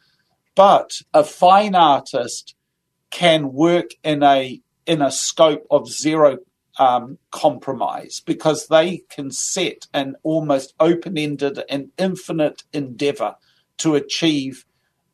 But 0.56 1.02
a 1.14 1.24
fine 1.24 1.76
artist 1.76 2.56
can 3.12 3.52
work 3.52 3.92
in 4.04 4.24
a 4.24 4.62
in 4.86 5.02
a 5.02 5.12
scope 5.12 5.66
of 5.70 5.92
zero 5.92 6.38
um, 6.78 7.18
compromise 7.32 8.22
because 8.26 8.68
they 8.68 9.04
can 9.10 9.32
set 9.32 9.88
an 9.94 10.16
almost 10.24 10.74
open 10.80 11.18
ended 11.18 11.62
and 11.70 11.92
infinite 11.98 12.64
endeavor 12.72 13.36
to 13.80 13.96
achieve 13.96 14.66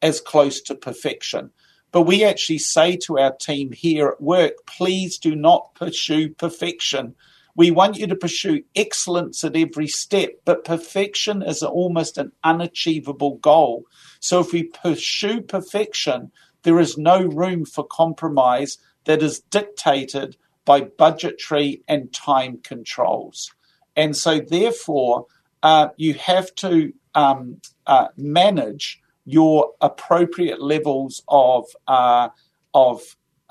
as 0.02 0.22
close 0.22 0.62
to 0.62 0.76
perfection. 0.76 1.52
But 1.92 2.04
we 2.04 2.24
actually 2.24 2.60
say 2.60 2.98
to 3.06 3.18
our 3.18 3.34
team 3.36 3.72
here 3.72 4.10
at 4.10 4.22
work, 4.22 4.54
please 4.66 5.18
do 5.18 5.36
not 5.36 5.74
pursue 5.76 6.30
perfection. 6.30 7.16
We 7.56 7.72
want 7.72 7.98
you 7.98 8.08
to 8.08 8.16
pursue 8.16 8.64
excellence 8.76 9.44
at 9.44 9.56
every 9.56 9.88
step, 9.88 10.32
but 10.46 10.66
perfection 10.66 11.42
is 11.42 11.64
almost 11.64 12.18
an 12.18 12.32
unachievable 12.44 13.38
goal. 13.38 13.86
So 14.20 14.40
if 14.40 14.54
we 14.54 14.64
pursue 14.64 15.42
perfection, 15.42 16.32
there 16.64 16.80
is 16.80 16.98
no 16.98 17.24
room 17.24 17.66
for 17.66 17.86
compromise 17.86 18.78
that 19.06 19.24
is 19.24 19.40
dictated 19.40 20.38
by 20.66 20.82
budgetary 20.82 21.82
and 21.88 22.14
time 22.14 22.60
controls. 22.64 23.52
And 23.96 24.16
so, 24.16 24.40
therefore, 24.40 25.26
uh, 25.64 25.90
you 25.98 26.14
have 26.14 26.54
to 26.56 26.94
um, 27.16 27.60
uh, 27.88 28.08
manage 28.16 29.02
your 29.26 29.72
appropriate 29.82 30.62
levels 30.62 31.24
of 31.28 31.66
uh, 31.88 32.30
of 32.74 33.02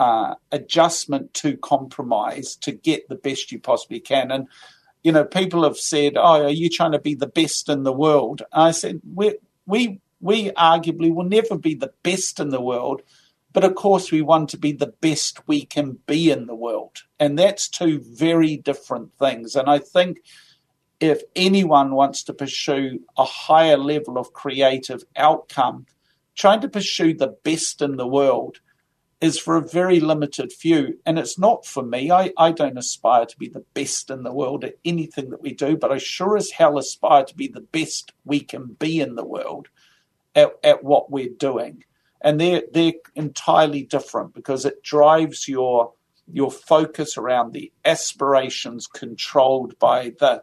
uh, 0.01 0.35
adjustment 0.51 1.35
to 1.35 1.59
compromise 1.59 2.57
to 2.57 2.73
get 2.73 3.07
the 3.09 3.15
best 3.15 3.53
you 3.53 3.61
possibly 3.61 4.01
can. 4.01 4.31
And 4.31 4.49
you 5.03 5.13
know, 5.13 5.25
people 5.25 5.63
have 5.63 5.77
said, 5.77 6.15
"Oh, 6.17 6.45
are 6.45 6.49
you 6.49 6.71
trying 6.71 6.93
to 6.93 6.99
be 6.99 7.15
the 7.15 7.27
best 7.27 7.69
in 7.69 7.83
the 7.83 7.93
world?" 7.93 8.43
I 8.53 8.71
said, 8.71 9.03
"We 9.15 9.37
we 9.67 10.01
we 10.21 10.51
arguably 10.53 11.15
will 11.15 11.29
never 11.29 11.57
be 11.57 11.75
the 11.75 11.93
best 12.03 12.41
in 12.41 12.49
the 12.49 12.63
world." 12.63 13.03
But 13.53 13.65
of 13.65 13.75
course, 13.75 14.11
we 14.11 14.23
want 14.23 14.49
to 14.51 14.57
be 14.59 14.73
the 14.73 14.95
best 15.01 15.47
we 15.47 15.67
can 15.67 15.99
be 16.07 16.31
in 16.31 16.47
the 16.47 16.55
world. 16.55 17.03
And 17.19 17.39
that's 17.39 17.69
two 17.69 18.01
very 18.01 18.57
different 18.57 19.13
things. 19.19 19.57
And 19.57 19.69
I 19.69 19.79
think 19.79 20.21
if 21.01 21.23
anyone 21.35 21.95
wants 21.95 22.23
to 22.25 22.33
pursue 22.33 23.01
a 23.19 23.25
higher 23.25 23.77
level 23.77 24.19
of 24.19 24.33
creative 24.33 25.03
outcome, 25.17 25.87
trying 26.37 26.61
to 26.61 26.69
pursue 26.69 27.13
the 27.13 27.35
best 27.43 27.83
in 27.83 27.97
the 27.97 28.07
world 28.07 28.61
is 29.21 29.39
for 29.39 29.57
a 29.57 29.69
very 29.69 30.01
limited 30.01 30.53
few. 30.53 30.99
And 31.05 31.19
it's 31.19 31.39
not 31.39 31.67
for 31.67 31.83
me. 31.83 32.11
I, 32.11 32.33
I 32.39 32.53
don't 32.53 32.79
aspire 32.79 33.27
to 33.27 33.39
be 33.39 33.49
the 33.49 33.65
best 33.75 34.11
in 34.11 34.23
the 34.23 34.33
world 34.33 34.65
at 34.65 34.79
anything 34.85 35.31
that 35.31 35.43
we 35.43 35.53
do, 35.53 35.77
but 35.77 35.93
I 35.93 35.99
sure 35.99 36.37
as 36.37 36.51
hell 36.51 36.79
aspire 36.79 37.25
to 37.25 37.37
be 37.37 37.49
the 37.49 37.61
best 37.61 38.13
we 38.25 38.41
can 38.41 38.77
be 38.79 39.01
in 39.01 39.17
the 39.17 39.25
world 39.25 39.69
at, 40.35 40.53
at 40.65 40.83
what 40.83 41.11
we're 41.11 41.29
doing 41.29 41.85
and 42.21 42.41
they're 42.41 42.63
they're 42.73 42.93
entirely 43.15 43.83
different 43.83 44.35
because 44.35 44.65
it 44.65 44.83
drives 44.83 45.49
your 45.49 45.93
your 46.33 46.51
focus 46.51 47.17
around 47.17 47.53
the 47.53 47.73
aspirations 47.85 48.87
controlled 48.87 49.79
by 49.79 50.13
the 50.21 50.43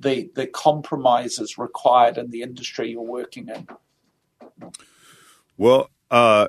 the 0.00 0.30
the 0.34 0.46
compromises 0.46 1.58
required 1.58 2.18
in 2.18 2.30
the 2.30 2.42
industry 2.42 2.90
you're 2.90 3.02
working 3.02 3.48
in. 3.48 3.68
Well, 5.56 5.90
uh, 6.10 6.48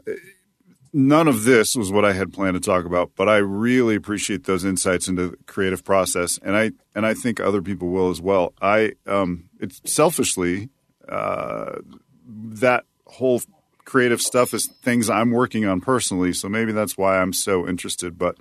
none 0.93 1.27
of 1.27 1.43
this 1.43 1.75
was 1.75 1.91
what 1.91 2.05
I 2.05 2.13
had 2.13 2.31
planned 2.31 2.53
to 2.53 2.59
talk 2.59 2.85
about, 2.85 3.11
but 3.15 3.27
I 3.27 3.37
really 3.37 3.95
appreciate 3.95 4.45
those 4.45 4.63
insights 4.63 5.07
into 5.07 5.29
the 5.29 5.37
creative 5.47 5.83
process, 5.83 6.39
and 6.43 6.55
I 6.55 6.71
and 6.95 7.05
I 7.05 7.13
think 7.15 7.39
other 7.39 7.61
people 7.61 7.89
will 7.89 8.09
as 8.09 8.21
well. 8.21 8.53
I 8.61 8.93
um, 9.07 9.49
it's 9.59 9.81
selfishly 9.85 10.69
uh, 11.09 11.77
that 12.25 12.85
whole 13.05 13.41
creative 13.85 14.21
stuff 14.21 14.53
is 14.53 14.67
things 14.67 15.09
I'm 15.09 15.31
working 15.31 15.65
on 15.65 15.81
personally. 15.81 16.33
So 16.33 16.47
maybe 16.47 16.71
that's 16.71 16.97
why 16.97 17.19
I'm 17.19 17.33
so 17.33 17.67
interested. 17.67 18.17
But 18.17 18.37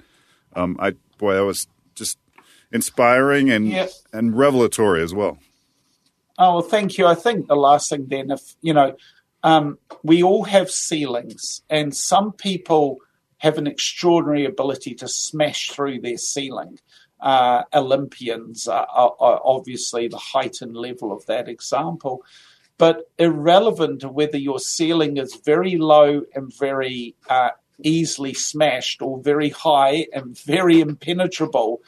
um, 0.54 0.76
I 0.78 0.92
boy, 1.18 1.34
that 1.34 1.44
was 1.44 1.66
just 1.94 2.18
inspiring 2.70 3.50
and 3.50 3.68
yes. 3.68 4.04
and 4.12 4.36
revelatory 4.36 5.02
as 5.02 5.14
well. 5.14 5.38
Oh 6.38 6.54
well, 6.54 6.62
thank 6.62 6.98
you. 6.98 7.06
I 7.06 7.14
think 7.14 7.46
the 7.46 7.56
last 7.56 7.90
thing 7.90 8.06
then, 8.08 8.30
if 8.30 8.56
you 8.60 8.74
know, 8.74 8.96
um, 9.42 9.78
we 10.02 10.22
all 10.22 10.44
have 10.44 10.70
ceilings, 10.70 11.62
and 11.68 11.94
some 11.94 12.32
people 12.32 12.98
have 13.38 13.58
an 13.58 13.66
extraordinary 13.66 14.44
ability 14.44 14.94
to 14.94 15.08
smash 15.08 15.70
through 15.70 16.00
their 16.00 16.18
ceiling. 16.18 16.78
Uh, 17.20 17.62
Olympians 17.74 18.68
are, 18.68 18.86
are, 18.92 19.14
are 19.20 19.40
obviously 19.44 20.08
the 20.08 20.18
heightened 20.18 20.76
level 20.76 21.12
of 21.12 21.24
that 21.26 21.48
example 21.48 22.24
but 22.82 23.08
irrelevant 23.16 24.00
to 24.00 24.08
whether 24.08 24.36
your 24.36 24.58
ceiling 24.58 25.16
is 25.16 25.36
very 25.44 25.76
low 25.76 26.22
and 26.34 26.52
very 26.58 27.14
uh, 27.30 27.50
easily 27.82 28.34
smashed 28.34 29.00
or 29.00 29.20
very 29.20 29.50
high 29.50 30.06
and 30.12 30.36
very 30.40 30.80
impenetrable. 30.80 31.80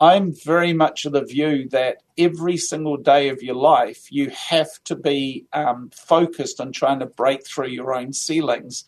I'm 0.00 0.32
very 0.32 0.72
much 0.72 1.04
of 1.04 1.12
the 1.12 1.24
view 1.24 1.68
that 1.70 1.98
every 2.16 2.56
single 2.56 2.96
day 2.96 3.28
of 3.28 3.42
your 3.42 3.54
life, 3.54 4.10
you 4.10 4.30
have 4.30 4.70
to 4.84 4.96
be 4.96 5.44
um, 5.52 5.90
focused 5.92 6.58
on 6.58 6.72
trying 6.72 7.00
to 7.00 7.06
break 7.06 7.46
through 7.46 7.68
your 7.68 7.94
own 7.94 8.14
ceilings. 8.14 8.84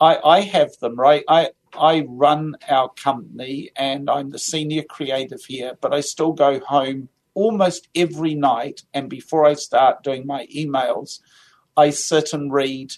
I, 0.00 0.18
I 0.24 0.40
have 0.40 0.76
them, 0.78 0.96
right? 0.96 1.22
I, 1.28 1.50
I 1.78 2.06
run 2.08 2.56
our 2.66 2.88
company 2.88 3.72
and 3.76 4.08
I'm 4.08 4.30
the 4.30 4.38
senior 4.38 4.84
creative 4.84 5.44
here, 5.44 5.76
but 5.82 5.92
I 5.92 6.00
still 6.00 6.32
go 6.32 6.60
home 6.60 7.10
almost 7.34 7.88
every 7.94 8.34
night, 8.34 8.84
and 8.94 9.10
before 9.10 9.44
I 9.44 9.54
start 9.54 10.04
doing 10.04 10.24
my 10.24 10.46
emails, 10.46 11.20
I 11.76 11.90
sit 11.90 12.32
and 12.32 12.52
read 12.52 12.92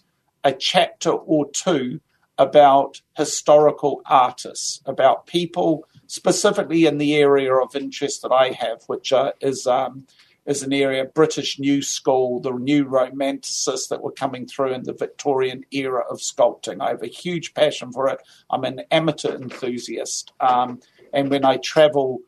a 0.45 0.53
chapter 0.53 1.11
or 1.11 1.51
two 1.51 2.01
about 2.39 3.01
historical 3.17 4.03
artists, 4.05 4.83
about 4.85 5.27
people 5.27 5.89
specifically 6.07 6.87
in 6.87 6.99
the 6.99 7.15
area 7.15 7.55
of 7.55 7.75
interest 7.75 8.23
that 8.23 8.33
I 8.33 8.51
have, 8.51 8.83
which 8.87 9.13
uh, 9.13 9.33
is 9.41 9.67
um, 9.67 10.07
is 10.47 10.63
an 10.63 10.73
area 10.73 11.05
British 11.05 11.59
New 11.59 11.83
School, 11.83 12.41
the 12.41 12.53
new 12.53 12.85
romanticists 12.85 13.89
that 13.89 14.03
were 14.03 14.13
coming 14.13 14.47
through 14.47 14.73
in 14.73 14.85
the 14.85 14.93
Victorian 14.93 15.65
era 15.73 16.05
of 16.09 16.19
sculpting. 16.19 16.81
I 16.81 16.91
have 16.91 17.03
a 17.03 17.09
huge 17.09 17.53
passion 17.55 17.93
for 17.93 18.09
it. 18.09 18.19
I'm 18.51 18.65
an 18.65 18.83
amateur 18.91 19.35
enthusiast, 19.35 20.33
um, 20.41 20.81
and 21.13 21.31
when 21.31 21.45
I 21.45 21.57
travel 21.57 22.21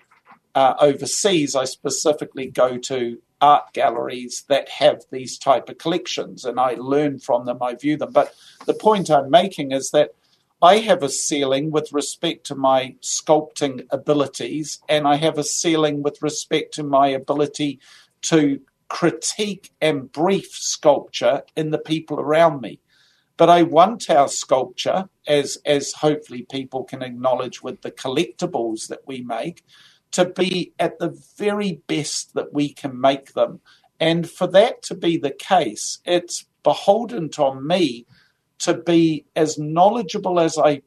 uh, 0.55 0.75
overseas, 0.81 1.55
I 1.55 1.65
specifically 1.65 2.47
go 2.47 2.79
to 2.79 3.19
art 3.41 3.73
galleries 3.73 4.45
that 4.49 4.69
have 4.69 5.03
these 5.13 5.39
type 5.39 5.69
of 5.69 5.79
collections 5.79 6.45
and 6.45 6.59
I 6.59 6.75
learn 6.75 7.19
from 7.19 7.47
them, 7.47 7.63
I 7.63 7.75
view 7.75 7.97
them. 7.97 8.13
But 8.13 8.35
the 8.67 8.75
point 8.75 9.11
I'm 9.11 9.31
making 9.31 9.73
is 9.73 9.91
that 9.91 10.11
I 10.61 10.79
have 10.79 11.05
a 11.05 11.09
ceiling 11.09 11.71
with 11.71 11.93
respect 11.93 12.45
to 12.47 12.57
my 12.57 12.97
sculpting 13.01 13.87
abilities, 13.91 14.81
and 14.89 15.07
I 15.07 15.15
have 15.17 15.39
a 15.39 15.45
ceiling 15.45 16.03
with 16.03 16.21
respect 16.21 16.75
to 16.75 16.83
my 16.83 17.09
ability 17.09 17.79
to 18.23 18.61
critique 18.89 19.71
and 19.81 20.11
brief 20.11 20.49
sculpture 20.51 21.43
in 21.55 21.71
the 21.71 21.79
people 21.79 22.19
around 22.19 22.61
me. 22.61 22.81
But 23.37 23.49
I 23.49 23.63
want 23.63 24.11
our 24.11 24.27
sculpture, 24.27 25.09
as 25.29 25.59
as 25.65 25.93
hopefully 25.93 26.43
people 26.51 26.83
can 26.83 27.03
acknowledge 27.03 27.63
with 27.63 27.83
the 27.83 27.93
collectibles 27.93 28.89
that 28.89 29.07
we 29.07 29.21
make, 29.21 29.65
to 30.11 30.25
be 30.25 30.73
at 30.81 30.99
the 30.99 31.17
very 31.37 31.83
best 31.87 32.35
that 32.35 32.53
we 32.53 32.71
can 32.71 33.01
make 33.01 33.35
them. 33.35 33.61
And 34.01 34.29
for 34.29 34.49
that 34.49 34.83
to 34.85 34.97
be 34.97 35.19
the 35.19 35.31
case, 35.31 35.99
it's 36.05 36.47
beholden 36.65 37.31
on 37.39 37.65
me 37.65 38.07
to 38.61 38.75
be 38.75 39.27
as 39.37 39.59
knowledgeable 39.59 40.41
as 40.41 40.59
I 40.59 40.83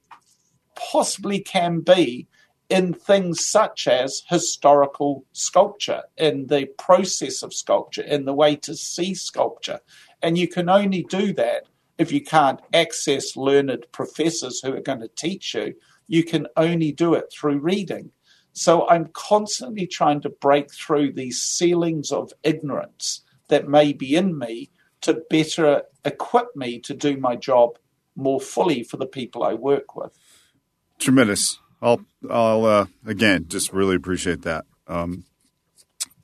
possibly 0.75 1.39
can 1.39 1.81
be 1.81 2.27
in 2.69 2.93
things 2.93 3.45
such 3.45 3.87
as 3.87 4.23
historical 4.29 5.25
sculpture, 5.33 6.03
in 6.17 6.47
the 6.47 6.65
process 6.77 7.43
of 7.43 7.53
sculpture, 7.53 8.01
in 8.01 8.23
the 8.23 8.33
way 8.33 8.55
to 8.55 8.75
see 8.75 9.13
sculpture. 9.13 9.81
And 10.21 10.37
you 10.37 10.47
can 10.47 10.69
only 10.69 11.03
do 11.03 11.33
that 11.33 11.65
if 11.97 12.11
you 12.11 12.21
can't 12.21 12.61
access 12.73 13.35
learned 13.35 13.85
professors 13.91 14.61
who 14.61 14.73
are 14.73 14.81
going 14.81 15.01
to 15.01 15.09
teach 15.09 15.53
you. 15.53 15.75
You 16.07 16.23
can 16.23 16.47
only 16.55 16.91
do 16.91 17.13
it 17.13 17.25
through 17.31 17.59
reading. 17.59 18.11
So 18.53 18.87
I'm 18.87 19.09
constantly 19.13 19.85
trying 19.85 20.21
to 20.21 20.29
break 20.29 20.73
through 20.73 21.13
these 21.13 21.41
ceilings 21.41 22.11
of 22.11 22.31
ignorance 22.43 23.21
that 23.49 23.67
may 23.67 23.91
be 23.93 24.15
in 24.15 24.37
me 24.37 24.71
to 25.01 25.21
better 25.29 25.83
equip 26.05 26.55
me 26.55 26.79
to 26.79 26.93
do 26.93 27.17
my 27.17 27.35
job 27.35 27.77
more 28.15 28.39
fully 28.39 28.83
for 28.83 28.97
the 28.97 29.05
people 29.05 29.43
I 29.43 29.53
work 29.53 29.95
with. 29.95 30.17
Tremendous. 30.99 31.59
I'll, 31.81 32.01
I'll 32.29 32.65
uh, 32.65 32.85
again 33.05 33.45
just 33.47 33.73
really 33.73 33.95
appreciate 33.95 34.43
that. 34.43 34.65
Um, 34.87 35.25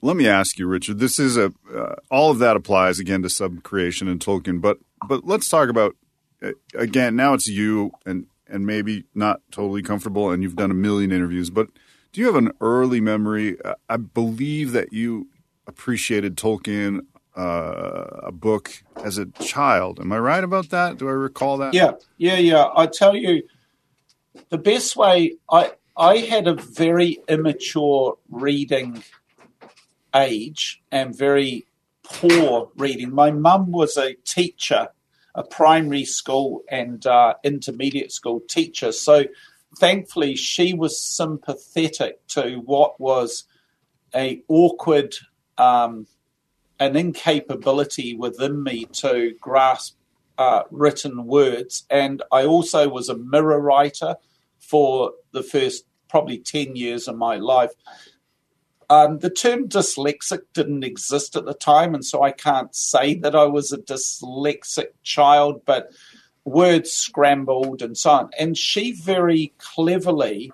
let 0.01 0.15
me 0.15 0.27
ask 0.27 0.59
you, 0.59 0.67
Richard. 0.67 0.99
This 0.99 1.17
is 1.17 1.37
a 1.37 1.51
uh, 1.73 1.95
all 2.11 2.29
of 2.29 2.39
that 2.39 2.55
applies 2.55 2.99
again 2.99 3.23
to 3.23 3.29
sub 3.29 3.63
creation 3.63 4.07
and 4.07 4.19
Tolkien, 4.19 4.61
but 4.61 4.77
but 5.07 5.25
let's 5.25 5.49
talk 5.49 5.69
about 5.69 5.95
uh, 6.43 6.51
again. 6.75 7.15
Now 7.15 7.33
it's 7.33 7.47
you 7.47 7.91
and 8.05 8.27
and 8.47 8.65
maybe 8.65 9.05
not 9.15 9.41
totally 9.51 9.81
comfortable, 9.81 10.29
and 10.29 10.43
you've 10.43 10.55
done 10.55 10.71
a 10.71 10.75
million 10.75 11.11
interviews, 11.11 11.49
but 11.49 11.67
do 12.11 12.21
you 12.21 12.27
have 12.27 12.35
an 12.35 12.51
early 12.61 13.01
memory? 13.01 13.59
Uh, 13.61 13.75
I 13.89 13.97
believe 13.97 14.71
that 14.71 14.93
you 14.93 15.27
appreciated 15.65 16.37
Tolkien, 16.37 17.01
uh, 17.37 18.21
a 18.23 18.31
book, 18.31 18.83
as 19.03 19.17
a 19.17 19.27
child. 19.27 19.99
Am 19.99 20.11
I 20.11 20.19
right 20.19 20.43
about 20.43 20.69
that? 20.69 20.97
Do 20.97 21.07
I 21.07 21.11
recall 21.11 21.57
that? 21.57 21.73
Yeah, 21.73 21.91
yeah, 22.17 22.37
yeah. 22.37 22.65
I 22.75 22.87
tell 22.87 23.15
you, 23.15 23.43
the 24.49 24.57
best 24.57 24.95
way 24.95 25.35
I 25.49 25.73
I 25.95 26.17
had 26.17 26.47
a 26.47 26.53
very 26.53 27.19
immature 27.27 28.17
reading 28.29 29.03
age 30.15 30.81
and 30.91 31.17
very 31.17 31.65
poor 32.03 32.71
reading. 32.75 33.13
My 33.13 33.31
mum 33.31 33.71
was 33.71 33.97
a 33.97 34.15
teacher, 34.25 34.89
a 35.35 35.43
primary 35.43 36.05
school 36.05 36.63
and 36.69 37.05
uh, 37.05 37.35
intermediate 37.43 38.11
school 38.11 38.41
teacher. 38.47 38.91
So 38.91 39.25
thankfully, 39.79 40.35
she 40.35 40.73
was 40.73 41.01
sympathetic 41.01 42.25
to 42.29 42.61
what 42.63 42.99
was 42.99 43.45
a 44.15 44.41
awkward, 44.47 45.15
um, 45.57 46.07
an 46.79 46.95
incapability 46.95 48.15
within 48.15 48.63
me 48.63 48.85
to 48.85 49.33
grasp 49.39 49.95
uh, 50.37 50.63
written 50.71 51.25
words. 51.25 51.85
And 51.89 52.21
I 52.31 52.45
also 52.45 52.87
was 52.89 53.09
a 53.09 53.17
mirror 53.17 53.59
writer 53.59 54.15
for 54.59 55.13
the 55.31 55.43
first 55.43 55.85
probably 56.09 56.37
10 56.37 56.75
years 56.75 57.07
of 57.07 57.17
my 57.17 57.37
life. 57.37 57.71
Um, 58.89 59.19
the 59.19 59.29
term 59.29 59.67
dyslexic 59.67 60.41
didn't 60.53 60.85
exist 60.85 61.35
at 61.35 61.45
the 61.45 61.53
time, 61.53 61.93
and 61.93 62.05
so 62.05 62.23
I 62.23 62.31
can't 62.31 62.73
say 62.73 63.15
that 63.15 63.35
I 63.35 63.43
was 63.43 63.71
a 63.73 63.77
dyslexic 63.77 64.91
child, 65.03 65.61
but 65.65 65.89
words 66.45 66.91
scrambled 66.91 67.81
and 67.81 67.97
so 67.97 68.11
on. 68.11 68.29
And 68.39 68.57
she 68.57 68.93
very 68.93 69.53
cleverly 69.57 70.53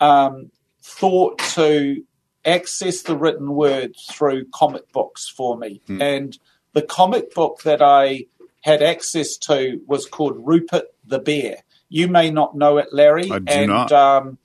um, 0.00 0.50
thought 0.82 1.38
to 1.54 2.02
access 2.44 3.02
the 3.02 3.16
written 3.16 3.54
word 3.54 3.94
through 4.10 4.46
comic 4.54 4.90
books 4.92 5.28
for 5.28 5.56
me. 5.56 5.80
Mm. 5.88 6.02
And 6.02 6.38
the 6.72 6.82
comic 6.82 7.34
book 7.34 7.62
that 7.62 7.82
I 7.82 8.26
had 8.62 8.82
access 8.82 9.36
to 9.38 9.80
was 9.86 10.06
called 10.06 10.36
Rupert 10.38 10.84
the 11.04 11.18
Bear. 11.18 11.58
You 11.88 12.08
may 12.08 12.30
not 12.30 12.56
know 12.56 12.78
it, 12.78 12.88
Larry, 12.92 13.30
and 13.46 13.92
um, 13.92 14.38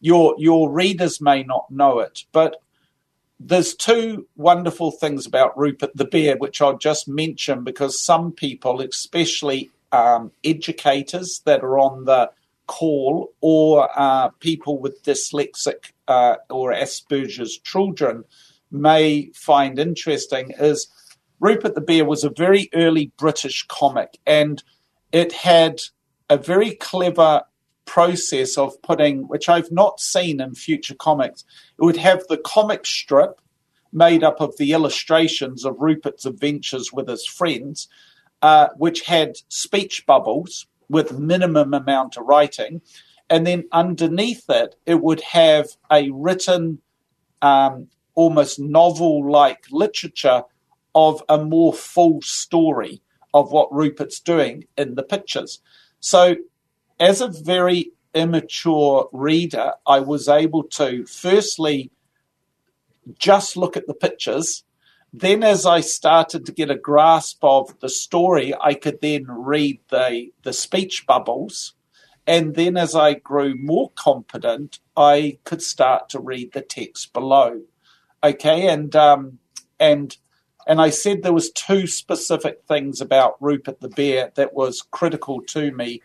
your 0.00 0.34
your 0.38 0.70
readers 0.70 1.20
may 1.20 1.42
not 1.42 1.70
know 1.70 1.98
it, 1.98 2.24
but 2.32 2.62
there's 3.38 3.74
two 3.74 4.26
wonderful 4.36 4.90
things 4.90 5.26
about 5.26 5.58
Rupert 5.58 5.90
the 5.94 6.06
Bear, 6.06 6.36
which 6.38 6.62
I'll 6.62 6.78
just 6.78 7.06
mention 7.06 7.64
because 7.64 8.02
some 8.02 8.32
people, 8.32 8.80
especially 8.80 9.70
um, 9.92 10.32
educators 10.42 11.42
that 11.44 11.62
are 11.62 11.78
on 11.78 12.06
the 12.06 12.30
call 12.66 13.32
or 13.40 13.88
uh, 13.94 14.30
people 14.40 14.78
with 14.78 15.02
dyslexic 15.04 15.92
uh, 16.08 16.36
or 16.50 16.72
Asperger's 16.72 17.58
children, 17.58 18.24
may 18.70 19.30
find 19.34 19.78
interesting 19.78 20.52
is 20.58 20.88
Rupert 21.40 21.74
the 21.74 21.80
Bear 21.80 22.04
was 22.04 22.24
a 22.24 22.30
very 22.30 22.68
early 22.74 23.12
British 23.16 23.64
comic 23.68 24.18
and 24.26 24.62
it 25.12 25.32
had 25.32 25.80
a 26.28 26.36
very 26.36 26.72
clever 26.74 27.42
process 27.84 28.58
of 28.58 28.80
putting, 28.82 29.28
which 29.28 29.48
I've 29.48 29.70
not 29.70 30.00
seen 30.00 30.40
in 30.40 30.54
future 30.54 30.94
comics. 30.94 31.44
It 31.78 31.84
would 31.84 31.96
have 31.96 32.24
the 32.28 32.38
comic 32.38 32.84
strip 32.84 33.40
made 33.92 34.24
up 34.24 34.40
of 34.40 34.56
the 34.58 34.72
illustrations 34.72 35.64
of 35.64 35.80
Rupert's 35.80 36.26
adventures 36.26 36.92
with 36.92 37.08
his 37.08 37.24
friends, 37.26 37.88
uh, 38.42 38.68
which 38.76 39.02
had 39.02 39.36
speech 39.48 40.04
bubbles 40.04 40.66
with 40.88 41.18
minimum 41.18 41.72
amount 41.72 42.16
of 42.16 42.26
writing. 42.26 42.82
And 43.28 43.46
then 43.46 43.64
underneath 43.72 44.48
it, 44.48 44.76
it 44.86 45.02
would 45.02 45.20
have 45.20 45.68
a 45.90 46.10
written, 46.10 46.80
um, 47.42 47.88
almost 48.14 48.58
novel 48.58 49.30
like 49.30 49.64
literature 49.70 50.44
of 50.94 51.22
a 51.28 51.38
more 51.38 51.74
full 51.74 52.22
story 52.22 53.02
of 53.34 53.52
what 53.52 53.72
Rupert's 53.72 54.20
doing 54.20 54.64
in 54.76 54.94
the 54.94 55.02
pictures. 55.02 55.60
So 56.00 56.36
as 56.98 57.20
a 57.20 57.28
very 57.28 57.92
immature 58.14 59.08
reader, 59.12 59.72
I 59.86 60.00
was 60.00 60.28
able 60.28 60.62
to 60.64 61.04
firstly 61.04 61.90
just 63.18 63.56
look 63.56 63.76
at 63.76 63.86
the 63.86 63.94
pictures. 63.94 64.64
Then, 65.12 65.42
as 65.42 65.64
I 65.64 65.80
started 65.80 66.44
to 66.46 66.52
get 66.52 66.70
a 66.70 66.74
grasp 66.76 67.38
of 67.42 67.78
the 67.80 67.88
story, 67.88 68.54
I 68.60 68.74
could 68.74 69.00
then 69.00 69.26
read 69.28 69.80
the, 69.88 70.32
the 70.42 70.52
speech 70.52 71.04
bubbles. 71.06 71.74
And 72.26 72.54
then, 72.54 72.76
as 72.76 72.94
I 72.94 73.14
grew 73.14 73.54
more 73.56 73.90
competent, 73.94 74.80
I 74.96 75.38
could 75.44 75.62
start 75.62 76.08
to 76.10 76.20
read 76.20 76.52
the 76.52 76.62
text 76.62 77.12
below. 77.12 77.62
Okay, 78.24 78.68
and 78.68 78.94
um, 78.96 79.38
and 79.78 80.16
and 80.66 80.80
I 80.80 80.90
said 80.90 81.22
there 81.22 81.32
was 81.32 81.50
two 81.50 81.86
specific 81.86 82.62
things 82.66 83.00
about 83.00 83.40
Rupert 83.40 83.80
the 83.80 83.88
Bear 83.88 84.32
that 84.34 84.54
was 84.54 84.82
critical 84.90 85.40
to 85.42 85.70
me 85.70 86.02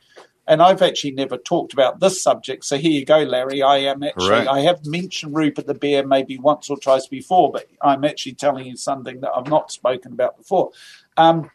and 0.47 0.61
I've 0.61 0.81
actually 0.81 1.11
never 1.11 1.37
talked 1.37 1.71
about 1.71 1.99
this 1.99 2.21
subject. 2.21 2.65
So 2.65 2.77
here 2.77 2.91
you 2.91 3.05
go, 3.05 3.19
Larry. 3.19 3.61
I 3.61 3.77
am 3.77 4.03
actually, 4.03 4.29
right. 4.29 4.47
I 4.47 4.59
have 4.61 4.85
mentioned 4.85 5.35
Rupert 5.35 5.67
the 5.67 5.73
Bear 5.73 6.05
maybe 6.05 6.37
once 6.37 6.69
or 6.69 6.77
twice 6.77 7.07
before, 7.07 7.51
but 7.51 7.67
I'm 7.81 8.03
actually 8.03 8.33
telling 8.33 8.65
you 8.65 8.75
something 8.75 9.21
that 9.21 9.31
I've 9.31 9.47
not 9.47 9.71
spoken 9.71 10.13
about 10.13 10.37
before. 10.37 10.71
Um, 11.15 11.51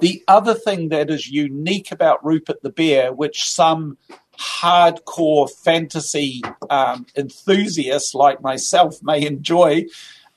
the 0.00 0.22
other 0.28 0.54
thing 0.54 0.88
that 0.90 1.10
is 1.10 1.28
unique 1.28 1.92
about 1.92 2.24
Rupert 2.24 2.62
the 2.62 2.70
Bear, 2.70 3.12
which 3.12 3.48
some 3.48 3.98
hardcore 4.38 5.50
fantasy 5.50 6.42
um, 6.68 7.06
enthusiasts 7.16 8.14
like 8.14 8.42
myself 8.42 9.02
may 9.02 9.24
enjoy, 9.26 9.86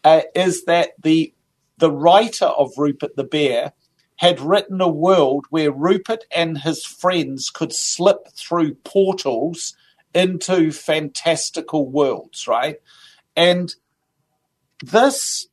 uh, 0.03 0.21
is 0.35 0.65
that 0.65 0.91
the 1.01 1.33
the 1.77 1.91
writer 1.91 2.45
of 2.45 2.77
Rupert 2.77 3.15
the 3.15 3.23
Bear 3.23 3.73
had 4.17 4.41
written 4.41 4.81
a 4.81 4.89
world 4.89 5.45
where 5.49 5.71
Rupert 5.71 6.25
and 6.35 6.57
his 6.57 6.83
friends 6.85 7.49
could 7.49 7.71
slip 7.71 8.27
through 8.33 8.75
portals 8.75 9.77
into 10.13 10.71
fantastical 10.71 11.89
worlds, 11.89 12.47
right? 12.47 12.77
And 13.35 13.73
this 14.83 15.47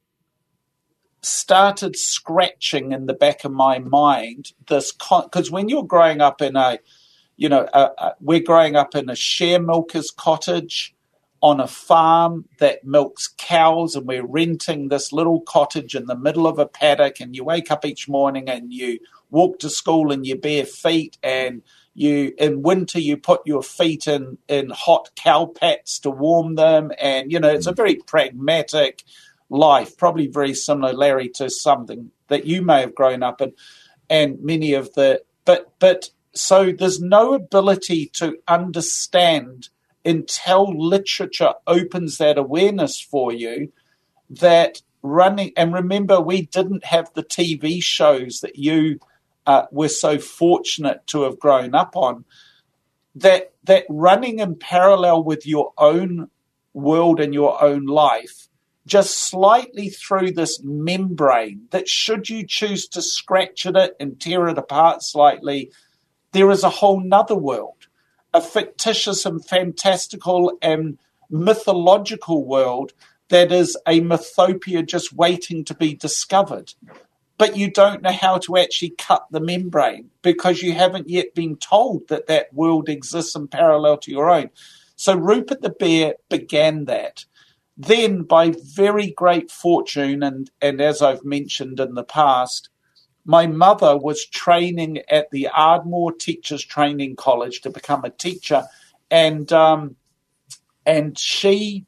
started 1.26 1.96
scratching 1.96 2.92
in 2.92 3.06
the 3.06 3.14
back 3.14 3.44
of 3.44 3.52
my 3.52 3.78
mind 3.78 4.52
this 4.68 4.92
because 4.92 5.50
when 5.50 5.68
you're 5.68 5.82
growing 5.82 6.20
up 6.20 6.40
in 6.40 6.56
a 6.56 6.78
you 7.36 7.48
know 7.48 7.68
a, 7.72 7.90
a, 7.98 8.14
we're 8.20 8.40
growing 8.40 8.76
up 8.76 8.94
in 8.94 9.10
a 9.10 9.16
share 9.16 9.60
milker's 9.60 10.10
cottage 10.10 10.94
on 11.42 11.60
a 11.60 11.66
farm 11.66 12.46
that 12.58 12.84
milks 12.84 13.28
cows 13.38 13.94
and 13.94 14.06
we're 14.06 14.26
renting 14.26 14.88
this 14.88 15.12
little 15.12 15.40
cottage 15.42 15.94
in 15.94 16.06
the 16.06 16.16
middle 16.16 16.46
of 16.46 16.58
a 16.58 16.66
paddock 16.66 17.20
and 17.20 17.36
you 17.36 17.44
wake 17.44 17.70
up 17.70 17.84
each 17.84 18.08
morning 18.08 18.48
and 18.48 18.72
you 18.72 18.98
walk 19.30 19.58
to 19.58 19.68
school 19.68 20.12
in 20.12 20.24
your 20.24 20.38
bare 20.38 20.64
feet 20.64 21.18
and 21.22 21.62
you 21.94 22.32
in 22.38 22.62
winter 22.62 23.00
you 23.00 23.16
put 23.16 23.40
your 23.46 23.62
feet 23.62 24.06
in 24.06 24.38
in 24.48 24.70
hot 24.70 25.10
cow 25.16 25.46
pats 25.46 25.98
to 25.98 26.10
warm 26.10 26.54
them 26.54 26.92
and 26.98 27.32
you 27.32 27.40
know 27.40 27.48
it's 27.48 27.66
a 27.66 27.72
mm. 27.72 27.76
very 27.76 27.96
pragmatic 27.96 29.02
life 29.48 29.96
probably 29.96 30.26
very 30.26 30.54
similar 30.54 30.92
larry 30.92 31.28
to 31.28 31.48
something 31.48 32.10
that 32.28 32.46
you 32.46 32.62
may 32.62 32.80
have 32.80 32.94
grown 32.94 33.22
up 33.22 33.40
in 33.40 33.52
and 34.10 34.40
many 34.42 34.72
of 34.74 34.92
the 34.94 35.22
but 35.44 35.72
but 35.78 36.10
so 36.34 36.72
there's 36.72 37.00
no 37.00 37.34
ability 37.34 38.06
to 38.12 38.36
understand 38.46 39.68
until 40.04 40.76
literature 40.76 41.54
opens 41.66 42.18
that 42.18 42.38
awareness 42.38 43.00
for 43.00 43.32
you 43.32 43.72
that 44.28 44.82
running 45.02 45.52
and 45.56 45.72
remember 45.72 46.20
we 46.20 46.42
didn't 46.42 46.84
have 46.84 47.12
the 47.14 47.22
tv 47.22 47.82
shows 47.82 48.40
that 48.40 48.56
you 48.56 48.98
uh, 49.46 49.66
were 49.70 49.88
so 49.88 50.18
fortunate 50.18 51.06
to 51.06 51.22
have 51.22 51.38
grown 51.38 51.74
up 51.74 51.96
on 51.96 52.24
that 53.14 53.52
that 53.64 53.84
running 53.88 54.40
in 54.40 54.56
parallel 54.56 55.22
with 55.22 55.46
your 55.46 55.72
own 55.78 56.28
world 56.74 57.20
and 57.20 57.32
your 57.32 57.62
own 57.62 57.86
life 57.86 58.48
just 58.86 59.18
slightly 59.18 59.88
through 59.88 60.30
this 60.30 60.60
membrane 60.62 61.66
that 61.70 61.88
should 61.88 62.28
you 62.28 62.46
choose 62.46 62.86
to 62.86 63.02
scratch 63.02 63.66
at 63.66 63.76
it 63.76 63.96
and 64.00 64.20
tear 64.20 64.48
it 64.48 64.58
apart 64.58 65.02
slightly 65.02 65.70
there 66.32 66.50
is 66.50 66.62
a 66.62 66.70
whole 66.70 67.00
nother 67.00 67.36
world 67.36 67.86
a 68.36 68.40
fictitious 68.40 69.24
and 69.24 69.44
fantastical 69.44 70.58
and 70.60 70.98
mythological 71.30 72.44
world 72.44 72.92
that 73.28 73.50
is 73.50 73.76
a 73.86 74.00
mythopia 74.00 74.82
just 74.82 75.12
waiting 75.12 75.64
to 75.64 75.74
be 75.74 75.94
discovered. 75.94 76.74
But 77.38 77.56
you 77.56 77.70
don't 77.70 78.02
know 78.02 78.12
how 78.12 78.38
to 78.38 78.56
actually 78.56 78.90
cut 78.90 79.26
the 79.30 79.40
membrane 79.40 80.10
because 80.22 80.62
you 80.62 80.72
haven't 80.72 81.08
yet 81.08 81.34
been 81.34 81.56
told 81.56 82.08
that 82.08 82.28
that 82.28 82.54
world 82.54 82.88
exists 82.88 83.34
in 83.34 83.48
parallel 83.48 83.98
to 83.98 84.10
your 84.10 84.30
own. 84.30 84.50
So 84.94 85.16
Rupert 85.16 85.60
the 85.60 85.70
Bear 85.70 86.14
began 86.30 86.86
that. 86.86 87.24
Then, 87.76 88.22
by 88.22 88.54
very 88.56 89.10
great 89.10 89.50
fortune, 89.50 90.22
and, 90.22 90.50
and 90.62 90.80
as 90.80 91.02
I've 91.02 91.24
mentioned 91.24 91.78
in 91.78 91.94
the 91.94 92.04
past, 92.04 92.70
my 93.24 93.46
mother 93.46 93.96
was 93.96 94.24
training 94.24 95.02
at 95.10 95.30
the 95.30 95.48
Ardmore 95.48 96.12
Teachers 96.12 96.64
Training 96.64 97.16
College 97.16 97.60
to 97.62 97.70
become 97.70 98.04
a 98.04 98.10
teacher, 98.10 98.64
and 99.10 99.52
um, 99.52 99.96
and 100.86 101.18
she 101.18 101.84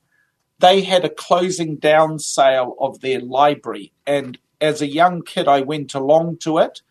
they 0.58 0.82
had 0.82 1.04
a 1.04 1.10
closing 1.10 1.76
down 1.76 2.18
sale 2.18 2.74
of 2.80 3.00
their 3.00 3.20
library, 3.20 3.92
and 4.06 4.36
as 4.60 4.82
a 4.82 4.88
young 4.88 5.22
kid, 5.22 5.46
I 5.46 5.60
went 5.60 5.94
along 5.94 6.38
to 6.38 6.58
it, 6.58 6.82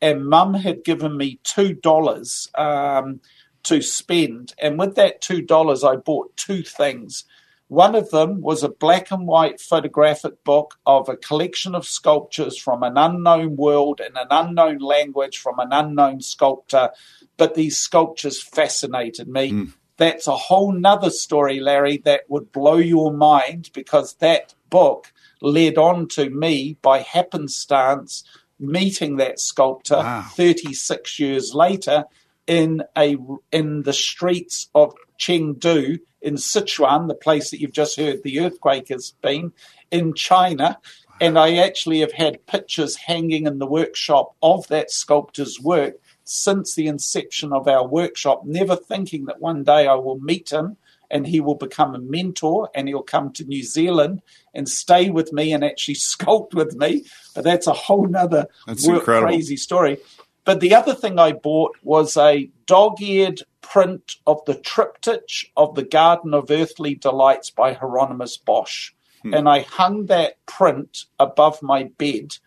and 0.00 0.26
Mum 0.26 0.54
had 0.54 0.84
given 0.84 1.16
me 1.16 1.40
two 1.42 1.74
dollars 1.74 2.48
um, 2.54 3.20
to 3.66 3.82
spend. 3.82 4.54
And 4.58 4.78
with 4.78 4.94
that 4.94 5.20
$2, 5.20 5.88
I 5.88 5.96
bought 5.96 6.36
two 6.36 6.62
things. 6.62 7.24
One 7.68 7.96
of 7.96 8.10
them 8.10 8.40
was 8.40 8.62
a 8.62 8.68
black 8.68 9.10
and 9.10 9.26
white 9.26 9.60
photographic 9.60 10.44
book 10.44 10.78
of 10.86 11.08
a 11.08 11.16
collection 11.16 11.74
of 11.74 11.84
sculptures 11.86 12.56
from 12.56 12.82
an 12.82 12.96
unknown 12.96 13.56
world 13.56 14.00
in 14.00 14.16
an 14.16 14.28
unknown 14.30 14.78
language 14.78 15.38
from 15.38 15.58
an 15.58 15.72
unknown 15.72 16.20
sculptor. 16.20 16.90
But 17.36 17.54
these 17.54 17.78
sculptures 17.78 18.40
fascinated 18.40 19.28
me. 19.28 19.50
Mm. 19.50 19.72
That's 19.96 20.26
a 20.26 20.36
whole 20.36 20.72
nother 20.72 21.10
story, 21.10 21.58
Larry, 21.58 21.96
that 22.04 22.22
would 22.28 22.52
blow 22.52 22.76
your 22.76 23.12
mind 23.12 23.70
because 23.72 24.14
that 24.14 24.54
book 24.70 25.12
led 25.40 25.78
on 25.78 26.08
to 26.08 26.30
me 26.30 26.76
by 26.82 27.00
happenstance 27.00 28.22
meeting 28.58 29.16
that 29.16 29.38
sculptor 29.38 29.96
wow. 29.96 30.26
36 30.34 31.18
years 31.18 31.52
later 31.54 32.04
in 32.46 32.82
a 32.96 33.16
in 33.52 33.82
the 33.82 33.92
streets 33.92 34.68
of 34.74 34.94
Chengdu 35.18 35.98
in 36.26 36.34
Sichuan, 36.34 37.06
the 37.06 37.14
place 37.14 37.50
that 37.50 37.60
you've 37.60 37.72
just 37.72 37.96
heard 37.96 38.22
the 38.22 38.40
earthquake 38.40 38.88
has 38.88 39.12
been 39.22 39.52
in 39.92 40.12
China. 40.12 40.78
And 41.20 41.38
I 41.38 41.56
actually 41.58 42.00
have 42.00 42.12
had 42.12 42.44
pictures 42.46 42.96
hanging 42.96 43.46
in 43.46 43.58
the 43.58 43.66
workshop 43.66 44.34
of 44.42 44.66
that 44.68 44.90
sculptor's 44.90 45.60
work 45.60 45.94
since 46.24 46.74
the 46.74 46.88
inception 46.88 47.52
of 47.52 47.68
our 47.68 47.86
workshop, 47.86 48.44
never 48.44 48.74
thinking 48.74 49.26
that 49.26 49.40
one 49.40 49.62
day 49.62 49.86
I 49.86 49.94
will 49.94 50.18
meet 50.18 50.50
him 50.50 50.76
and 51.10 51.28
he 51.28 51.38
will 51.38 51.54
become 51.54 51.94
a 51.94 52.00
mentor 52.00 52.68
and 52.74 52.88
he'll 52.88 53.02
come 53.02 53.32
to 53.34 53.44
New 53.44 53.62
Zealand 53.62 54.20
and 54.52 54.68
stay 54.68 55.08
with 55.08 55.32
me 55.32 55.52
and 55.52 55.64
actually 55.64 55.94
sculpt 56.12 56.54
with 56.54 56.74
me. 56.74 57.04
But 57.36 57.44
that's 57.44 57.68
a 57.68 57.72
whole 57.72 58.08
nother 58.08 58.48
work, 58.84 59.04
crazy 59.04 59.56
story. 59.56 59.98
But 60.46 60.60
the 60.60 60.74
other 60.74 60.94
thing 60.94 61.18
I 61.18 61.32
bought 61.32 61.76
was 61.82 62.16
a 62.16 62.48
dog 62.66 63.02
eared 63.02 63.42
print 63.62 64.14
of 64.28 64.42
the 64.46 64.54
triptych 64.54 65.50
of 65.56 65.74
the 65.74 65.82
Garden 65.82 66.32
of 66.32 66.50
Earthly 66.50 66.94
Delights 66.94 67.50
by 67.50 67.74
Hieronymus 67.74 68.36
Bosch. 68.36 68.92
Hmm. 69.22 69.34
And 69.34 69.48
I 69.48 69.60
hung 69.60 70.06
that 70.06 70.44
print 70.46 71.06
above 71.18 71.62
my 71.62 71.90
bed 71.98 72.38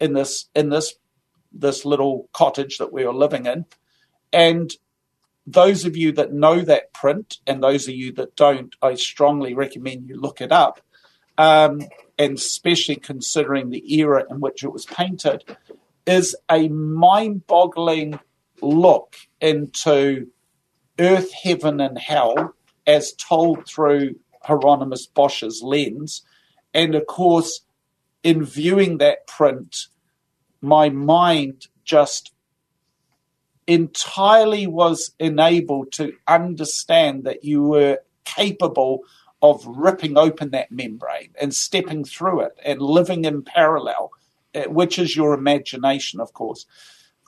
in 0.00 0.12
this 0.12 0.48
in 0.54 0.68
this 0.68 0.94
this 1.50 1.84
little 1.84 2.28
cottage 2.32 2.78
that 2.78 2.92
we 2.92 3.04
were 3.04 3.12
living 3.12 3.46
in. 3.46 3.64
And 4.32 4.72
those 5.44 5.84
of 5.84 5.96
you 5.96 6.12
that 6.12 6.32
know 6.32 6.60
that 6.60 6.92
print 6.92 7.38
and 7.44 7.60
those 7.60 7.88
of 7.88 7.94
you 7.94 8.12
that 8.12 8.36
don't, 8.36 8.72
I 8.80 8.94
strongly 8.94 9.54
recommend 9.54 10.08
you 10.08 10.20
look 10.20 10.40
it 10.40 10.52
up. 10.52 10.80
Um, 11.36 11.82
and 12.18 12.36
especially 12.36 12.96
considering 12.96 13.70
the 13.70 13.94
era 13.96 14.24
in 14.30 14.40
which 14.40 14.62
it 14.62 14.72
was 14.72 14.84
painted, 14.84 15.44
is 16.08 16.34
a 16.50 16.68
mind 16.68 17.46
boggling 17.46 18.18
look 18.62 19.16
into 19.42 20.26
earth, 20.98 21.30
heaven, 21.32 21.80
and 21.80 21.98
hell 21.98 22.54
as 22.86 23.12
told 23.12 23.68
through 23.68 24.16
Hieronymus 24.42 25.06
Bosch's 25.06 25.62
lens. 25.62 26.22
And 26.72 26.94
of 26.94 27.06
course, 27.06 27.60
in 28.22 28.42
viewing 28.44 28.98
that 28.98 29.26
print, 29.26 29.88
my 30.62 30.88
mind 30.88 31.66
just 31.84 32.32
entirely 33.66 34.66
was 34.66 35.12
enabled 35.18 35.92
to 35.92 36.14
understand 36.26 37.24
that 37.24 37.44
you 37.44 37.62
were 37.62 37.98
capable 38.24 39.00
of 39.42 39.64
ripping 39.66 40.16
open 40.16 40.50
that 40.50 40.72
membrane 40.72 41.34
and 41.40 41.54
stepping 41.54 42.02
through 42.02 42.40
it 42.40 42.52
and 42.64 42.80
living 42.80 43.26
in 43.26 43.42
parallel, 43.42 44.10
which 44.66 44.98
is 44.98 45.16
your 45.16 45.34
imagination, 45.34 46.20
of 46.20 46.32
course. 46.32 46.66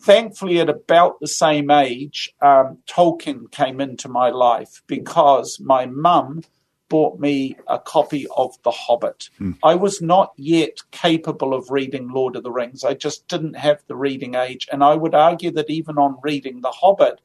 Thankfully, 0.03 0.61
at 0.61 0.71
about 0.71 1.21
the 1.21 1.29
same 1.29 1.71
age, 1.71 2.33
um, 2.41 2.79
Tolkien 2.87 3.51
came 3.51 3.81
into 3.81 4.09
my 4.09 4.31
life 4.31 4.83
because 4.87 5.61
my 5.61 5.85
mum 5.87 6.43
bought 6.89 7.21
me 7.21 7.57
a 7.69 7.79
copy 7.79 8.27
of 8.37 8.57
The 8.63 8.71
Hobbit. 8.71 9.31
Hmm. 9.39 9.53
I 9.63 9.77
was 9.77 10.03
not 10.03 10.33
yet 10.37 10.79
capable 10.91 11.55
of 11.55 11.71
reading 11.71 12.09
Lord 12.09 12.35
of 12.35 12.43
the 12.43 12.51
Rings. 12.51 12.83
I 12.83 12.95
just 12.95 13.29
didn't 13.29 13.55
have 13.55 13.83
the 13.87 13.95
reading 13.95 14.35
age. 14.35 14.69
And 14.73 14.83
I 14.83 14.97
would 14.97 15.15
argue 15.15 15.53
that 15.53 15.71
even 15.71 15.99
on 15.99 16.19
reading 16.23 16.63
The 16.63 16.73
Hobbit, 16.73 17.21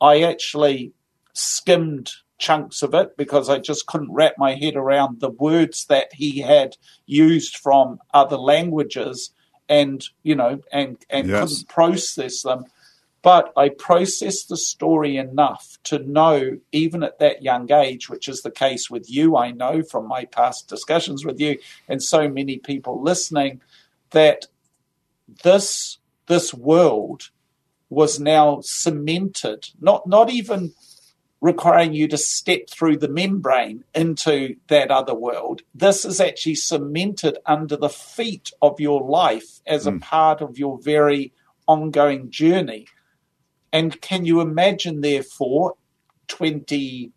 I 0.00 0.22
actually 0.22 0.92
skimmed 1.32 2.12
chunks 2.40 2.82
of 2.82 2.94
it 2.94 3.16
because 3.16 3.48
I 3.48 3.58
just 3.58 3.86
couldn't 3.86 4.12
wrap 4.12 4.34
my 4.38 4.54
head 4.54 4.74
around 4.74 5.20
the 5.20 5.30
words 5.30 5.86
that 5.86 6.12
he 6.12 6.40
had 6.40 6.76
used 7.06 7.56
from 7.56 8.00
other 8.12 8.36
languages 8.36 9.32
and 9.68 10.04
you 10.24 10.34
know 10.34 10.60
and 10.72 10.96
and 11.08 11.28
yes. 11.28 11.40
couldn't 11.40 11.68
process 11.68 12.42
them 12.42 12.64
but 13.22 13.52
I 13.56 13.68
processed 13.68 14.48
the 14.48 14.56
story 14.56 15.16
enough 15.16 15.76
to 15.84 15.98
know, 15.98 16.58
even 16.72 17.02
at 17.02 17.18
that 17.18 17.42
young 17.42 17.70
age, 17.70 18.08
which 18.08 18.28
is 18.28 18.40
the 18.40 18.50
case 18.50 18.88
with 18.88 19.10
you, 19.10 19.36
I 19.36 19.50
know 19.50 19.82
from 19.82 20.08
my 20.08 20.24
past 20.24 20.68
discussions 20.68 21.24
with 21.24 21.38
you 21.38 21.58
and 21.86 22.02
so 22.02 22.28
many 22.28 22.58
people 22.58 23.02
listening, 23.02 23.60
that 24.10 24.46
this 25.42 25.98
this 26.26 26.54
world 26.54 27.30
was 27.90 28.18
now 28.18 28.60
cemented, 28.62 29.68
not 29.80 30.06
not 30.06 30.30
even 30.30 30.72
requiring 31.40 31.94
you 31.94 32.06
to 32.08 32.18
step 32.18 32.68
through 32.68 32.98
the 32.98 33.08
membrane 33.08 33.84
into 33.94 34.56
that 34.68 34.90
other 34.90 35.14
world. 35.14 35.62
This 35.74 36.04
is 36.04 36.20
actually 36.20 36.56
cemented 36.56 37.38
under 37.46 37.76
the 37.76 37.88
feet 37.88 38.52
of 38.60 38.78
your 38.78 39.02
life 39.02 39.60
as 39.66 39.86
mm. 39.86 39.96
a 39.96 40.00
part 40.00 40.42
of 40.42 40.58
your 40.58 40.78
very 40.82 41.32
ongoing 41.66 42.30
journey. 42.30 42.86
And 43.72 44.00
can 44.00 44.26
you 44.26 44.40
imagine, 44.40 45.00
therefore, 45.00 45.76
20 46.28 47.12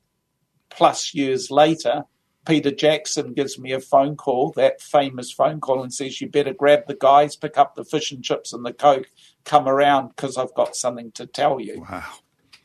plus 0.70 1.14
years 1.14 1.52
later, 1.52 2.06
Peter 2.46 2.72
Jackson 2.72 3.34
gives 3.34 3.58
me 3.58 3.72
a 3.72 3.80
phone 3.80 4.16
call, 4.16 4.52
that 4.52 4.82
famous 4.82 5.32
phone 5.32 5.60
call, 5.60 5.82
and 5.82 5.94
says, 5.94 6.20
You 6.20 6.30
better 6.30 6.54
grab 6.54 6.88
the 6.88 6.96
guys, 6.96 7.36
pick 7.36 7.58
up 7.58 7.76
the 7.76 7.86
fish 7.86 8.12
and 8.12 8.24
chips 8.24 8.54
and 8.54 8.66
the 8.66 8.74
Coke, 8.74 9.10
come 9.46 9.68
around 9.68 10.10
because 10.10 10.38
I've 10.38 10.54
got 10.54 10.76
something 10.76 11.12
to 11.14 11.26
tell 11.26 11.60
you. 11.60 11.86
Wow. 11.90 12.04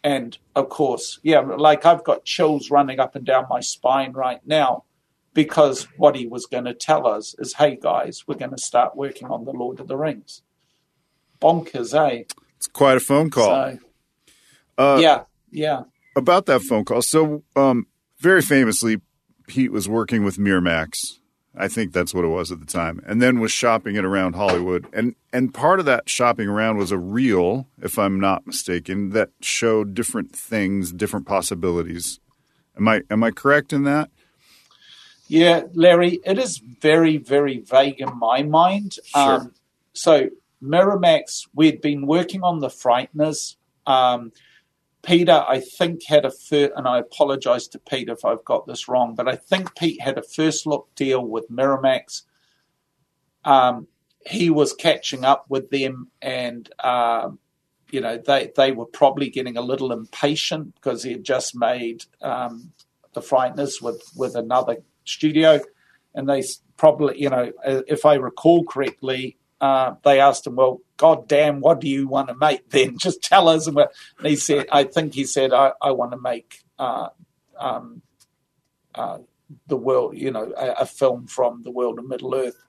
And 0.09 0.39
of 0.55 0.71
course, 0.71 1.21
yeah, 1.23 1.41
like 1.41 1.85
I've 1.85 2.03
got 2.03 2.25
chills 2.25 2.71
running 2.71 2.99
up 2.99 3.15
and 3.15 3.27
down 3.27 3.45
my 3.51 3.61
spine 3.61 4.13
right 4.15 4.41
now 4.47 4.85
because 5.35 5.87
what 5.99 6.17
he 6.17 6.27
was 6.27 6.47
going 6.47 6.65
to 6.65 6.73
tell 6.73 7.07
us 7.07 7.35
is, 7.39 7.53
Hey 7.53 7.77
guys, 7.77 8.25
we're 8.27 8.37
going 8.37 8.53
to 8.53 8.59
start 8.59 8.97
working 8.97 9.29
on 9.29 9.45
The 9.45 9.53
Lord 9.53 9.81
of 9.81 9.87
the 9.87 9.99
Rings. 9.99 10.41
Bonkers, 11.43 11.93
eh? 11.93 12.23
It's 12.57 12.69
quite 12.69 12.97
a 12.97 13.01
phone 13.01 13.29
call. 13.29 13.49
So, 13.49 13.79
uh, 14.79 14.99
yeah, 14.99 15.25
yeah. 15.51 15.83
About 16.17 16.47
that 16.47 16.63
phone 16.63 16.87
call. 16.87 17.03
So, 17.03 17.45
um, 17.55 17.87
very 18.19 18.41
famously, 18.41 19.03
Pete 19.47 19.73
was 19.73 19.91
working 19.91 20.25
with 20.25 20.39
Miramax. 20.39 21.18
I 21.59 21.69
think 21.69 21.93
that's 21.93 22.15
what 22.15 22.25
it 22.25 22.29
was 22.29 22.53
at 22.53 22.61
the 22.61 22.67
time, 22.67 23.03
and 23.07 23.21
then 23.21 23.41
was 23.41 23.53
shopping 23.53 23.97
it 23.97 24.05
around 24.05 24.35
Hollywood. 24.35 24.87
And 24.93 25.15
and 25.33 25.53
part 25.53 25.81
of 25.81 25.87
that 25.87 26.09
shopping 26.09 26.49
around 26.49 26.79
was 26.79 26.93
a 26.93 26.99
reel, 26.99 27.67
if 27.83 27.99
I'm 27.99 28.21
not 28.21 28.47
mistaken, 28.47 29.11
that 29.11 29.31
showed 29.41 29.95
different 29.95 30.35
things, 30.35 30.93
different 30.93 31.27
possibilities. 31.27 32.21
Am 32.77 32.87
I 32.89 33.03
am 33.11 33.23
I 33.25 33.31
correct 33.31 33.73
in 33.73 33.85
that? 33.85 34.11
Yeah, 35.27 35.65
Larry, 35.75 36.21
it 36.25 36.39
is 36.39 36.59
very 36.59 37.17
very 37.17 37.59
vague 37.59 38.01
in 38.01 38.17
my 38.19 38.43
mind. 38.43 38.97
Sure. 39.05 39.35
Um, 39.41 39.55
so 39.93 40.31
Miramax, 40.63 41.49
we'd 41.55 41.81
been 41.81 42.07
working 42.07 42.43
on 42.43 42.61
the 42.61 42.69
Frighteners. 42.69 43.57
Um, 43.87 44.33
Peter, 45.03 45.45
I 45.49 45.61
think, 45.61 46.05
had 46.05 46.25
a 46.25 46.31
first, 46.31 46.73
and 46.77 46.89
I 46.89 46.99
apologize 46.99 47.69
to 47.69 47.79
Pete 47.79 48.09
if 48.09 48.25
I've 48.25 48.45
got 48.45 48.67
this 48.67 48.89
wrong, 48.89 49.15
but 49.15 49.29
I 49.29 49.37
think 49.37 49.77
Pete 49.77 50.01
had 50.01 50.19
a 50.19 50.23
first 50.23 50.67
look 50.67 50.89
deal 50.95 51.25
with 51.25 51.51
Miramax. 51.51 52.23
Um, 53.45 53.87
he 54.27 54.51
was 54.51 54.73
catching 54.73 55.25
up 55.25 55.47
with 55.49 55.71
them, 55.71 56.09
and 56.21 56.69
um, 56.83 57.39
you 57.91 58.01
know 58.01 58.19
they 58.19 58.51
they 58.57 58.73
were 58.73 58.87
probably 58.87 59.31
getting 59.31 59.57
a 59.57 59.63
little 59.63 59.93
impatient 59.93 60.75
because 60.75 61.03
he 61.05 61.13
had 61.13 61.25
just 61.25 61.55
made 61.55 62.05
um, 62.21 62.73
the 63.15 63.21
Frighteners 63.21 63.81
with 63.81 64.03
with 64.17 64.35
another 64.35 64.79
studio, 65.05 65.61
and 66.15 66.29
they 66.29 66.43
probably 66.77 67.21
you 67.21 67.31
know 67.31 67.53
if 67.65 68.05
I 68.05 68.15
recall 68.15 68.65
correctly, 68.65 69.39
uh, 69.61 69.95
they 70.05 70.19
asked 70.21 70.47
him, 70.47 70.57
"Well, 70.57 70.81
God 70.99 71.29
damn, 71.29 71.61
what 71.61 71.81
do 71.81 71.89
you 71.89 72.07
want 72.07 72.29
to 72.29 72.35
make 72.35 72.69
then? 72.71 72.99
Just 72.99 73.23
tell 73.23 73.49
us." 73.49 73.67
And 73.67 73.89
he 74.23 74.37
said, 74.37 74.67
"I 74.71 74.85
think 74.85 75.15
he 75.15 75.25
said, 75.25 75.55
I, 75.55 75.73
I 75.81 75.93
want 75.93 76.13
to 76.13 76.21
make 76.21 76.63
uh, 76.79 77.09
um, 77.59 78.03
uh, 78.95 79.19
the 79.67 79.77
world, 79.77 80.19
you 80.19 80.31
know, 80.31 80.53
a, 80.57 80.83
a, 80.83 80.87
film 80.87 81.27
from 81.27 81.63
the 81.63 81.71
world 81.71 81.99
of 81.99 82.07
Middle 82.07 82.35
Earth." 82.35 82.63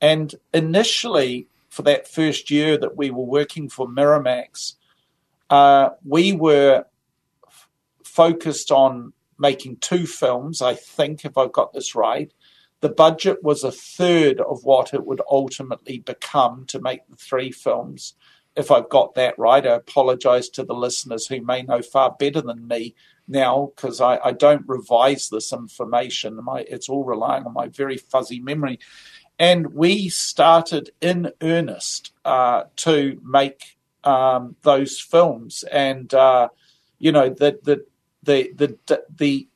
And 0.00 0.34
initially, 0.52 1.48
for 1.68 1.82
that 1.82 2.06
first 2.06 2.50
year 2.50 2.78
that 2.78 2.96
we 2.96 3.10
were 3.10 3.24
working 3.24 3.68
for 3.68 3.88
Miramax, 3.88 4.74
uh, 5.50 5.90
we 6.04 6.32
were 6.32 6.84
f- 7.46 7.68
focused 8.04 8.70
on 8.70 9.12
making 9.38 9.78
two 9.78 10.06
films. 10.06 10.62
I 10.62 10.74
think, 10.74 11.24
if 11.24 11.36
I've 11.36 11.52
got 11.52 11.72
this 11.72 11.94
right 11.94 12.32
the 12.84 12.90
budget 12.90 13.42
was 13.42 13.64
a 13.64 13.72
third 13.72 14.42
of 14.42 14.62
what 14.62 14.92
it 14.92 15.06
would 15.06 15.22
ultimately 15.30 16.00
become 16.00 16.66
to 16.66 16.78
make 16.78 17.00
the 17.08 17.16
three 17.16 17.50
films. 17.50 18.12
if 18.56 18.70
I've 18.70 18.90
got 18.90 19.14
that 19.14 19.38
right, 19.38 19.66
I 19.66 19.76
apologize 19.76 20.50
to 20.50 20.64
the 20.64 20.74
listeners 20.74 21.26
who 21.26 21.40
may 21.40 21.62
know 21.62 21.80
far 21.80 22.14
better 22.18 22.42
than 22.42 22.68
me 22.68 22.94
now 23.26 23.72
because 23.74 24.02
I, 24.02 24.18
I, 24.22 24.32
don't 24.32 24.68
revise 24.68 25.30
this 25.30 25.50
information. 25.50 26.44
My, 26.44 26.60
it's 26.68 26.90
all 26.90 27.04
relying 27.04 27.46
on 27.46 27.54
my 27.54 27.68
very 27.68 27.96
fuzzy 27.96 28.38
memory. 28.38 28.78
And 29.38 29.72
we 29.72 30.10
started 30.10 30.90
in 31.00 31.32
earnest 31.40 32.12
uh, 32.22 32.64
to 32.76 33.18
make 33.24 33.78
um, 34.04 34.56
those 34.60 35.00
films. 35.00 35.64
And, 35.72 36.12
uh, 36.12 36.50
you 36.98 37.12
know, 37.12 37.30
the, 37.30 37.58
the, 37.62 37.86
the, 38.22 38.52
the, 38.54 39.04
the 39.16 39.48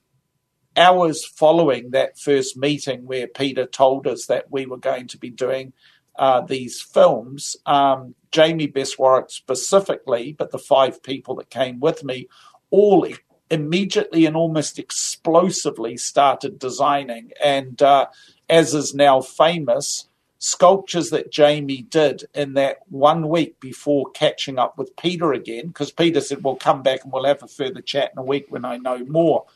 hours 0.78 1.26
following 1.26 1.90
that 1.90 2.18
first 2.18 2.56
meeting 2.56 3.04
where 3.04 3.26
Peter 3.26 3.66
told 3.66 4.06
us 4.06 4.26
that 4.26 4.50
we 4.50 4.64
were 4.64 4.78
going 4.78 5.08
to 5.08 5.18
be 5.18 5.30
doing 5.30 5.72
uh, 6.18 6.40
these 6.40 6.80
films, 6.80 7.56
um, 7.66 8.14
Jamie 8.32 8.68
Beswarick 8.68 9.30
specifically, 9.30 10.32
but 10.32 10.50
the 10.50 10.58
five 10.58 11.02
people 11.02 11.36
that 11.36 11.50
came 11.50 11.80
with 11.80 12.02
me, 12.02 12.28
all 12.70 13.06
immediately 13.50 14.26
and 14.26 14.36
almost 14.36 14.78
explosively 14.78 15.96
started 15.96 16.58
designing. 16.58 17.30
And 17.42 17.80
uh, 17.80 18.06
as 18.48 18.74
is 18.74 18.94
now 18.94 19.20
famous, 19.20 20.08
sculptures 20.38 21.10
that 21.10 21.32
Jamie 21.32 21.82
did 21.82 22.24
in 22.34 22.54
that 22.54 22.78
one 22.88 23.28
week 23.28 23.58
before 23.60 24.10
catching 24.10 24.58
up 24.58 24.78
with 24.78 24.96
Peter 24.96 25.32
again, 25.32 25.68
because 25.68 25.90
Peter 25.90 26.20
said, 26.20 26.44
We'll 26.44 26.56
come 26.56 26.82
back 26.82 27.04
and 27.04 27.12
we'll 27.12 27.24
have 27.24 27.42
a 27.42 27.48
further 27.48 27.80
chat 27.80 28.12
in 28.12 28.18
a 28.18 28.24
week 28.24 28.46
when 28.48 28.64
I 28.64 28.76
know 28.76 28.98
more. 29.04 29.46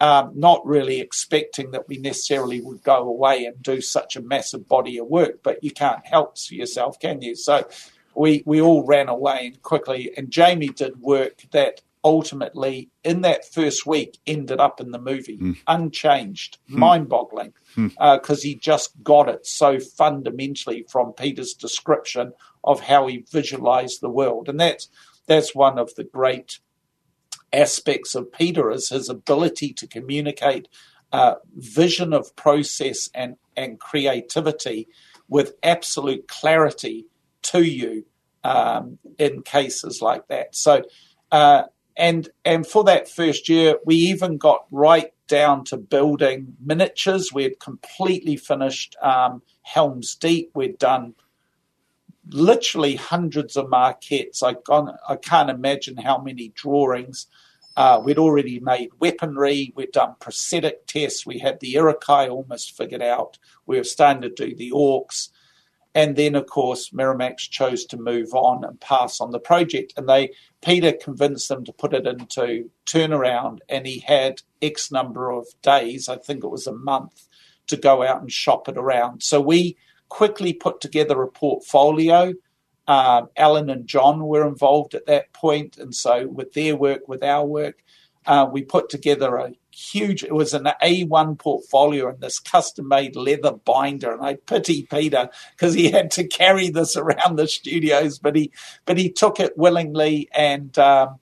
Um, 0.00 0.32
not 0.34 0.66
really 0.66 1.00
expecting 1.00 1.70
that 1.70 1.88
we 1.88 1.98
necessarily 1.98 2.60
would 2.60 2.82
go 2.82 3.08
away 3.08 3.44
and 3.44 3.62
do 3.62 3.80
such 3.80 4.16
a 4.16 4.20
massive 4.20 4.66
body 4.68 4.98
of 4.98 5.06
work, 5.06 5.42
but 5.42 5.62
you 5.62 5.70
can't 5.70 6.04
help 6.04 6.36
yourself, 6.50 6.98
can 6.98 7.22
you? 7.22 7.36
So 7.36 7.66
we 8.14 8.42
we 8.44 8.60
all 8.60 8.84
ran 8.84 9.08
away 9.08 9.46
and 9.46 9.62
quickly, 9.62 10.10
and 10.16 10.30
Jamie 10.30 10.68
did 10.68 11.00
work 11.00 11.44
that 11.52 11.80
ultimately 12.02 12.90
in 13.02 13.22
that 13.22 13.50
first 13.50 13.86
week 13.86 14.18
ended 14.26 14.60
up 14.60 14.80
in 14.80 14.90
the 14.90 15.00
movie 15.00 15.38
mm. 15.38 15.56
unchanged, 15.66 16.58
mm. 16.70 16.76
mind-boggling, 16.76 17.54
because 17.74 17.90
mm. 17.96 18.30
uh, 18.30 18.36
he 18.42 18.54
just 18.56 19.02
got 19.02 19.28
it 19.28 19.46
so 19.46 19.78
fundamentally 19.80 20.84
from 20.88 21.12
Peter's 21.12 21.54
description 21.54 22.32
of 22.62 22.80
how 22.80 23.06
he 23.06 23.24
visualized 23.30 24.00
the 24.00 24.10
world, 24.10 24.48
and 24.48 24.60
that's 24.60 24.88
that's 25.26 25.54
one 25.54 25.78
of 25.78 25.94
the 25.94 26.04
great 26.04 26.58
aspects 27.54 28.14
of 28.14 28.32
Peter 28.32 28.70
is 28.70 28.88
his 28.88 29.08
ability 29.08 29.72
to 29.74 29.86
communicate 29.86 30.68
uh, 31.12 31.36
vision 31.56 32.12
of 32.12 32.34
process 32.36 33.08
and 33.14 33.36
and 33.56 33.78
creativity 33.78 34.88
with 35.28 35.54
absolute 35.62 36.26
clarity 36.28 37.06
to 37.42 37.62
you 37.62 38.04
um, 38.42 38.98
in 39.18 39.42
cases 39.42 40.02
like 40.02 40.26
that. 40.28 40.54
So. 40.54 40.82
Uh, 41.32 41.64
and 41.96 42.28
and 42.44 42.66
for 42.66 42.82
that 42.84 43.08
first 43.08 43.48
year, 43.48 43.78
we 43.84 43.94
even 43.94 44.36
got 44.36 44.66
right 44.72 45.12
down 45.28 45.64
to 45.64 45.76
building 45.76 46.56
miniatures. 46.60 47.32
We 47.32 47.44
had 47.44 47.60
completely 47.60 48.36
finished 48.36 48.96
um, 49.00 49.42
Helm's 49.62 50.14
Deep. 50.14 50.50
We'd 50.54 50.78
done 50.78 51.14
literally 52.28 52.96
hundreds 52.96 53.56
of 53.56 53.66
maquettes. 53.66 54.42
I, 54.42 54.54
I 55.08 55.16
can't 55.16 55.50
imagine 55.50 55.96
how 55.96 56.18
many 56.18 56.48
drawings. 56.54 57.26
Uh, 57.76 58.00
we'd 58.04 58.18
already 58.18 58.60
made 58.60 58.90
weaponry. 59.00 59.72
We'd 59.74 59.92
done 59.92 60.14
prosthetic 60.20 60.86
tests. 60.86 61.26
We 61.26 61.38
had 61.38 61.60
the 61.60 61.68
Uruk-hai 61.70 62.28
almost 62.28 62.76
figured 62.76 63.02
out. 63.02 63.38
We 63.66 63.78
were 63.78 63.84
starting 63.84 64.22
to 64.22 64.28
do 64.30 64.54
the 64.54 64.70
orcs. 64.70 65.30
And 65.96 66.16
then, 66.16 66.34
of 66.34 66.46
course, 66.46 66.90
Miramax 66.90 67.48
chose 67.50 67.84
to 67.86 67.96
move 67.96 68.34
on 68.34 68.64
and 68.64 68.80
pass 68.80 69.20
on 69.20 69.30
the 69.30 69.38
project. 69.38 69.92
And 69.96 70.08
they, 70.08 70.30
Peter 70.60 70.92
convinced 70.92 71.48
them 71.48 71.64
to 71.64 71.72
put 71.72 71.94
it 71.94 72.06
into 72.06 72.70
turnaround, 72.84 73.58
and 73.68 73.86
he 73.86 74.00
had 74.00 74.42
X 74.60 74.90
number 74.90 75.30
of 75.30 75.46
days, 75.62 76.08
I 76.08 76.16
think 76.16 76.42
it 76.42 76.50
was 76.50 76.66
a 76.66 76.72
month, 76.72 77.28
to 77.68 77.76
go 77.76 78.02
out 78.02 78.20
and 78.20 78.32
shop 78.32 78.68
it 78.68 78.76
around. 78.76 79.22
So 79.22 79.40
we 79.40 79.76
quickly 80.08 80.52
put 80.52 80.80
together 80.80 81.22
a 81.22 81.28
portfolio. 81.28 82.34
Um, 82.86 83.28
Alan 83.36 83.70
and 83.70 83.86
John 83.86 84.26
were 84.26 84.46
involved 84.46 84.94
at 84.94 85.06
that 85.06 85.32
point, 85.32 85.78
and 85.78 85.94
so 85.94 86.26
with 86.26 86.52
their 86.52 86.76
work, 86.76 87.08
with 87.08 87.22
our 87.22 87.46
work, 87.46 87.82
uh, 88.26 88.48
we 88.50 88.62
put 88.62 88.88
together 88.88 89.36
a 89.36 89.52
huge, 89.70 90.24
it 90.24 90.34
was 90.34 90.54
an 90.54 90.68
A1 90.82 91.38
portfolio 91.38 92.08
in 92.08 92.20
this 92.20 92.38
custom 92.38 92.88
made 92.88 93.16
leather 93.16 93.52
binder. 93.52 94.12
And 94.12 94.22
I 94.24 94.34
pity 94.34 94.86
Peter 94.90 95.28
because 95.56 95.74
he 95.74 95.90
had 95.90 96.10
to 96.12 96.26
carry 96.26 96.70
this 96.70 96.96
around 96.96 97.36
the 97.36 97.46
studios, 97.46 98.18
but 98.18 98.36
he, 98.36 98.52
but 98.86 98.98
he 98.98 99.10
took 99.10 99.40
it 99.40 99.58
willingly 99.58 100.28
and, 100.32 100.76
um, 100.78 101.18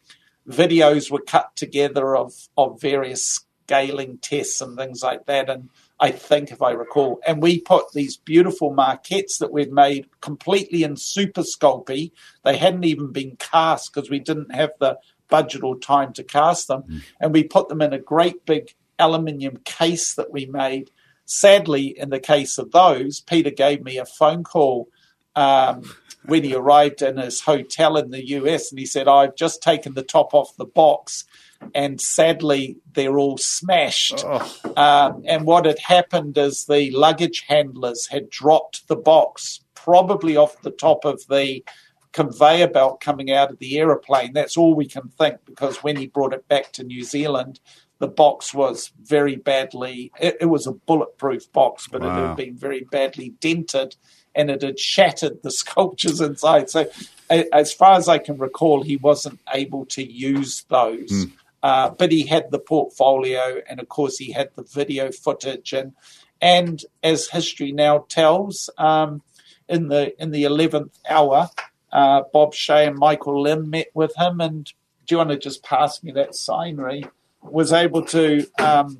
videos 0.49 1.11
were 1.11 1.23
cut 1.23 1.55
together 1.55 2.17
of, 2.17 2.33
of 2.57 2.81
various 2.81 3.47
scaling 3.65 4.19
tests 4.19 4.61
and 4.61 4.77
things 4.77 5.03
like 5.03 5.27
that. 5.27 5.49
And 5.49 5.71
I 6.03 6.11
think, 6.11 6.51
if 6.51 6.61
I 6.61 6.73
recall, 6.73 7.21
and 7.25 7.41
we 7.41 7.61
put 7.61 7.93
these 7.93 8.17
beautiful 8.17 8.75
maquettes 8.75 9.39
that 9.39 9.53
we'd 9.53 9.73
made 9.73 10.09
completely 10.21 10.83
in 10.83 10.97
super 10.97 11.43
sculpey. 11.43 12.11
They 12.45 12.57
hadn't 12.57 12.83
even 12.83 13.13
been 13.13 13.37
cast 13.37 13.95
because 13.95 14.11
we 14.11 14.19
didn't 14.19 14.53
have 14.53 14.73
the 14.81 14.99
budget 15.29 15.63
or 15.63 15.79
time 15.79 16.13
to 16.15 16.25
cast 16.25 16.67
them. 16.67 16.83
Mm. 16.83 17.03
And 17.21 17.33
we 17.33 17.45
put 17.45 17.69
them 17.69 17.81
in 17.81 17.93
a 17.93 18.01
great 18.01 18.45
big 18.45 18.75
aluminium 18.99 19.59
case 19.65 20.13
that 20.17 20.33
we 20.33 20.45
made. 20.45 20.91
Sadly, 21.25 21.97
in 21.97 22.11
the 22.11 22.19
case 22.19 22.59
of 22.59 22.73
those, 22.73 23.21
Peter 23.21 23.51
gave 23.51 23.85
me 23.85 23.97
a 23.97 24.05
phone 24.05 24.43
call 24.43 24.89
um, 25.37 25.85
when 26.25 26.43
he 26.43 26.53
arrived 26.53 27.01
in 27.01 27.17
his 27.17 27.43
hotel 27.43 27.97
in 27.97 28.11
the 28.11 28.27
US 28.31 28.73
and 28.73 28.81
he 28.81 28.87
said, 28.87 29.07
I've 29.07 29.37
just 29.37 29.63
taken 29.63 29.95
the 29.95 30.03
top 30.03 30.35
off 30.35 30.57
the 30.57 30.65
box 30.65 31.27
and 31.75 32.01
sadly 32.01 32.79
they're 32.93 33.19
all 33.19 33.39
smashed. 33.39 34.25
Oh. 34.27 34.73
Um, 34.77 35.23
and 35.27 35.45
what 35.45 35.67
had 35.67 35.79
happened 35.79 36.37
is 36.39 36.67
the 36.67 36.91
luggage 36.91 37.45
handlers 37.49 38.09
had 38.09 38.31
dropped 38.31 38.89
the 38.89 38.97
box 38.97 39.61
probably 39.75 40.37
off 40.37 40.63
the 40.63 40.71
top 40.71 41.05
of 41.05 41.27
the 41.29 41.65
conveyor 42.13 42.69
belt 42.69 43.01
coming 43.01 43.33
out 43.33 43.51
of 43.51 43.59
the 43.59 43.79
aeroplane. 43.79 44.33
That's 44.33 44.57
all 44.57 44.75
we 44.75 44.87
can 44.87 45.09
think 45.09 45.45
because 45.45 45.83
when 45.83 45.97
he 45.97 46.07
brought 46.07 46.35
it 46.35 46.47
back 46.49 46.73
to 46.73 46.85
New 46.85 47.03
Zealand, 47.05 47.59
the 47.99 48.09
box 48.09 48.53
was 48.53 48.93
very 49.03 49.37
badly, 49.37 50.11
it, 50.21 50.37
it 50.41 50.47
was 50.47 50.67
a 50.67 50.73
bulletproof 50.73 51.51
box, 51.53 51.89
but 51.91 52.03
wow. 52.03 52.09
it 52.09 52.27
had 52.29 52.37
been 52.37 52.57
very 52.57 52.87
badly 52.91 53.31
dented 53.41 53.97
and 54.35 54.51
it 54.51 54.63
had 54.63 54.79
shattered 54.79 55.43
the 55.43 55.51
sculptures 55.63 56.21
inside. 56.21 56.71
So, 56.71 56.91
as 57.31 57.73
far 57.73 57.95
as 57.95 58.09
I 58.09 58.19
can 58.19 58.37
recall, 58.39 58.83
he 58.83 58.97
wasn't 58.97 59.41
able 59.55 59.87
to 59.87 60.03
use 60.03 60.65
those. 60.69 61.11
Mm. 61.11 61.33
Uh, 61.63 61.91
but 61.91 62.11
he 62.11 62.27
had 62.27 62.51
the 62.51 62.59
portfolio, 62.59 63.61
and 63.69 63.79
of 63.81 63.89
course, 63.89 64.19
he 64.19 64.33
had 64.33 64.51
the 64.57 64.65
video 64.65 65.13
footage, 65.13 65.73
and 65.73 65.93
and 66.41 66.85
as 67.03 67.29
history 67.29 67.71
now 67.71 68.05
tells, 68.09 68.69
um, 68.79 69.23
in 69.69 69.89
the 69.89 70.21
in 70.21 70.33
the 70.33 70.45
eleventh 70.45 70.99
hour, 71.09 71.51
uh, 71.93 72.23
Bob 72.33 72.53
Shaye 72.53 72.89
and 72.89 72.99
Michael 72.99 73.43
Lynne 73.43 73.71
met 73.71 73.89
with 73.95 74.13
him, 74.17 74.41
and 74.41 74.65
do 75.07 75.15
you 75.15 75.19
want 75.19 75.31
to 75.31 75.39
just 75.39 75.63
pass 75.63 76.03
me 76.03 76.11
that 76.13 76.35
sign, 76.35 76.77
Ree? 76.77 77.05
Was 77.43 77.73
able 77.73 78.03
to 78.07 78.47
um, 78.59 78.99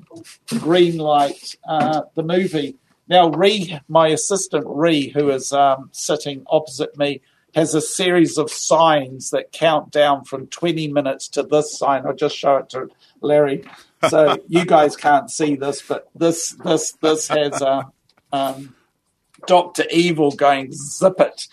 green 0.59 0.97
light 0.97 1.55
uh, 1.67 2.03
the 2.15 2.23
movie. 2.23 2.75
Now, 3.07 3.29
Ree, 3.29 3.79
my 3.87 4.07
assistant 4.07 4.65
Ree, 4.67 5.09
who 5.09 5.29
is 5.29 5.51
um, 5.51 5.89
sitting 5.91 6.43
opposite 6.47 6.97
me, 6.97 7.21
has 7.53 7.75
a 7.75 7.81
series 7.81 8.37
of 8.37 8.51
signs 8.51 9.29
that 9.31 9.51
count 9.51 9.91
down 9.91 10.23
from 10.25 10.47
20 10.47 10.87
minutes 10.87 11.27
to 11.29 11.43
this 11.43 11.77
sign. 11.77 12.05
I'll 12.05 12.15
just 12.15 12.35
show 12.35 12.57
it 12.57 12.69
to 12.69 12.89
Larry. 13.21 13.63
So 14.09 14.37
you 14.47 14.65
guys 14.65 14.95
can't 14.95 15.29
see 15.29 15.55
this, 15.55 15.81
but 15.81 16.09
this 16.15 16.51
this 16.63 16.93
this 17.01 17.27
has 17.27 17.61
a 17.61 17.91
um, 18.31 18.75
Doctor 19.45 19.85
Evil 19.91 20.31
going 20.31 20.71
zip 20.71 21.19
it 21.19 21.47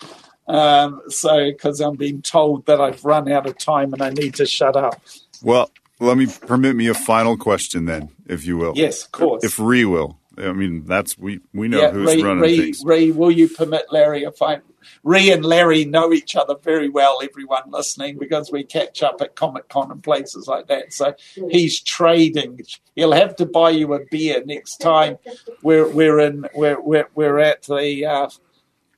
um, 0.51 1.01
so, 1.07 1.51
because 1.51 1.79
I'm 1.79 1.95
being 1.95 2.21
told 2.21 2.65
that 2.65 2.81
I've 2.81 3.05
run 3.05 3.31
out 3.31 3.47
of 3.47 3.57
time 3.57 3.93
and 3.93 4.01
I 4.01 4.09
need 4.09 4.35
to 4.35 4.45
shut 4.45 4.75
up. 4.75 5.01
Well, 5.41 5.71
let 5.99 6.17
me 6.17 6.27
permit 6.27 6.75
me 6.75 6.87
a 6.87 6.93
final 6.93 7.37
question 7.37 7.85
then, 7.85 8.09
if 8.25 8.45
you 8.45 8.57
will. 8.57 8.73
Yes, 8.75 9.05
of 9.05 9.11
course. 9.13 9.43
If 9.45 9.59
Ree 9.59 9.85
will. 9.85 10.17
I 10.37 10.51
mean, 10.53 10.85
that's 10.85 11.17
we 11.17 11.39
we 11.53 11.67
know 11.67 11.81
yeah, 11.81 11.91
who's 11.91 12.21
running 12.21 12.41
Ree, 12.41 12.57
things. 12.57 12.83
Ree, 12.83 13.11
will 13.11 13.31
you 13.31 13.47
permit 13.47 13.85
Larry 13.91 14.23
a 14.23 14.31
fine? 14.31 14.61
Ree 15.03 15.31
and 15.31 15.45
Larry 15.45 15.85
know 15.85 16.13
each 16.13 16.35
other 16.35 16.55
very 16.61 16.89
well. 16.89 17.19
Everyone 17.23 17.63
listening, 17.69 18.17
because 18.17 18.51
we 18.51 18.63
catch 18.63 19.03
up 19.03 19.21
at 19.21 19.35
Comic 19.35 19.69
Con 19.69 19.91
and 19.91 20.03
places 20.03 20.47
like 20.47 20.67
that. 20.67 20.93
So 20.93 21.13
he's 21.49 21.81
trading. 21.81 22.61
He'll 22.95 23.11
have 23.13 23.35
to 23.37 23.45
buy 23.45 23.71
you 23.71 23.93
a 23.93 23.99
beer 24.09 24.43
next 24.45 24.77
time. 24.77 25.17
We're 25.61 25.87
we're 25.87 26.19
in 26.19 26.45
we're 26.55 26.81
we're, 26.81 27.07
we're 27.15 27.39
at 27.39 27.63
the 27.63 28.05
uh, 28.05 28.29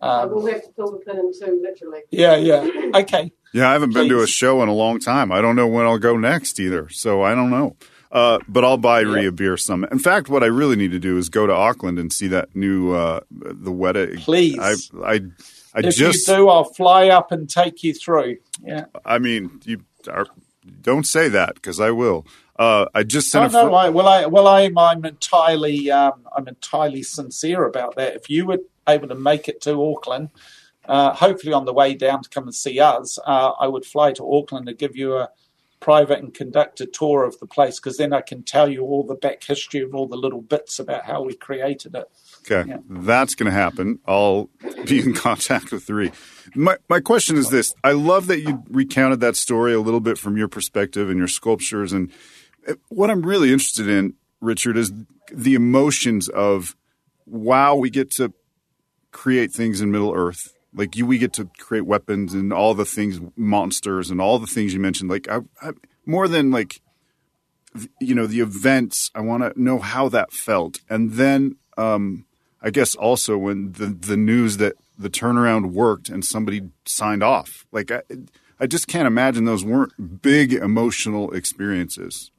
um, 0.04 0.32
we'll 0.32 0.46
have 0.48 0.64
to 0.64 0.72
fill 0.74 0.92
the 0.92 0.98
pin 0.98 1.18
in 1.18 1.32
two, 1.32 1.62
literally. 1.62 2.02
Yeah, 2.12 2.36
yeah. 2.36 2.68
Okay. 2.96 3.32
Yeah, 3.54 3.70
I 3.70 3.74
haven't 3.74 3.92
Please. 3.92 4.10
been 4.10 4.10
to 4.10 4.22
a 4.22 4.28
show 4.28 4.62
in 4.62 4.68
a 4.68 4.74
long 4.74 5.00
time. 5.00 5.32
I 5.32 5.40
don't 5.40 5.56
know 5.56 5.68
when 5.68 5.86
I'll 5.86 6.00
go 6.00 6.18
next 6.18 6.60
either, 6.60 6.90
so 6.90 7.22
I 7.22 7.34
don't 7.34 7.50
know. 7.50 7.78
Uh, 8.12 8.40
but 8.48 8.66
I'll 8.66 8.78
buy 8.78 9.00
Rhea 9.00 9.32
beer 9.32 9.58
some. 9.58 9.86
In 9.86 9.98
fact, 9.98 10.30
what 10.30 10.44
I 10.44 10.48
really 10.48 10.76
need 10.76 10.92
to 10.92 11.00
do 11.00 11.18
is 11.18 11.30
go 11.30 11.48
to 11.48 11.54
Auckland 11.54 11.98
and 11.98 12.12
see 12.12 12.28
that 12.28 12.56
new 12.56 12.94
uh, 12.94 13.22
the 13.32 13.72
Weta. 13.72 14.20
Please, 14.20 14.60
I, 14.60 15.14
I, 15.14 15.22
I 15.74 15.80
if 15.80 15.96
just 15.96 16.28
you 16.28 16.36
do, 16.36 16.50
I'll 16.50 16.64
fly 16.64 17.10
up 17.10 17.32
and 17.32 17.50
take 17.50 17.84
you 17.84 17.94
through. 17.94 18.38
Yeah. 18.64 18.86
I 19.06 19.18
mean, 19.18 19.62
you 19.66 19.84
are, 20.10 20.28
don't 20.82 21.06
say 21.06 21.30
that 21.30 21.56
because 21.56 21.80
I 21.80 21.92
will. 21.92 22.26
Uh, 22.58 22.86
I 22.94 23.04
just 23.04 23.32
sent 23.32 23.54
Oh 23.56 23.60
a 23.60 23.64
no, 23.64 23.74
I, 23.74 23.90
well, 23.90 24.08
I, 24.08 24.26
well, 24.28 24.48
I'm, 24.48 24.78
I'm 24.78 25.06
entirely, 25.06 25.90
um, 25.90 26.28
I'm 26.36 26.48
entirely 26.48 27.02
sincere 27.02 27.66
about 27.66 27.96
that. 27.96 28.16
If 28.16 28.30
you 28.30 28.46
were 28.46 28.60
able 28.88 29.08
to 29.08 29.16
make 29.16 29.48
it 29.50 29.62
to 29.62 29.84
Auckland, 29.84 30.30
uh, 30.86 31.14
hopefully 31.14 31.54
on 31.54 31.66
the 31.66 31.74
way 31.74 31.96
down 31.96 32.22
to 32.22 32.30
come 32.30 32.44
and 32.44 32.54
see 32.54 32.80
us, 32.80 33.18
uh, 33.26 33.52
I 33.60 33.68
would 33.68 33.86
fly 33.86 34.12
to 34.14 34.34
Auckland 34.34 34.68
to 34.68 34.74
give 34.74 34.96
you 34.96 35.16
a 35.16 35.30
private 35.80 36.20
and 36.20 36.34
conducted 36.34 36.94
tour 36.94 37.26
of 37.26 37.40
the 37.40 37.46
place 37.46 37.80
because 37.80 37.98
then 37.98 38.14
I 38.14 38.22
can 38.22 38.44
tell 38.44 38.70
you 38.70 38.84
all 38.84 39.04
the 39.04 39.16
back 39.16 39.44
history 39.44 39.82
of 39.82 39.94
all 39.94 40.08
the 40.08 40.16
little 40.16 40.42
bits 40.42 40.80
about 40.80 41.06
how 41.06 41.24
we 41.24 41.34
created 41.34 41.96
it. 41.96 42.10
Okay, 42.50 42.70
Yeah. 42.70 42.78
that's 42.90 43.36
going 43.36 43.46
to 43.52 43.58
happen. 43.58 44.00
I'll 44.06 44.50
be 44.86 45.00
in 45.00 45.14
contact 45.28 45.72
with 45.72 45.90
Ree. 45.90 46.12
My 46.56 46.78
my 46.90 47.00
question 47.00 47.38
is 47.38 47.50
this: 47.50 47.74
I 47.84 47.92
love 47.94 48.28
that 48.28 48.42
you 48.42 48.64
recounted 48.70 49.20
that 49.22 49.36
story 49.36 49.74
a 49.74 49.80
little 49.80 50.00
bit 50.02 50.18
from 50.18 50.38
your 50.38 50.48
perspective 50.48 51.10
and 51.10 51.18
your 51.18 51.28
sculptures, 51.28 51.94
and 51.94 52.12
uh, 52.68 52.74
what 52.90 53.10
I'm 53.10 53.22
really 53.24 53.52
interested 53.52 53.88
in, 53.88 54.14
Richard, 54.42 54.78
is 54.78 54.92
the 55.32 55.54
emotions 55.56 56.28
of 56.30 56.76
wow, 57.26 57.76
we 57.76 57.90
get 57.90 58.12
to 58.12 58.34
create 59.12 59.52
things 59.52 59.80
in 59.82 59.92
Middle 59.92 60.14
Earth. 60.14 60.54
Like 60.76 60.96
you, 60.96 61.06
we 61.06 61.18
get 61.18 61.34
to 61.34 61.50
create 61.60 61.86
weapons 61.86 62.34
and 62.34 62.52
all 62.52 62.74
the 62.74 62.84
things, 62.86 63.22
monsters 63.38 64.10
and 64.10 64.20
all 64.20 64.40
the 64.40 64.48
things 64.48 64.74
you 64.74 64.80
mentioned. 64.80 65.10
Like 65.10 65.30
I, 65.30 65.40
I, 65.62 65.72
more 66.06 66.28
than 66.28 66.52
like 66.52 66.82
you 68.00 68.14
know 68.14 68.28
the 68.28 68.40
events 68.40 69.10
i 69.16 69.20
want 69.20 69.42
to 69.42 69.60
know 69.60 69.80
how 69.80 70.08
that 70.08 70.32
felt 70.32 70.80
and 70.92 71.14
then 71.14 71.56
um 71.76 72.24
i 72.64 72.70
guess 72.70 72.96
also 72.96 73.38
when 73.38 73.74
the 73.74 73.88
the 73.88 74.18
news 74.18 74.58
that 74.58 74.74
the 74.98 75.10
turnaround 75.10 75.72
worked 75.72 76.10
and 76.10 76.26
somebody 76.26 76.62
signed 76.86 77.22
off 77.22 77.66
like 77.72 77.92
i 77.92 78.02
i 78.60 78.66
just 78.66 78.88
can't 78.88 79.08
imagine 79.08 79.46
those 79.46 79.64
weren't 79.64 80.22
big 80.22 80.54
emotional 80.54 81.32
experiences 81.34 82.32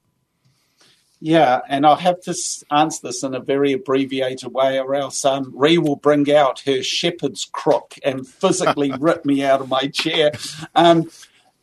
Yeah, 1.20 1.62
and 1.70 1.86
I'll 1.86 1.96
have 1.96 2.20
to 2.24 2.34
answer 2.70 3.00
this 3.02 3.22
in 3.22 3.34
a 3.34 3.40
very 3.40 3.72
abbreviated 3.72 4.52
way, 4.52 4.78
or 4.78 4.94
else 4.94 5.24
um, 5.24 5.54
Ree 5.56 5.78
will 5.78 5.96
bring 5.96 6.30
out 6.30 6.60
her 6.66 6.82
shepherd's 6.82 7.46
crook 7.50 7.94
and 8.04 8.28
physically 8.28 8.92
rip 9.00 9.24
me 9.24 9.42
out 9.42 9.62
of 9.62 9.70
my 9.70 9.86
chair. 9.88 10.32
Um, 10.74 11.10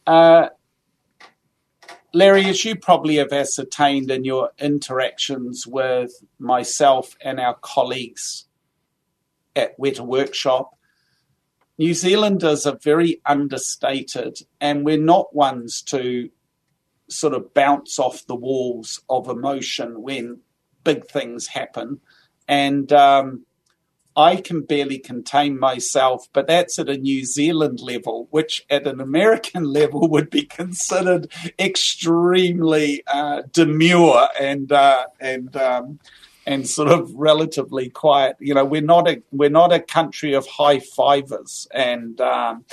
uh, 0.08 0.50
Larry, 2.12 2.46
as 2.46 2.66
you 2.66 2.76
probably 2.76 3.18
have 3.18 3.32
ascertained 3.32 4.10
in 4.10 4.26
your 4.26 4.50
interactions 4.58 5.68
with 5.68 6.12
myself 6.40 7.16
and 7.22 7.40
our 7.40 7.54
colleagues 7.62 8.46
at 9.56 9.78
Weta 9.78 10.02
Workshop, 10.02 10.78
New 11.78 11.94
Zealanders 11.94 12.66
are 12.66 12.78
very 12.84 13.22
understated, 13.26 14.40
and 14.60 14.86
we're 14.86 14.98
not 14.98 15.36
ones 15.36 15.82
to 15.84 16.30
sort 17.10 17.34
of 17.34 17.54
bounce 17.54 18.00
off 18.00 18.26
the 18.28 18.36
walls 18.36 19.02
of 19.10 19.28
emotion 19.28 20.02
when 20.02 20.40
big 20.84 21.08
things 21.08 21.48
happen. 21.48 22.00
And 22.48 22.92
um, 22.94 23.46
I 24.16 24.36
can 24.36 24.62
barely 24.62 25.00
contain 25.00 25.58
myself, 25.60 26.28
but 26.34 26.48
that's 26.48 26.78
at 26.80 26.90
a 26.90 26.98
New 26.98 27.26
Zealand 27.26 27.80
level, 27.80 28.28
which 28.32 28.66
at 28.70 28.86
an 28.88 29.00
American 29.00 29.64
level 29.80 30.08
would 30.10 30.30
be 30.30 30.44
considered 30.44 31.32
extremely 31.58 33.04
uh, 33.08 33.44
demure 33.52 34.28
and 34.40 34.72
uh, 34.72 35.06
and 35.20 35.56
um, 35.56 36.00
and 36.46 36.68
sort 36.68 36.90
of 36.90 37.12
relatively 37.14 37.90
quiet. 37.90 38.36
You 38.40 38.54
know, 38.54 38.66
we're 38.66 38.82
not 38.82 39.08
a 39.08 39.22
we're 39.32 39.50
not 39.50 39.74
a 39.74 39.80
country 39.80 40.34
of 40.34 40.48
high 40.48 40.80
fivers 40.80 41.68
and 41.74 42.20
um, 42.22 42.66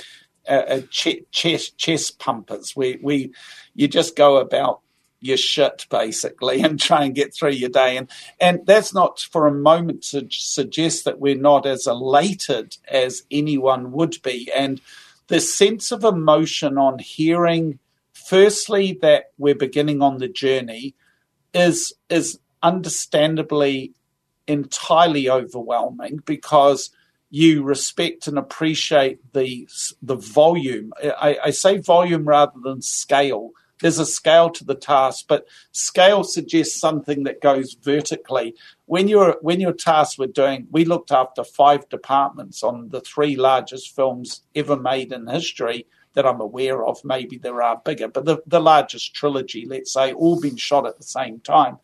uh, 0.47 0.51
uh, 0.51 0.81
che- 0.89 1.25
chest 1.31 1.77
chest 1.77 2.19
pumpers. 2.19 2.75
We 2.75 2.99
we 3.01 3.31
you 3.75 3.87
just 3.87 4.15
go 4.15 4.37
about 4.37 4.81
your 5.21 5.37
shit 5.37 5.85
basically 5.89 6.61
and 6.63 6.79
try 6.79 7.03
and 7.03 7.15
get 7.15 7.33
through 7.33 7.51
your 7.51 7.69
day 7.69 7.97
and 7.97 8.09
and 8.39 8.65
that's 8.65 8.93
not 8.93 9.19
for 9.19 9.47
a 9.47 9.53
moment 9.53 10.01
to 10.03 10.27
suggest 10.29 11.05
that 11.05 11.19
we're 11.19 11.35
not 11.35 11.65
as 11.65 11.87
elated 11.87 12.77
as 12.87 13.23
anyone 13.29 13.91
would 13.91 14.15
be 14.23 14.49
and 14.55 14.81
the 15.27 15.41
sense 15.41 15.91
of 15.91 16.03
emotion 16.03 16.77
on 16.77 16.97
hearing 16.99 17.79
firstly 18.13 18.97
that 19.01 19.31
we're 19.37 19.55
beginning 19.55 20.01
on 20.01 20.17
the 20.17 20.27
journey 20.27 20.95
is 21.53 21.93
is 22.09 22.39
understandably 22.61 23.93
entirely 24.47 25.29
overwhelming 25.29 26.21
because 26.25 26.89
you 27.29 27.63
respect 27.63 28.27
and 28.27 28.37
appreciate 28.37 29.19
the 29.33 29.67
the 30.01 30.15
volume. 30.15 30.91
I, 31.01 31.37
I 31.45 31.49
say 31.51 31.77
volume 31.77 32.25
rather 32.25 32.59
than 32.63 32.81
scale. 32.81 33.51
There's 33.81 33.99
a 33.99 34.05
scale 34.05 34.49
to 34.49 34.65
the 34.65 34.75
task, 34.75 35.25
but 35.29 35.47
scale 35.71 36.23
suggests 36.23 36.81
something 36.81 37.23
that 37.23 37.39
goes 37.39 37.77
vertically. 37.81 38.55
When 38.87 39.07
you're 39.07 39.37
when 39.41 39.61
you're 39.61 39.73
tasked 39.73 40.17
with 40.17 40.33
doing, 40.33 40.67
we 40.71 40.85
looked 40.85 41.11
after 41.11 41.43
five 41.43 41.87
departments 41.89 42.63
on 42.63 42.89
the 42.89 43.01
three 43.01 43.35
largest 43.35 43.95
films 43.95 44.41
ever 44.55 44.75
made 44.75 45.13
in 45.13 45.27
history 45.27 45.85
that 46.13 46.25
I'm 46.25 46.41
aware 46.41 46.83
of. 46.83 47.05
Maybe 47.05 47.37
there 47.37 47.61
are 47.61 47.79
bigger, 47.85 48.07
but 48.07 48.25
the, 48.25 48.39
the 48.47 48.59
largest 48.59 49.13
trilogy, 49.13 49.65
let's 49.67 49.93
say, 49.93 50.11
all 50.11 50.41
been 50.41 50.57
shot 50.57 50.87
at 50.87 50.97
the 50.97 51.03
same 51.03 51.39
time 51.39 51.77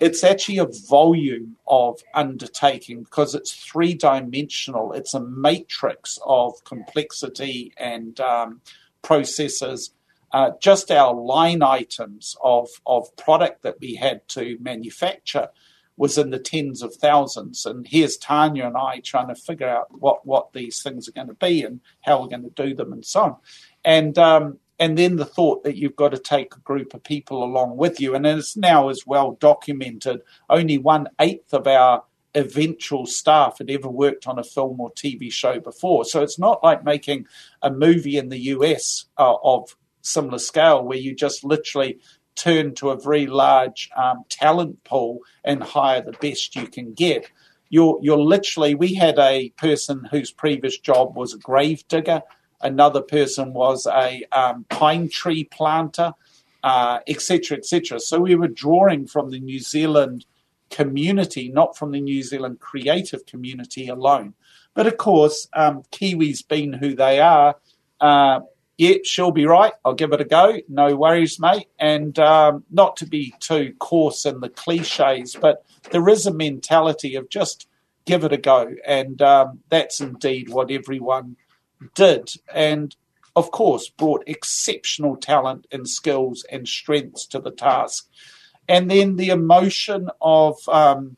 it's 0.00 0.24
actually 0.24 0.58
a 0.58 0.68
volume 0.88 1.56
of 1.66 2.00
undertaking 2.14 3.02
because 3.02 3.34
it's 3.34 3.52
three 3.52 3.94
dimensional. 3.94 4.92
It's 4.92 5.14
a 5.14 5.20
matrix 5.20 6.18
of 6.24 6.52
complexity 6.64 7.72
and 7.76 8.18
um, 8.20 8.60
processes. 9.02 9.92
Uh, 10.32 10.50
just 10.60 10.90
our 10.90 11.14
line 11.14 11.62
items 11.62 12.36
of, 12.42 12.68
of 12.86 13.14
product 13.16 13.62
that 13.62 13.80
we 13.80 13.94
had 13.94 14.26
to 14.28 14.58
manufacture 14.60 15.48
was 15.96 16.16
in 16.16 16.30
the 16.30 16.38
tens 16.38 16.82
of 16.82 16.94
thousands. 16.94 17.66
And 17.66 17.86
here's 17.86 18.16
Tania 18.16 18.68
and 18.68 18.76
I 18.76 19.00
trying 19.00 19.28
to 19.28 19.34
figure 19.34 19.68
out 19.68 19.86
what, 19.90 20.24
what 20.24 20.52
these 20.52 20.80
things 20.82 21.08
are 21.08 21.12
going 21.12 21.26
to 21.26 21.34
be 21.34 21.64
and 21.64 21.80
how 22.02 22.20
we're 22.22 22.28
going 22.28 22.44
to 22.44 22.62
do 22.62 22.74
them 22.74 22.92
and 22.92 23.04
so 23.04 23.20
on. 23.22 23.36
And 23.84 24.16
um, 24.16 24.58
and 24.78 24.96
then 24.96 25.16
the 25.16 25.24
thought 25.24 25.64
that 25.64 25.76
you've 25.76 25.96
got 25.96 26.10
to 26.10 26.18
take 26.18 26.54
a 26.54 26.60
group 26.60 26.94
of 26.94 27.02
people 27.02 27.42
along 27.42 27.76
with 27.76 28.00
you. 28.00 28.14
And 28.14 28.24
it's 28.24 28.56
now 28.56 28.88
as 28.88 29.06
well 29.06 29.32
documented. 29.40 30.20
Only 30.48 30.78
one 30.78 31.08
eighth 31.20 31.52
of 31.52 31.66
our 31.66 32.04
eventual 32.34 33.06
staff 33.06 33.58
had 33.58 33.70
ever 33.70 33.88
worked 33.88 34.28
on 34.28 34.38
a 34.38 34.44
film 34.44 34.80
or 34.80 34.92
TV 34.92 35.32
show 35.32 35.58
before. 35.58 36.04
So 36.04 36.22
it's 36.22 36.38
not 36.38 36.62
like 36.62 36.84
making 36.84 37.26
a 37.62 37.70
movie 37.70 38.16
in 38.16 38.28
the 38.28 38.38
US 38.38 39.06
uh, 39.18 39.34
of 39.42 39.74
similar 40.02 40.38
scale 40.38 40.84
where 40.84 40.98
you 40.98 41.14
just 41.14 41.42
literally 41.42 41.98
turn 42.36 42.72
to 42.76 42.90
a 42.90 43.00
very 43.00 43.26
large 43.26 43.90
um, 43.96 44.24
talent 44.28 44.84
pool 44.84 45.18
and 45.44 45.62
hire 45.62 46.02
the 46.02 46.12
best 46.12 46.54
you 46.54 46.68
can 46.68 46.94
get. 46.94 47.28
You're, 47.68 47.98
you're 48.00 48.16
literally, 48.16 48.76
we 48.76 48.94
had 48.94 49.18
a 49.18 49.50
person 49.50 50.06
whose 50.10 50.30
previous 50.30 50.78
job 50.78 51.16
was 51.16 51.34
a 51.34 51.38
grave 51.38 51.86
digger 51.88 52.22
another 52.60 53.00
person 53.00 53.52
was 53.52 53.86
a 53.86 54.24
um, 54.32 54.64
pine 54.68 55.08
tree 55.08 55.44
planter, 55.44 56.12
etc., 56.64 57.56
uh, 57.56 57.58
etc. 57.58 57.96
Et 57.96 58.02
so 58.02 58.20
we 58.20 58.34
were 58.34 58.48
drawing 58.48 59.06
from 59.06 59.30
the 59.30 59.40
New 59.40 59.60
Zealand 59.60 60.24
community, 60.70 61.48
not 61.48 61.76
from 61.76 61.92
the 61.92 62.00
New 62.00 62.22
Zealand 62.22 62.60
creative 62.60 63.26
community 63.26 63.88
alone. 63.88 64.34
But 64.74 64.86
of 64.86 64.96
course, 64.96 65.48
um, 65.54 65.82
Kiwis 65.90 66.46
being 66.46 66.72
who 66.72 66.94
they 66.94 67.20
are, 67.20 67.56
uh, 68.00 68.40
yeah, 68.76 68.98
she'll 69.02 69.32
be 69.32 69.46
right. 69.46 69.72
I'll 69.84 69.94
give 69.94 70.12
it 70.12 70.20
a 70.20 70.24
go. 70.24 70.58
No 70.68 70.94
worries, 70.94 71.40
mate. 71.40 71.66
And 71.80 72.16
um, 72.20 72.64
not 72.70 72.96
to 72.98 73.06
be 73.06 73.34
too 73.40 73.74
coarse 73.80 74.24
in 74.24 74.38
the 74.40 74.48
cliches, 74.48 75.34
but 75.34 75.64
there 75.90 76.08
is 76.08 76.26
a 76.26 76.32
mentality 76.32 77.16
of 77.16 77.28
just 77.28 77.66
give 78.04 78.22
it 78.22 78.32
a 78.32 78.36
go. 78.36 78.72
And 78.86 79.20
um, 79.20 79.60
that's 79.68 80.00
indeed 80.00 80.48
what 80.48 80.70
everyone 80.70 81.36
did, 81.94 82.30
and 82.52 82.94
of 83.36 83.50
course 83.50 83.88
brought 83.88 84.24
exceptional 84.26 85.16
talent 85.16 85.66
and 85.70 85.88
skills 85.88 86.44
and 86.50 86.66
strengths 86.66 87.26
to 87.26 87.38
the 87.38 87.52
task. 87.52 88.08
And 88.68 88.90
then 88.90 89.16
the 89.16 89.30
emotion 89.30 90.10
of 90.20 90.56
um, 90.68 91.16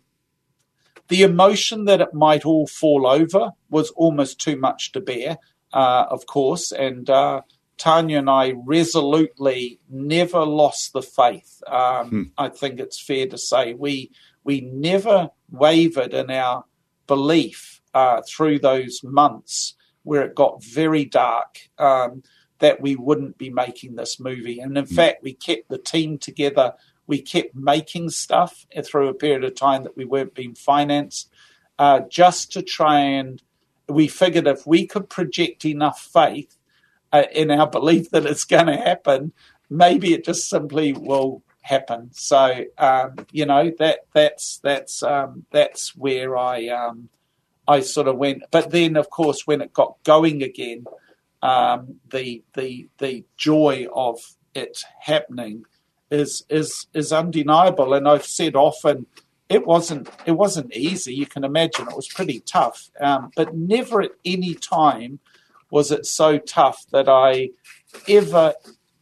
the 1.09 1.23
emotion 1.23 1.87
that 1.87 2.01
it 2.01 2.15
might 2.15 2.45
all 2.45 2.67
fall 2.67 3.07
over 3.07 3.53
was 3.69 3.91
almost 3.91 4.41
too 4.41 4.57
much 4.57 4.93
to 4.93 5.01
bear, 5.01 5.39
uh, 5.73 6.07
of 6.09 6.27
course. 6.27 6.71
And 6.71 7.11
uh, 7.11 7.43
Tania 7.79 8.19
and 8.19 8.31
I 8.31 8.55
resolutely 8.65 9.81
never 9.89 10.45
lost 10.45 10.93
the 10.93 11.03
faith. 11.03 11.63
Um, 11.67 12.09
hmm. 12.09 12.23
I 12.39 12.49
think 12.49 12.79
it's 12.79 13.03
fair 13.03 13.27
to 13.27 13.39
say 13.39 13.75
we 13.75 14.11
we 14.45 14.61
never 14.61 15.31
wavered 15.51 16.15
in 16.15 16.31
our 16.31 16.65
belief 17.07 17.81
uh, 17.93 18.23
through 18.29 18.61
those 18.61 19.01
months 19.03 19.75
where 20.03 20.23
it 20.23 20.35
got 20.35 20.63
very 20.65 21.05
dark 21.05 21.69
um, 21.79 22.23
that 22.59 22.81
we 22.81 22.97
wouldn't 22.97 23.39
be 23.39 23.51
making 23.51 23.97
this 23.97 24.21
movie. 24.21 24.61
And 24.61 24.77
in 24.77 24.87
fact, 24.87 25.23
we 25.23 25.33
kept 25.33 25.69
the 25.69 25.79
team 25.79 26.19
together 26.19 26.75
We 27.11 27.21
kept 27.21 27.57
making 27.57 28.11
stuff 28.11 28.67
through 28.85 29.09
a 29.09 29.15
period 29.15 29.43
of 29.43 29.57
time 29.57 29.83
that 29.83 29.97
we 29.97 30.05
weren't 30.05 30.33
being 30.33 30.55
financed, 30.55 31.29
uh, 31.77 32.03
just 32.09 32.53
to 32.53 32.63
try 32.63 33.01
and 33.01 33.43
we 33.89 34.07
figured 34.07 34.47
if 34.47 34.65
we 34.65 34.87
could 34.87 35.11
project 35.11 35.65
enough 35.65 36.01
faith 36.01 36.57
uh, 37.13 37.25
in 37.33 37.51
our 37.51 37.69
belief 37.79 38.11
that 38.11 38.27
it's 38.27 38.45
going 38.45 38.67
to 38.67 38.77
happen, 38.77 39.33
maybe 39.69 40.15
it 40.15 40.25
just 40.25 40.49
simply 40.49 40.93
will 40.93 41.43
happen. 41.63 42.11
So 42.13 42.65
um, 42.79 43.17
you 43.33 43.45
know 43.45 43.73
that 43.81 44.01
that's 44.15 44.61
that's 44.63 45.03
um, 45.03 45.47
that's 45.51 45.97
where 45.97 46.37
I 46.37 46.69
um, 46.69 47.09
I 47.71 47.81
sort 47.81 48.09
of 48.09 48.17
went. 48.17 48.43
But 48.51 48.71
then, 48.71 48.97
of 48.97 49.11
course, 49.11 49.47
when 49.47 49.61
it 49.61 49.73
got 49.73 50.03
going 50.03 50.43
again, 50.43 50.87
um, 51.43 52.01
the 52.11 52.43
the 52.55 52.89
the 52.99 53.25
joy 53.37 53.87
of 53.95 54.19
it 54.55 54.83
happening 55.01 55.65
is 56.11 56.45
is 56.51 56.89
is 56.95 57.13
undeniable. 57.13 57.95
And 57.95 58.09
I've 58.09 58.27
said 58.27 58.57
often 58.57 59.07
it 59.49 59.67
wasn't 59.67 60.09
it 60.27 60.33
wasn't 60.33 60.75
easy. 60.75 61.15
You 61.15 61.27
can 61.27 61.45
imagine 61.45 61.89
it 61.89 61.97
was 61.97 62.09
pretty 62.09 62.41
tough, 62.41 62.91
um, 63.01 63.31
but 63.37 63.55
never 63.55 64.03
at 64.03 64.13
any 64.25 64.55
time 64.55 65.21
was 65.71 65.93
it 65.93 66.07
so 66.07 66.39
tough 66.39 66.85
that 66.91 67.09
I 67.09 67.51
ever 68.09 68.55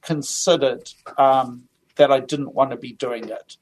considered 0.02 0.90
um, 1.16 1.64
that 1.96 2.12
I 2.12 2.20
didn't 2.20 2.54
want 2.54 2.70
to 2.72 2.76
be 2.76 2.92
doing 2.92 3.30
it. 3.30 3.56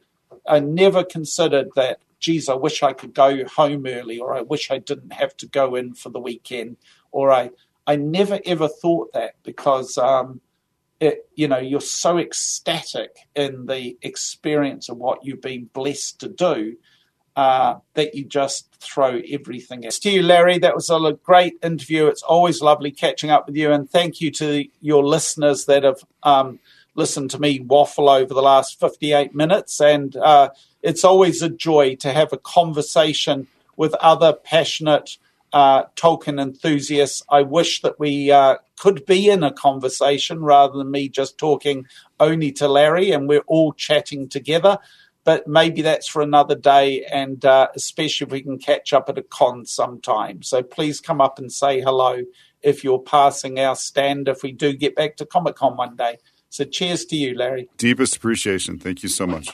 I 0.48 0.58
never 0.58 1.04
considered 1.04 1.68
that. 1.76 1.98
Geez, 2.18 2.48
I 2.48 2.54
wish 2.54 2.82
I 2.82 2.92
could 2.92 3.14
go 3.14 3.44
home 3.44 3.86
early, 3.86 4.18
or 4.18 4.34
I 4.34 4.42
wish 4.42 4.70
I 4.70 4.78
didn't 4.78 5.12
have 5.12 5.36
to 5.38 5.46
go 5.46 5.74
in 5.74 5.94
for 5.94 6.08
the 6.10 6.20
weekend, 6.20 6.76
or 7.10 7.30
I 7.30 7.50
I 7.86 7.96
never 7.96 8.40
ever 8.44 8.68
thought 8.68 9.12
that 9.12 9.34
because 9.42 9.96
um, 9.98 10.40
it, 11.00 11.28
you 11.34 11.46
know, 11.46 11.58
you're 11.58 11.80
so 11.80 12.18
ecstatic 12.18 13.16
in 13.34 13.66
the 13.66 13.96
experience 14.02 14.88
of 14.88 14.96
what 14.96 15.24
you've 15.24 15.42
been 15.42 15.68
blessed 15.72 16.20
to 16.20 16.28
do 16.28 16.76
uh, 17.36 17.76
that 17.94 18.14
you 18.14 18.24
just 18.24 18.74
throw 18.80 19.20
everything 19.30 19.84
at. 19.84 19.92
To 19.92 20.10
you, 20.10 20.22
Larry, 20.22 20.58
that 20.58 20.74
was 20.74 20.88
a 20.88 21.18
great 21.22 21.58
interview. 21.62 22.06
It's 22.06 22.22
always 22.22 22.62
lovely 22.62 22.90
catching 22.90 23.30
up 23.30 23.46
with 23.46 23.56
you, 23.56 23.72
and 23.72 23.88
thank 23.88 24.20
you 24.20 24.30
to 24.32 24.64
your 24.80 25.04
listeners 25.04 25.66
that 25.66 25.84
have 25.84 26.02
um, 26.22 26.58
listened 26.96 27.30
to 27.30 27.38
me 27.38 27.60
waffle 27.60 28.08
over 28.08 28.32
the 28.32 28.42
last 28.42 28.80
58 28.80 29.34
minutes. 29.34 29.80
And 29.80 30.16
uh, 30.16 30.50
it's 30.82 31.04
always 31.04 31.42
a 31.42 31.48
joy 31.48 31.94
to 31.96 32.12
have 32.12 32.32
a 32.32 32.38
conversation 32.38 33.46
with 33.76 33.94
other 33.94 34.32
passionate 34.32 35.18
uh, 35.52 35.84
Tolkien 35.96 36.40
enthusiasts. 36.40 37.22
I 37.28 37.42
wish 37.42 37.82
that 37.82 38.00
we 38.00 38.30
uh, 38.30 38.56
could 38.78 39.06
be 39.06 39.28
in 39.28 39.42
a 39.42 39.52
conversation 39.52 40.40
rather 40.40 40.76
than 40.76 40.90
me 40.90 41.08
just 41.08 41.38
talking 41.38 41.86
only 42.18 42.52
to 42.52 42.68
Larry 42.68 43.12
and 43.12 43.28
we're 43.28 43.44
all 43.46 43.72
chatting 43.72 44.28
together. 44.28 44.78
But 45.24 45.48
maybe 45.48 45.82
that's 45.82 46.06
for 46.06 46.22
another 46.22 46.54
day, 46.54 47.04
and 47.04 47.44
uh, 47.44 47.66
especially 47.74 48.26
if 48.26 48.32
we 48.32 48.42
can 48.42 48.58
catch 48.58 48.92
up 48.92 49.08
at 49.08 49.18
a 49.18 49.22
con 49.22 49.66
sometime. 49.66 50.44
So 50.44 50.62
please 50.62 51.00
come 51.00 51.20
up 51.20 51.40
and 51.40 51.50
say 51.50 51.80
hello 51.80 52.22
if 52.62 52.84
you're 52.84 53.00
passing 53.00 53.58
our 53.58 53.74
stand 53.74 54.28
if 54.28 54.44
we 54.44 54.52
do 54.52 54.72
get 54.72 54.94
back 54.94 55.16
to 55.16 55.26
Comic 55.26 55.56
Con 55.56 55.76
one 55.76 55.96
day. 55.96 56.18
So 56.48 56.64
cheers 56.64 57.04
to 57.06 57.16
you, 57.16 57.36
Larry. 57.36 57.68
Deepest 57.76 58.16
appreciation. 58.16 58.78
Thank 58.78 59.02
you 59.02 59.08
so 59.08 59.26
much. 59.26 59.50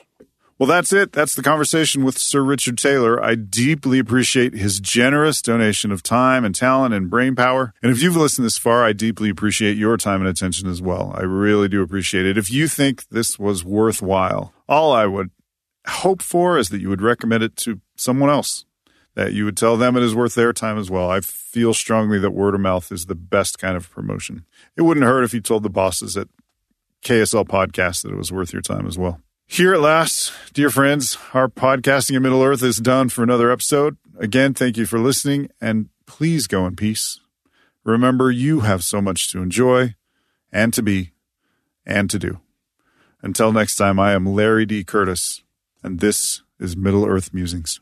Well, 0.58 0.68
that's 0.68 0.92
it. 0.92 1.10
That's 1.10 1.34
the 1.34 1.42
conversation 1.42 2.04
with 2.04 2.18
Sir 2.18 2.40
Richard 2.40 2.78
Taylor. 2.78 3.20
I 3.20 3.34
deeply 3.34 3.98
appreciate 3.98 4.54
his 4.54 4.78
generous 4.78 5.42
donation 5.42 5.90
of 5.90 6.04
time 6.04 6.44
and 6.44 6.54
talent 6.54 6.94
and 6.94 7.10
brain 7.10 7.34
power. 7.34 7.74
And 7.82 7.90
if 7.90 8.00
you've 8.00 8.16
listened 8.16 8.44
this 8.44 8.58
far, 8.58 8.84
I 8.84 8.92
deeply 8.92 9.28
appreciate 9.28 9.76
your 9.76 9.96
time 9.96 10.20
and 10.20 10.28
attention 10.28 10.68
as 10.68 10.80
well. 10.80 11.12
I 11.16 11.22
really 11.22 11.68
do 11.68 11.82
appreciate 11.82 12.26
it. 12.26 12.38
If 12.38 12.48
you 12.48 12.68
think 12.68 13.08
this 13.08 13.40
was 13.40 13.64
worthwhile, 13.64 14.54
all 14.68 14.92
I 14.92 15.06
would 15.06 15.30
hope 15.88 16.22
for 16.22 16.58
is 16.58 16.68
that 16.68 16.80
you 16.80 16.90
would 16.90 17.02
recommend 17.02 17.42
it 17.42 17.56
to 17.56 17.80
someone 17.96 18.30
else, 18.30 18.64
that 19.16 19.32
you 19.32 19.44
would 19.44 19.56
tell 19.56 19.76
them 19.76 19.96
it 19.96 20.04
is 20.04 20.14
worth 20.14 20.36
their 20.36 20.52
time 20.52 20.78
as 20.78 20.88
well. 20.88 21.10
I 21.10 21.22
feel 21.22 21.74
strongly 21.74 22.20
that 22.20 22.30
word 22.30 22.54
of 22.54 22.60
mouth 22.60 22.92
is 22.92 23.06
the 23.06 23.16
best 23.16 23.58
kind 23.58 23.76
of 23.76 23.90
promotion. 23.90 24.44
It 24.76 24.82
wouldn't 24.82 25.06
hurt 25.06 25.24
if 25.24 25.34
you 25.34 25.40
told 25.40 25.64
the 25.64 25.70
bosses 25.70 26.16
at 26.16 26.28
KSL 27.02 27.46
Podcast 27.46 28.02
that 28.02 28.12
it 28.12 28.16
was 28.16 28.32
worth 28.32 28.52
your 28.52 28.62
time 28.62 28.86
as 28.86 28.96
well. 28.96 29.20
Here 29.46 29.74
at 29.74 29.80
last, 29.80 30.32
dear 30.54 30.70
friends, 30.70 31.18
our 31.34 31.48
podcasting 31.48 32.16
in 32.16 32.22
Middle 32.22 32.42
Earth 32.42 32.62
is 32.62 32.78
done 32.78 33.10
for 33.10 33.22
another 33.22 33.50
episode. 33.50 33.98
Again, 34.18 34.54
thank 34.54 34.78
you 34.78 34.86
for 34.86 34.98
listening 34.98 35.50
and 35.60 35.90
please 36.06 36.46
go 36.46 36.66
in 36.66 36.74
peace. 36.74 37.20
Remember, 37.84 38.30
you 38.30 38.60
have 38.60 38.82
so 38.82 39.02
much 39.02 39.30
to 39.32 39.42
enjoy 39.42 39.94
and 40.50 40.72
to 40.72 40.82
be 40.82 41.12
and 41.84 42.08
to 42.08 42.18
do. 42.18 42.40
Until 43.20 43.52
next 43.52 43.76
time, 43.76 44.00
I 44.00 44.12
am 44.12 44.24
Larry 44.24 44.64
D. 44.64 44.82
Curtis, 44.82 45.42
and 45.82 46.00
this 46.00 46.40
is 46.58 46.76
Middle 46.76 47.04
Earth 47.04 47.34
Musings. 47.34 47.81